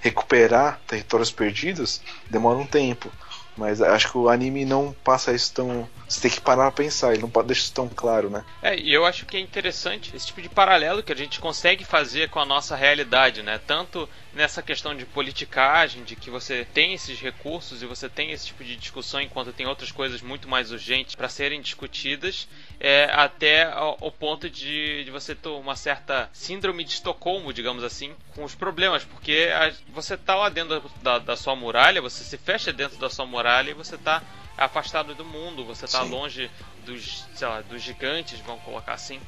[0.00, 2.00] recuperar territórios perdidos,
[2.30, 3.10] demora um tempo.
[3.56, 5.88] Mas acho que o anime não passa isso tão.
[6.10, 8.44] Você tem que parar pra pensar, ele não pode deixar isso tão claro, né?
[8.60, 11.84] É, e eu acho que é interessante esse tipo de paralelo que a gente consegue
[11.84, 13.60] fazer com a nossa realidade, né?
[13.64, 18.46] Tanto nessa questão de politicagem, de que você tem esses recursos e você tem esse
[18.46, 22.48] tipo de discussão enquanto tem outras coisas muito mais urgentes para serem discutidas,
[22.80, 28.16] é, até o ponto de, de, você ter uma certa síndrome de Estocolmo, digamos assim,
[28.34, 32.36] com os problemas, porque a, você tá lá dentro da, da, sua muralha, você se
[32.36, 34.20] fecha dentro da sua muralha e você tá
[34.56, 36.10] afastado do mundo, você tá Sim.
[36.10, 36.50] longe
[36.84, 39.20] dos, sei lá, dos gigantes, vamos colocar assim,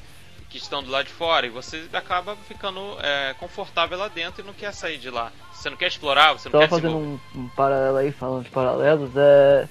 [0.49, 4.45] que estão do lado de fora, e você acaba ficando é, confortável lá dentro e
[4.45, 5.31] não quer sair de lá.
[5.53, 8.49] Você não quer explorar, você não Só quer fazendo um, um paralelo aí, falando de
[8.51, 9.67] paralelos, é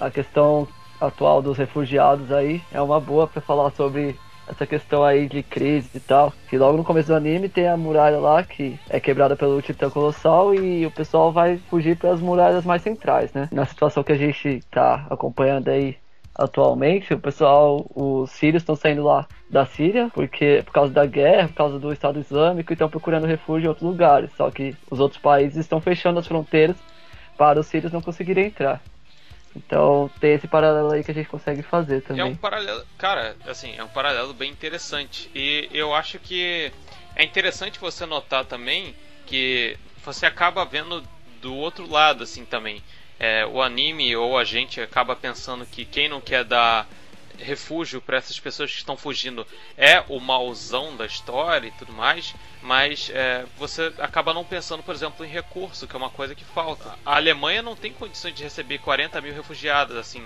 [0.00, 0.66] a questão
[1.00, 4.18] atual dos refugiados aí é uma boa para falar sobre
[4.48, 6.32] essa questão aí de crise e tal.
[6.48, 9.90] Que logo no começo do anime tem a muralha lá que é quebrada pelo Titã
[9.90, 13.48] Colossal e o pessoal vai fugir para as muralhas mais centrais, né?
[13.52, 15.96] Na situação que a gente tá acompanhando aí
[16.34, 21.48] atualmente, o pessoal, os sírios estão saindo lá da Síria porque por causa da guerra,
[21.48, 24.30] por causa do Estado Islâmico e estão procurando refúgio em outros lugares.
[24.36, 26.76] Só que os outros países estão fechando as fronteiras
[27.36, 28.80] para os sírios não conseguirem entrar.
[29.54, 32.22] Então tem esse paralelo aí que a gente consegue fazer também.
[32.22, 35.30] É um paralelo, cara, assim, é um paralelo bem interessante.
[35.34, 36.72] E eu acho que
[37.14, 38.94] é interessante você notar também
[39.26, 41.02] que você acaba vendo
[41.40, 42.82] do outro lado, assim, também.
[43.20, 46.88] É, o anime ou a gente acaba pensando que quem não quer dar
[47.42, 49.46] refúgio para essas pessoas que estão fugindo
[49.76, 54.94] é o mauzão da história e tudo mais, mas é, você acaba não pensando, por
[54.94, 56.96] exemplo, em recurso, que é uma coisa que falta.
[57.04, 60.22] A Alemanha não tem condições de receber 40 mil refugiados assim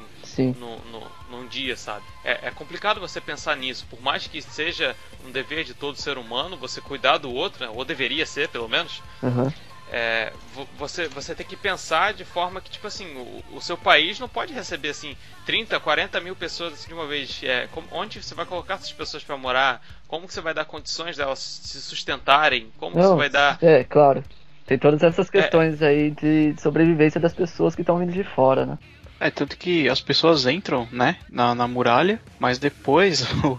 [0.58, 2.04] no, no, num dia, sabe?
[2.24, 4.94] É, é, complicado você pensar nisso, por mais que seja
[5.24, 7.72] um dever de todo ser humano você cuidar do outro, né?
[7.74, 9.02] ou deveria ser, pelo menos.
[9.22, 9.50] Uhum
[9.92, 10.32] é,
[10.76, 14.28] você, você tem que pensar de forma que, tipo assim, o, o, seu país não
[14.28, 17.40] pode receber, assim, 30, 40 mil pessoas assim, de uma vez.
[17.44, 19.80] É, como, onde você vai colocar essas pessoas para morar?
[20.08, 22.70] Como que você vai dar condições delas se sustentarem?
[22.78, 23.58] Como não, você vai dar...
[23.62, 24.24] É, claro.
[24.66, 28.66] Tem todas essas questões é, aí de sobrevivência das pessoas que estão vindo de fora,
[28.66, 28.78] né?
[29.20, 33.58] É, tanto que as pessoas entram, né, na, na muralha, mas depois o,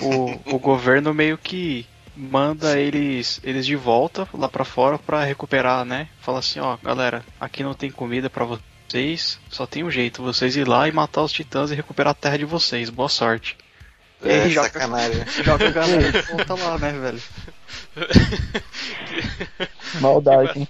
[0.00, 1.86] o, o governo meio que
[2.20, 6.08] manda eles eles de volta lá para fora para recuperar, né?
[6.20, 10.54] Fala assim, ó, galera, aqui não tem comida para vocês, só tem um jeito, vocês
[10.56, 12.90] ir lá e matar os titãs e recuperar a terra de vocês.
[12.90, 13.56] Boa sorte.
[14.22, 15.24] É, e joga, sacanagem.
[15.42, 17.22] Joga a galera e volta lá, né, velho?
[19.98, 20.68] Maldade.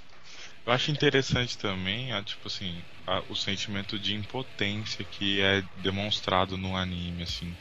[0.64, 6.76] Eu acho interessante também, tipo assim, a, o sentimento de impotência que é demonstrado no
[6.76, 7.52] anime, assim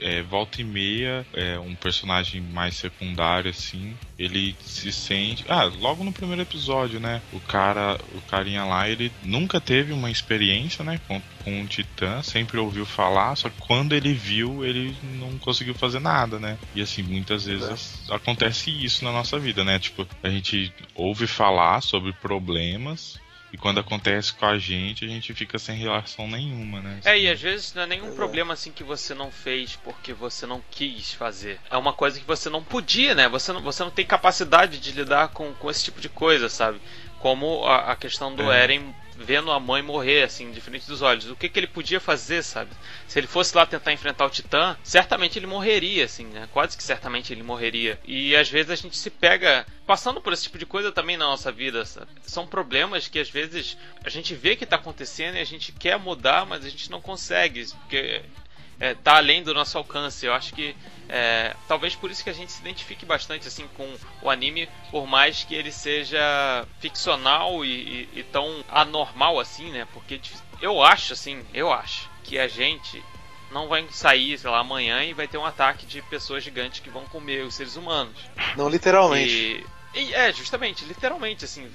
[0.00, 5.44] é, volta e meia, é, um personagem mais secundário, assim, ele se sente.
[5.48, 7.22] Ah, logo no primeiro episódio, né?
[7.32, 11.00] O cara, o carinha lá, ele nunca teve uma experiência, né?
[11.06, 15.74] Com, com um titã, sempre ouviu falar, só que quando ele viu, ele não conseguiu
[15.74, 16.58] fazer nada, né?
[16.74, 18.14] E assim, muitas vezes é.
[18.14, 19.78] acontece isso na nossa vida, né?
[19.78, 23.18] Tipo, a gente ouve falar sobre problemas
[23.52, 27.00] e quando acontece com a gente, a gente fica sem relação nenhuma, né?
[27.04, 28.14] É, e às vezes não é nenhum é.
[28.14, 31.58] problema assim que você não fez porque você não quis fazer.
[31.70, 33.28] É uma coisa que você não podia, né?
[33.28, 36.80] Você não, você não tem capacidade de lidar com, com esse tipo de coisa, sabe?
[37.18, 38.62] Como a, a questão do é.
[38.62, 41.30] Eren vendo a mãe morrer, assim, de frente dos olhos.
[41.30, 42.70] O que, que ele podia fazer, sabe?
[43.06, 46.48] Se ele fosse lá tentar enfrentar o Titã, certamente ele morreria, assim, né?
[46.52, 48.00] Quase que certamente ele morreria.
[48.04, 51.26] E às vezes a gente se pega passando por esse tipo de coisa também na
[51.26, 51.84] nossa vida.
[51.84, 52.08] Sabe?
[52.22, 55.98] São problemas que às vezes a gente vê que está acontecendo e a gente quer
[55.98, 57.66] mudar, mas a gente não consegue.
[57.80, 58.22] Porque
[58.80, 60.24] é, tá além do nosso alcance.
[60.24, 60.74] Eu acho que
[61.08, 65.06] é, talvez por isso que a gente se identifique bastante assim com o anime, por
[65.06, 67.68] mais que ele seja ficcional e,
[68.14, 69.86] e, e tão anormal assim, né?
[69.92, 70.20] Porque
[70.62, 73.04] eu acho assim, eu acho que a gente
[73.50, 76.88] não vai sair, sei lá, amanhã e vai ter um ataque de pessoas gigantes que
[76.88, 78.16] vão comer os seres humanos.
[78.56, 79.66] Não literalmente.
[79.94, 81.68] E, e é, justamente, literalmente, assim,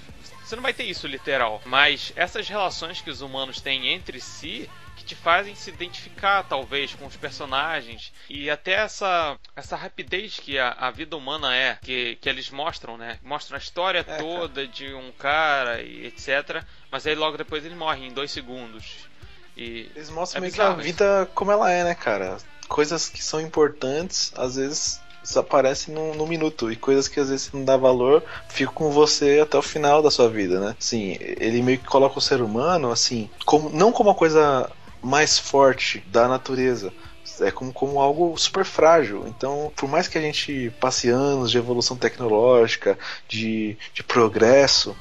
[0.43, 1.61] você não vai ter isso literal.
[1.65, 4.69] Mas essas relações que os humanos têm entre si
[5.05, 8.11] te fazem se identificar, talvez, com os personagens.
[8.29, 12.97] E até essa, essa rapidez que a, a vida humana é, que, que eles mostram,
[12.97, 13.19] né?
[13.23, 14.67] Mostram a história é, toda cara.
[14.67, 16.63] de um cara e etc.
[16.91, 19.07] Mas aí logo depois ele morre em dois segundos.
[19.55, 22.37] E eles mostram é meio que a vida como ela é, né, cara?
[22.67, 27.51] Coisas que são importantes, às vezes desaparecem num, num, minuto e coisas que às vezes
[27.51, 30.75] não dá valor ficam com você até o final da sua vida, né?
[30.79, 34.69] Sim, ele meio que coloca o ser humano assim, como não como uma coisa
[35.05, 36.91] mais forte da natureza.
[37.39, 39.25] É como, como algo super frágil.
[39.27, 44.95] Então, por mais que a gente passe anos de evolução tecnológica, de, de progresso,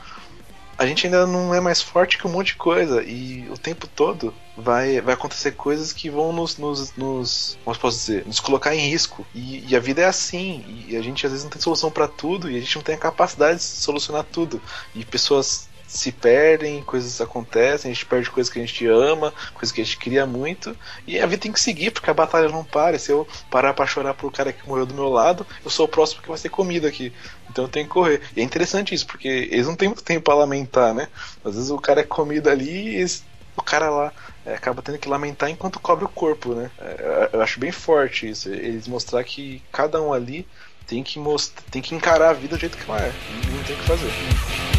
[0.76, 3.02] a gente ainda não é mais forte que um monte de coisa.
[3.02, 7.98] E o tempo todo vai, vai acontecer coisas que vão nos, nos, nos como posso
[7.98, 9.24] dizer, nos colocar em risco.
[9.34, 10.84] E, e a vida é assim.
[10.88, 12.94] E a gente às vezes não tem solução para tudo e a gente não tem
[12.94, 14.60] a capacidade de solucionar tudo.
[14.94, 19.70] E pessoas se perdem, coisas acontecem, a gente perde coisas que a gente ama, coisas
[19.70, 20.76] que a gente queria muito,
[21.06, 22.98] e a vida tem que seguir, porque a batalha não para.
[22.98, 25.88] Se eu parar pra chorar pro cara que morreu do meu lado, eu sou o
[25.88, 27.12] próximo que vai ser comido aqui.
[27.48, 28.20] Então eu tenho que correr.
[28.36, 31.06] E é interessante isso, porque eles não têm muito tempo pra lamentar, né?
[31.44, 33.06] Às vezes o cara é comido ali e
[33.56, 34.12] o cara lá
[34.44, 36.72] é, acaba tendo que lamentar enquanto cobre o corpo, né?
[36.80, 38.48] É, eu acho bem forte isso.
[38.48, 40.44] Eles mostrar que cada um ali
[40.88, 43.12] tem que mostrar, tem que encarar a vida do jeito que ela é.
[43.52, 44.73] Não tem o que fazer.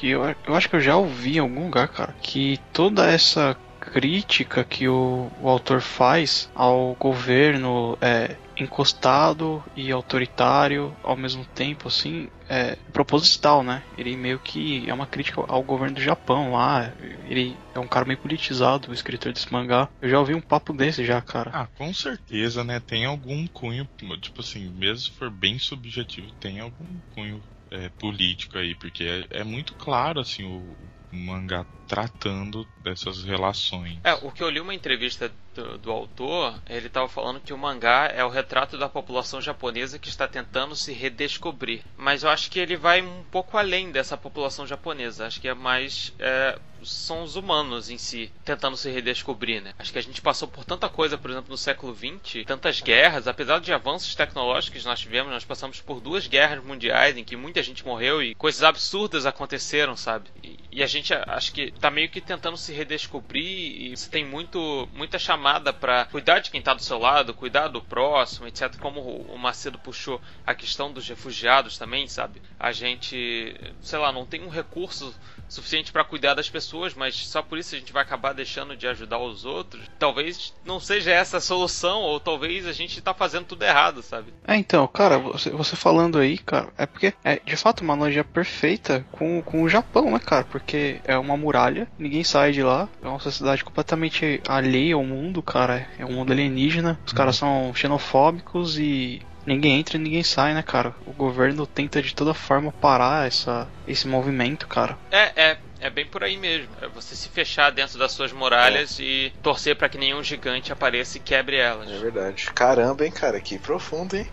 [0.00, 3.54] Que eu, eu acho que eu já ouvi em algum lugar, cara, que toda essa
[3.78, 11.88] crítica que o, o autor faz ao governo é, encostado e autoritário ao mesmo tempo,
[11.88, 13.82] assim, é proposital, né?
[13.96, 16.92] Ele meio que é uma crítica ao governo do Japão lá.
[17.28, 19.88] Ele é um cara meio politizado, o escritor desse mangá.
[20.00, 21.50] Eu já ouvi um papo desse já, cara.
[21.52, 22.80] Ah, com certeza, né?
[22.80, 23.88] Tem algum cunho,
[24.20, 29.40] tipo assim, mesmo se for bem subjetivo, tem algum cunho é, político aí, porque é,
[29.40, 30.76] é muito claro, assim, o,
[31.12, 33.98] o mangá tratando dessas relações.
[34.04, 37.58] É, o que eu li uma entrevista do, do autor, ele estava falando que o
[37.58, 41.82] mangá é o retrato da população japonesa que está tentando se redescobrir.
[41.96, 45.26] Mas eu acho que ele vai um pouco além dessa população japonesa.
[45.26, 46.14] Acho que é mais.
[46.20, 49.74] é, são os humanos em si tentando se redescobrir, né?
[49.78, 53.28] Acho que a gente passou por tanta coisa, por exemplo, no século XX, tantas guerras,
[53.28, 57.36] apesar de avanços tecnológicos que nós tivemos, nós passamos por duas guerras mundiais em que
[57.36, 60.30] muita gente morreu e coisas absurdas aconteceram, sabe?
[60.42, 64.24] E, e a gente acho que tá meio que tentando se redescobrir e você tem
[64.24, 68.76] muito muita chamada pra cuidar de quem tá do seu lado, cuidar do próximo, etc.
[68.78, 72.42] Como o Macedo puxou a questão dos refugiados também, sabe?
[72.58, 75.14] A gente, sei lá, não tem um recurso
[75.50, 78.86] suficiente pra cuidar das pessoas, mas só por isso a gente vai acabar deixando de
[78.86, 79.82] ajudar os outros.
[79.98, 84.32] Talvez não seja essa a solução, ou talvez a gente tá fazendo tudo errado, sabe?
[84.46, 88.24] É, então, cara, você, você falando aí, cara, é porque é de fato uma analogia
[88.24, 90.44] perfeita com, com o Japão, né, cara?
[90.44, 95.42] Porque é uma muralha, ninguém sai de lá, é uma sociedade completamente alheia ao mundo,
[95.42, 95.88] cara.
[95.98, 100.62] É um mundo alienígena, os caras são xenofóbicos e ninguém entra e ninguém sai, né,
[100.62, 100.94] cara?
[101.06, 104.98] O governo tenta de toda forma parar essa, esse movimento, cara.
[105.10, 106.68] É, é, é bem por aí mesmo.
[106.80, 111.16] É você se fechar dentro das suas muralhas e torcer pra que nenhum gigante apareça
[111.16, 111.90] e quebre elas.
[111.90, 112.46] É verdade.
[112.54, 114.26] Caramba, hein, cara, que profundo, hein?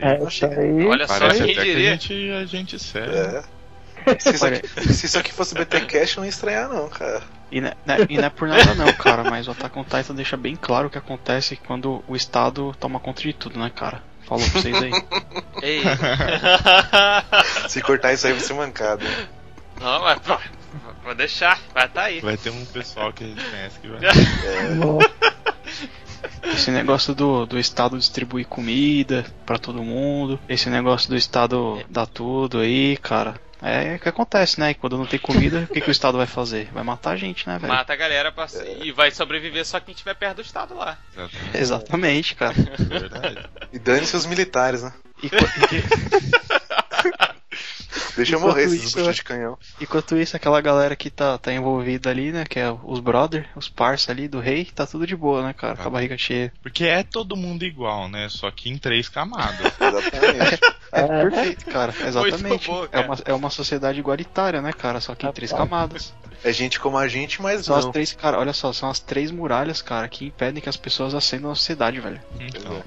[0.00, 0.86] É, aí.
[0.86, 1.90] Olha Parece só, quem até que a diria?
[1.92, 3.14] gente, a gente sério.
[3.14, 3.58] É.
[4.20, 7.22] Se isso, aqui, se isso aqui fosse BT Cash, eu não ia estranhar, não, cara.
[7.50, 10.14] E não, é- e não é por nada não, cara, mas o Attack on Titan
[10.14, 14.02] deixa bem claro o que acontece quando o Estado toma conta de tudo, né, cara?
[14.28, 14.92] Falou pra vocês aí.
[15.62, 15.82] Ei.
[17.68, 19.04] Se cortar isso aí, vai ser mancado.
[19.80, 20.36] Não, mas pô,
[21.02, 22.20] vou deixar, vai estar aí.
[22.20, 24.00] Vai ter um pessoal que a gente conhece que vai.
[26.52, 32.06] Esse negócio do, do Estado distribuir comida pra todo mundo, esse negócio do Estado dar
[32.06, 33.34] tudo aí, cara.
[33.60, 34.70] É o que acontece, né?
[34.70, 36.68] E quando não tem comida, o que, que o Estado vai fazer?
[36.72, 37.72] Vai matar a gente, né, velho?
[37.72, 38.46] Mata a galera pra...
[38.82, 40.96] e vai sobreviver só quem estiver perto do estado lá.
[41.16, 42.54] Exatamente, Exatamente, cara.
[42.56, 43.48] é verdade.
[43.72, 44.92] E dane-se os militares, né?
[45.22, 45.30] E, e-
[48.16, 49.58] Deixa eu morrer esses isso, buchos eu- de canhão.
[49.80, 52.44] enquanto isso, aquela galera que tá, tá envolvida ali, né?
[52.44, 55.76] Que é os brother, os parça ali do rei, tá tudo de boa, né, cara?
[55.76, 56.52] Com a barriga cheia.
[56.62, 58.28] Porque é todo mundo igual, né?
[58.28, 59.72] Só que em três camadas.
[59.80, 60.60] Exatamente.
[60.92, 61.94] É, perfeito, cara.
[62.06, 62.66] Exatamente.
[62.68, 63.06] bom, É, cara.
[63.06, 65.00] uma, é uma sociedade igualitária, né, cara?
[65.00, 66.12] Só que em três camadas.
[66.44, 67.92] É gente como a gente, mas São as não.
[67.92, 71.48] três, cara, olha só, são as três muralhas, cara, que impedem que as pessoas ascendam
[71.50, 72.20] na sociedade, velho.
[72.38, 72.80] Então,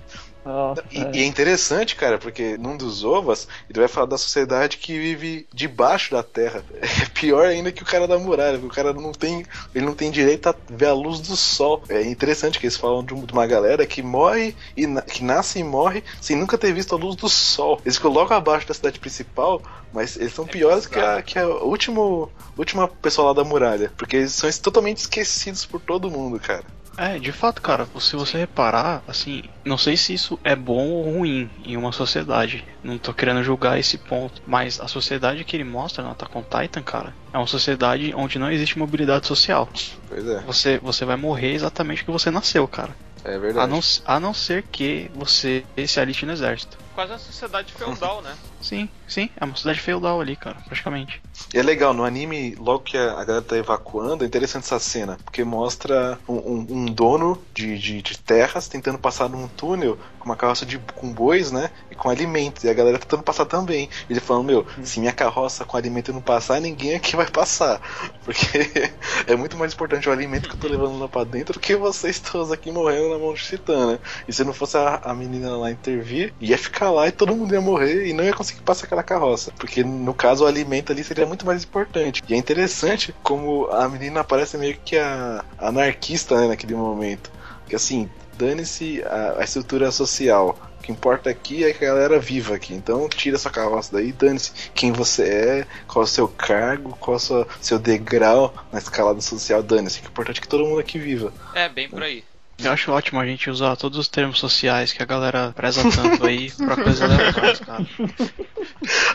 [0.44, 1.12] Nossa, E, é.
[1.14, 5.48] e é interessante, cara, porque num dos ovas ele vai falar da sociedade que vive
[5.54, 6.64] debaixo da terra.
[7.02, 9.46] É pior ainda que o cara da muralha, porque o cara não tem,
[9.76, 11.84] ele não tem direito a ver a luz do sol.
[11.88, 15.60] É interessante que eles falam de um- uma galera que morre e na- que nasce
[15.60, 17.80] e morre sem nunca ter visto a luz do sol.
[17.86, 19.62] Eles colocam abaixo da cidade principal,
[19.94, 24.16] mas eles são piores que a, que a último, última pessoa lá da muralha, porque
[24.18, 26.64] eles são totalmente esquecidos por todo mundo, cara.
[26.98, 31.04] É, de fato, cara, se você reparar, assim, não sei se isso é bom ou
[31.04, 32.64] ruim em uma sociedade.
[32.84, 34.42] Não tô querendo julgar esse ponto.
[34.46, 38.38] Mas a sociedade que ele mostra no Attack on Titan, cara, é uma sociedade onde
[38.38, 39.70] não existe mobilidade social.
[40.08, 42.96] Pois é, Você, você vai morrer exatamente que você nasceu, cara.
[43.24, 43.72] é A verdade.
[43.72, 46.78] não, a não ser que você se aliste no exército.
[46.94, 48.36] Quase uma sociedade feudal, né?
[48.62, 51.20] Sim, sim, é uma cidade feudal ali, cara, praticamente.
[51.52, 55.18] E é legal, no anime, logo que a galera tá evacuando, é interessante essa cena,
[55.26, 60.26] porque mostra um, um- um dono de, de, de terras tentando passar num túnel com
[60.26, 61.72] uma carroça de, com bois, né?
[61.90, 62.64] E com alimentos.
[62.64, 63.90] E a galera tentando passar também.
[64.08, 67.82] Ele falando, meu, se minha carroça com alimento não passar, ninguém aqui vai passar.
[68.24, 68.46] Porque
[69.26, 71.76] é muito mais importante o alimento que eu tô levando lá pra dentro do que
[71.76, 74.00] vocês todos aqui morrendo na mão de titã, né?
[74.28, 77.54] E se não fosse a, a menina lá intervir, ia ficar lá e todo mundo
[77.54, 79.52] ia morrer e não ia conseguir passar aquela carroça.
[79.58, 82.24] Porque no caso o alimento ali seria muito mais importante.
[82.28, 87.32] E é interessante como a menina aparece meio que a anarquista né, naquele momento.
[87.68, 90.58] Que assim, dane-se a, a estrutura social.
[90.80, 92.74] O que importa aqui é que a galera viva aqui.
[92.74, 97.16] Então tira essa carroça daí, dane-se quem você é, qual é o seu cargo, qual
[97.16, 100.00] é o seu, seu degrau na escalada social, dane-se.
[100.00, 101.32] O que importante é que todo mundo aqui viva.
[101.54, 102.24] É, bem por aí.
[102.64, 106.26] Eu acho ótimo a gente usar todos os termos sociais que a galera preza tanto
[106.26, 107.86] aí pra coisa aleatórias, cara.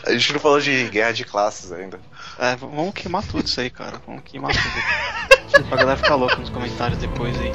[0.05, 1.99] A gente não falou de guerra de classes ainda.
[2.37, 4.01] É, vamos queimar tudo isso aí, cara.
[4.05, 5.63] Vamos queimar tudo.
[5.69, 7.51] pra galera ficar louca nos comentários depois aí.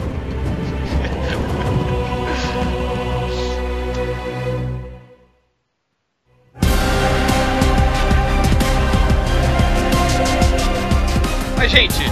[11.59, 12.03] Mas, gente,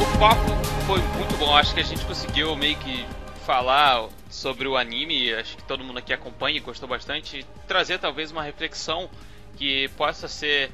[0.00, 0.50] o papo
[0.86, 1.56] foi muito bom.
[1.56, 3.04] Acho que a gente conseguiu meio que
[3.44, 5.32] falar sobre o anime.
[5.34, 7.38] Acho que todo mundo aqui acompanha e gostou bastante.
[7.40, 9.08] E trazer talvez uma reflexão
[9.56, 10.72] que possa ser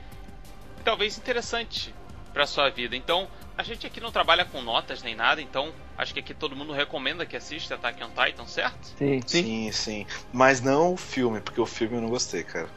[0.85, 1.95] talvez interessante
[2.33, 2.97] para sua vida.
[2.97, 3.29] Então,
[3.59, 6.73] a gente aqui não trabalha com notas nem nada, então acho que aqui todo mundo
[6.73, 8.95] recomenda que assista Attack on Titan, certo?
[8.97, 9.21] Sim.
[9.27, 10.07] Sim, sim.
[10.33, 12.69] Mas não o filme, porque o filme eu não gostei, cara.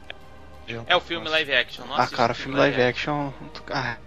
[0.87, 1.85] É o filme live action.
[1.85, 3.31] Não Ah, cara, o filme live action.
[3.69, 3.97] Ah,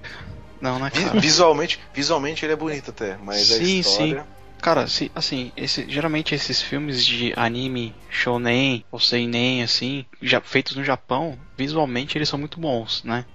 [0.60, 1.20] não, Vi- cara?
[1.20, 4.26] visualmente, visualmente ele é bonito até, mas a Sim, história.
[4.60, 10.76] Cara, se, assim, esse, geralmente esses filmes de anime, shonen ou seinen, assim, já feitos
[10.76, 13.26] no Japão, visualmente eles são muito bons, né?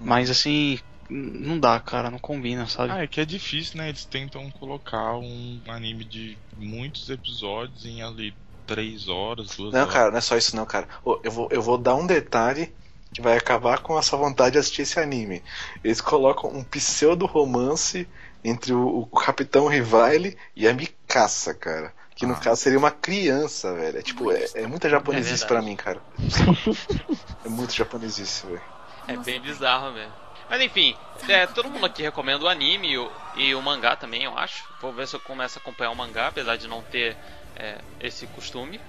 [0.00, 0.78] Mas assim,
[1.10, 2.94] não dá, cara, não combina, sabe?
[2.94, 3.88] Ah, é que é difícil, né?
[3.90, 8.34] Eles tentam colocar um anime de muitos episódios em ali
[8.66, 9.92] três horas, duas Não, horas.
[9.92, 10.88] cara, não é só isso não, cara.
[11.22, 12.74] Eu vou, eu vou dar um detalhe
[13.12, 15.42] que vai acabar com a sua vontade de assistir esse anime.
[15.82, 18.08] Eles colocam um pseudo romance
[18.48, 21.92] entre o, o Capitão Rivale e a Mikasa, cara.
[22.14, 22.38] Que no Ah.
[22.38, 23.98] caso seria uma criança, velho.
[23.98, 26.00] É tipo, é, é muita japonesice É pra mim, cara.
[27.44, 28.62] é muito japonesice, velho.
[29.08, 30.12] É bem bizarro mesmo.
[30.48, 30.96] Mas enfim,
[31.28, 34.64] é, todo mundo aqui recomenda o anime e o, e o mangá também, eu acho.
[34.80, 37.16] Vou ver se eu começo a acompanhar o mangá, apesar de não ter
[37.56, 38.80] é, esse costume.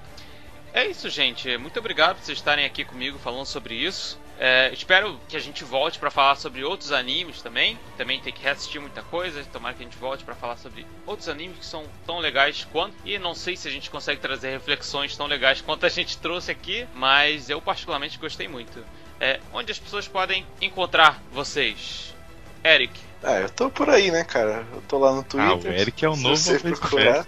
[0.73, 1.57] É isso, gente.
[1.57, 4.19] Muito obrigado por vocês estarem aqui comigo falando sobre isso.
[4.39, 7.77] É, espero que a gente volte para falar sobre outros animes também.
[7.97, 9.43] Também tem que reassistir muita coisa.
[9.51, 12.95] Tomara que a gente volte para falar sobre outros animes que são tão legais quanto.
[13.03, 16.51] E não sei se a gente consegue trazer reflexões tão legais quanto a gente trouxe
[16.51, 18.83] aqui, mas eu particularmente gostei muito.
[19.19, 22.13] É, onde as pessoas podem encontrar vocês?
[22.63, 22.93] Eric.
[23.23, 24.63] Ah, eu tô por aí, né, cara?
[24.71, 25.71] Eu tô lá no Ah, Twitter.
[25.71, 27.25] o Eric é o se novo você Face procurar.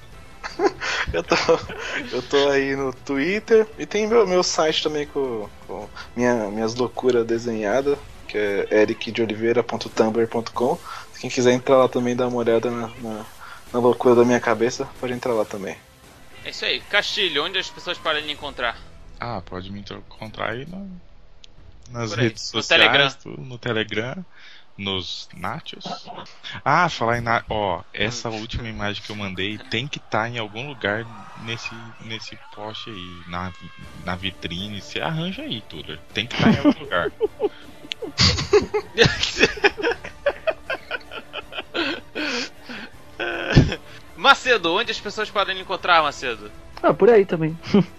[1.14, 1.36] eu, tô,
[2.11, 6.76] eu tô aí no Twitter e tem meu, meu site também com, com minha, minhas
[6.76, 7.98] loucuras desenhadas,
[8.28, 10.78] que é ericdeoliveira.tumblr.com.
[11.14, 13.26] Se quem quiser entrar lá também dar uma olhada na, na,
[13.74, 15.76] na loucura da minha cabeça, pode entrar lá também.
[16.45, 16.80] É isso aí.
[16.82, 18.78] Castilho, onde as pessoas podem lhe encontrar?
[19.20, 20.90] Ah, pode me encontrar aí no-
[21.91, 23.11] nas Por aí, redes no sociais, Telegram.
[23.22, 24.26] tu- no Telegram,
[24.80, 25.85] nos Nachos.
[26.64, 27.43] Ah, falar em na...
[27.49, 31.06] ó, essa última imagem que eu mandei tem que estar em algum lugar
[31.43, 31.76] nesse
[32.06, 33.51] nesse poste aí, na,
[34.06, 35.97] na vitrine, você arranja aí, Tudor.
[36.14, 37.11] Tem que estar em algum lugar.
[44.15, 46.49] Macedo, onde as pessoas podem encontrar, Macedo?
[46.81, 47.57] Ah, por aí também.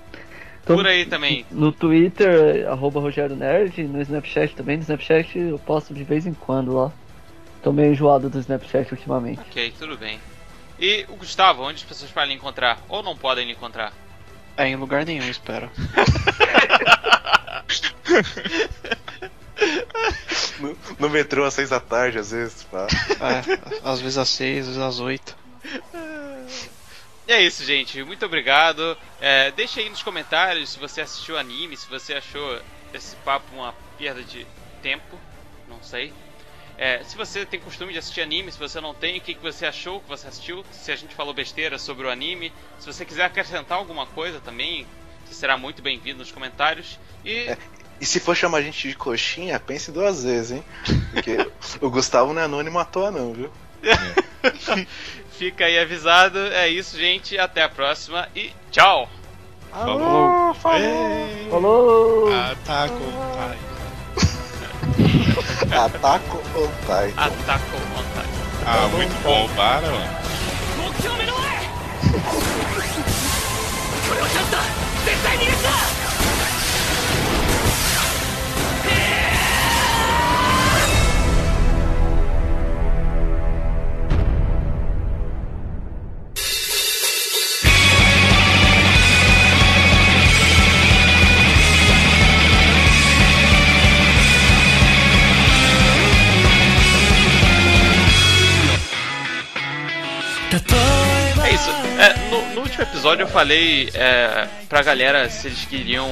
[0.71, 1.45] Tô Por aí também.
[1.51, 4.77] No Twitter, arroba Rogério Nerd, no Snapchat também.
[4.77, 6.93] No Snapchat eu posto de vez em quando lá.
[7.61, 9.41] Tô meio enjoado do Snapchat ultimamente.
[9.41, 10.21] Ok, tudo bem.
[10.79, 12.79] E o Gustavo, onde as pessoas podem lhe encontrar?
[12.89, 13.93] Ou não podem lhe encontrar?
[14.57, 15.69] É, em lugar nenhum, espero.
[20.59, 22.65] No, no metrô às seis da tarde, às vezes.
[22.65, 22.87] Pá.
[22.87, 25.37] É, às vezes às seis, às vezes às oito.
[27.31, 28.03] E é isso, gente.
[28.03, 28.99] Muito obrigado.
[29.21, 32.61] É, deixa aí nos comentários se você assistiu anime, se você achou
[32.93, 34.45] esse papo uma perda de
[34.83, 35.17] tempo.
[35.69, 36.13] Não sei.
[36.77, 39.41] É, se você tem costume de assistir anime, se você não tem, o que, que
[39.41, 40.65] você achou que você assistiu?
[40.73, 42.53] Se a gente falou besteira sobre o anime.
[42.81, 44.85] Se você quiser acrescentar alguma coisa também,
[45.25, 46.99] você será muito bem-vindo nos comentários.
[47.25, 47.57] E
[48.01, 50.65] E se for chamar a gente de coxinha, pense duas vezes, hein?
[51.13, 51.37] Porque
[51.81, 53.53] o Gustavo não é anônimo à toa, não, viu?
[55.40, 56.40] fica aí avisado.
[56.40, 57.38] É isso, gente.
[57.38, 59.10] Até a próxima e tchau!
[59.72, 60.54] Falou.
[60.54, 60.80] falou.
[60.80, 61.50] Ei.
[61.50, 62.34] Falou!
[62.34, 63.58] Ataca o pai.
[65.78, 67.22] Ataco on Titan.
[67.22, 68.46] Ataque on Titan.
[68.66, 70.26] Ah, muito bom, para, mano.
[70.76, 71.42] 目標目の前
[74.08, 74.60] これはチャンスだ
[75.06, 75.99] 絶対に入れた
[102.81, 106.11] no, episódio eu falei é, pra galera se eles queriam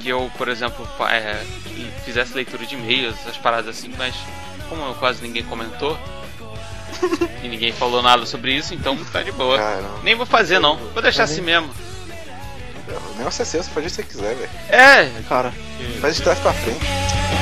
[0.00, 1.44] que eu, por exemplo, é,
[2.04, 4.14] fizesse leitura de e-mails, essas paradas assim, mas
[4.68, 5.96] como quase ninguém comentou
[7.42, 9.56] e ninguém falou nada sobre isso, então tá de boa.
[9.56, 10.00] Caramba.
[10.02, 11.70] Nem vou fazer não, vou deixar assim mesmo.
[12.88, 14.50] O negócio é seu, você pode o que você quiser, velho.
[14.68, 15.52] É, Cara,
[16.00, 17.41] Faz de trás pra frente.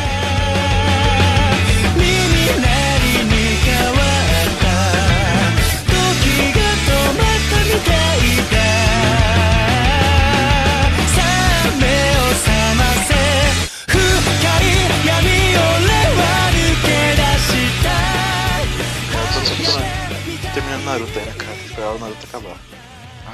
[20.91, 21.55] Naruto né, cara?
[21.55, 22.57] Esperar o Naruto acabar.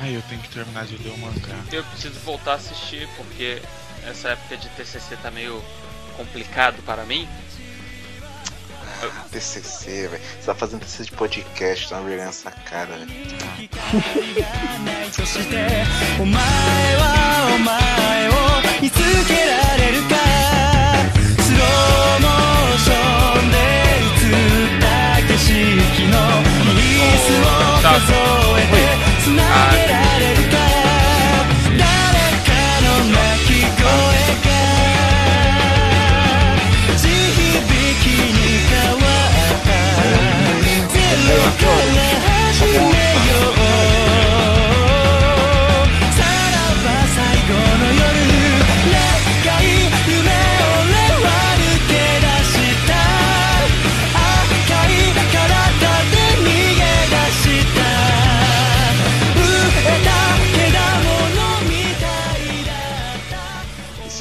[0.03, 1.57] Ai, eu tenho que terminar de ler o mangá.
[1.73, 3.62] eu preciso voltar a assistir porque
[4.07, 5.65] essa época de TCC tá meio
[6.19, 7.27] complicado para mim.
[9.31, 10.23] TCC, velho.
[10.23, 13.11] Você tá fazendo TCC de podcast, tá vergonha nessa cara, velho.
[29.28, 30.06] Uh,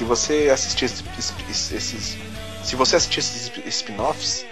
[0.05, 1.03] você assistir esses,
[1.71, 2.17] esses,
[2.63, 4.45] se você assistir esses spin-offs,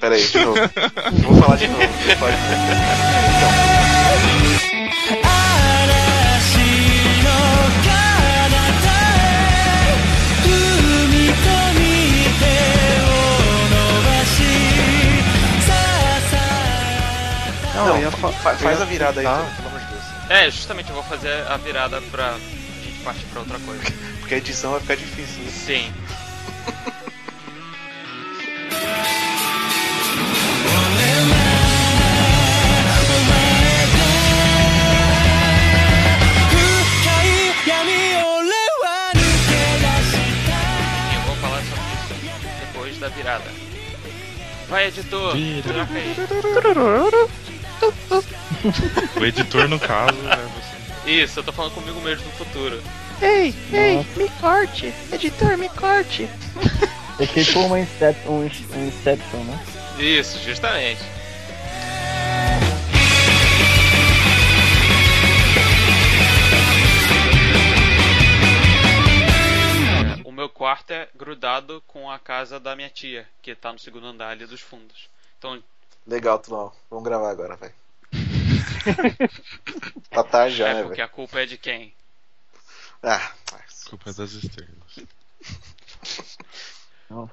[0.00, 0.58] pera aí, de novo.
[1.26, 1.82] Vou falar de novo.
[1.82, 2.28] Então.
[17.74, 20.02] Não, Não fa faz a virada aí, pelo amor de Deus.
[20.30, 22.32] É, justamente eu vou fazer a virada pra
[22.82, 24.05] gente partir pra outra coisa.
[24.26, 25.44] Porque a edição vai ficar difícil.
[25.44, 25.50] né?
[25.52, 25.92] Sim.
[41.14, 43.44] Eu vou falar sobre isso depois da virada.
[44.68, 45.34] Vai, editor!
[45.34, 45.62] Vira.
[45.62, 46.16] Troca aí.
[49.20, 50.76] O editor, no caso, é você.
[51.22, 52.82] Isso, eu tô falando comigo mesmo no futuro.
[53.22, 54.92] Ei, ei, me corte!
[55.12, 56.28] Editor, me corte!
[57.18, 59.64] É tipo uma Incep um, um Inception, né?
[59.98, 61.00] Isso, justamente.
[70.26, 74.08] O meu quarto é grudado com a casa da minha tia, que tá no segundo
[74.08, 75.08] andar ali dos fundos.
[75.38, 75.62] Então,
[76.06, 76.70] Legal, Tulão.
[76.88, 77.74] Vamos gravar agora, velho.
[80.08, 81.04] tá tarde já, é né, porque velho?
[81.06, 81.92] a culpa é de quem?
[83.08, 83.32] Ah,
[83.88, 84.98] Culpa das estrelas.
[87.08, 87.30] Não,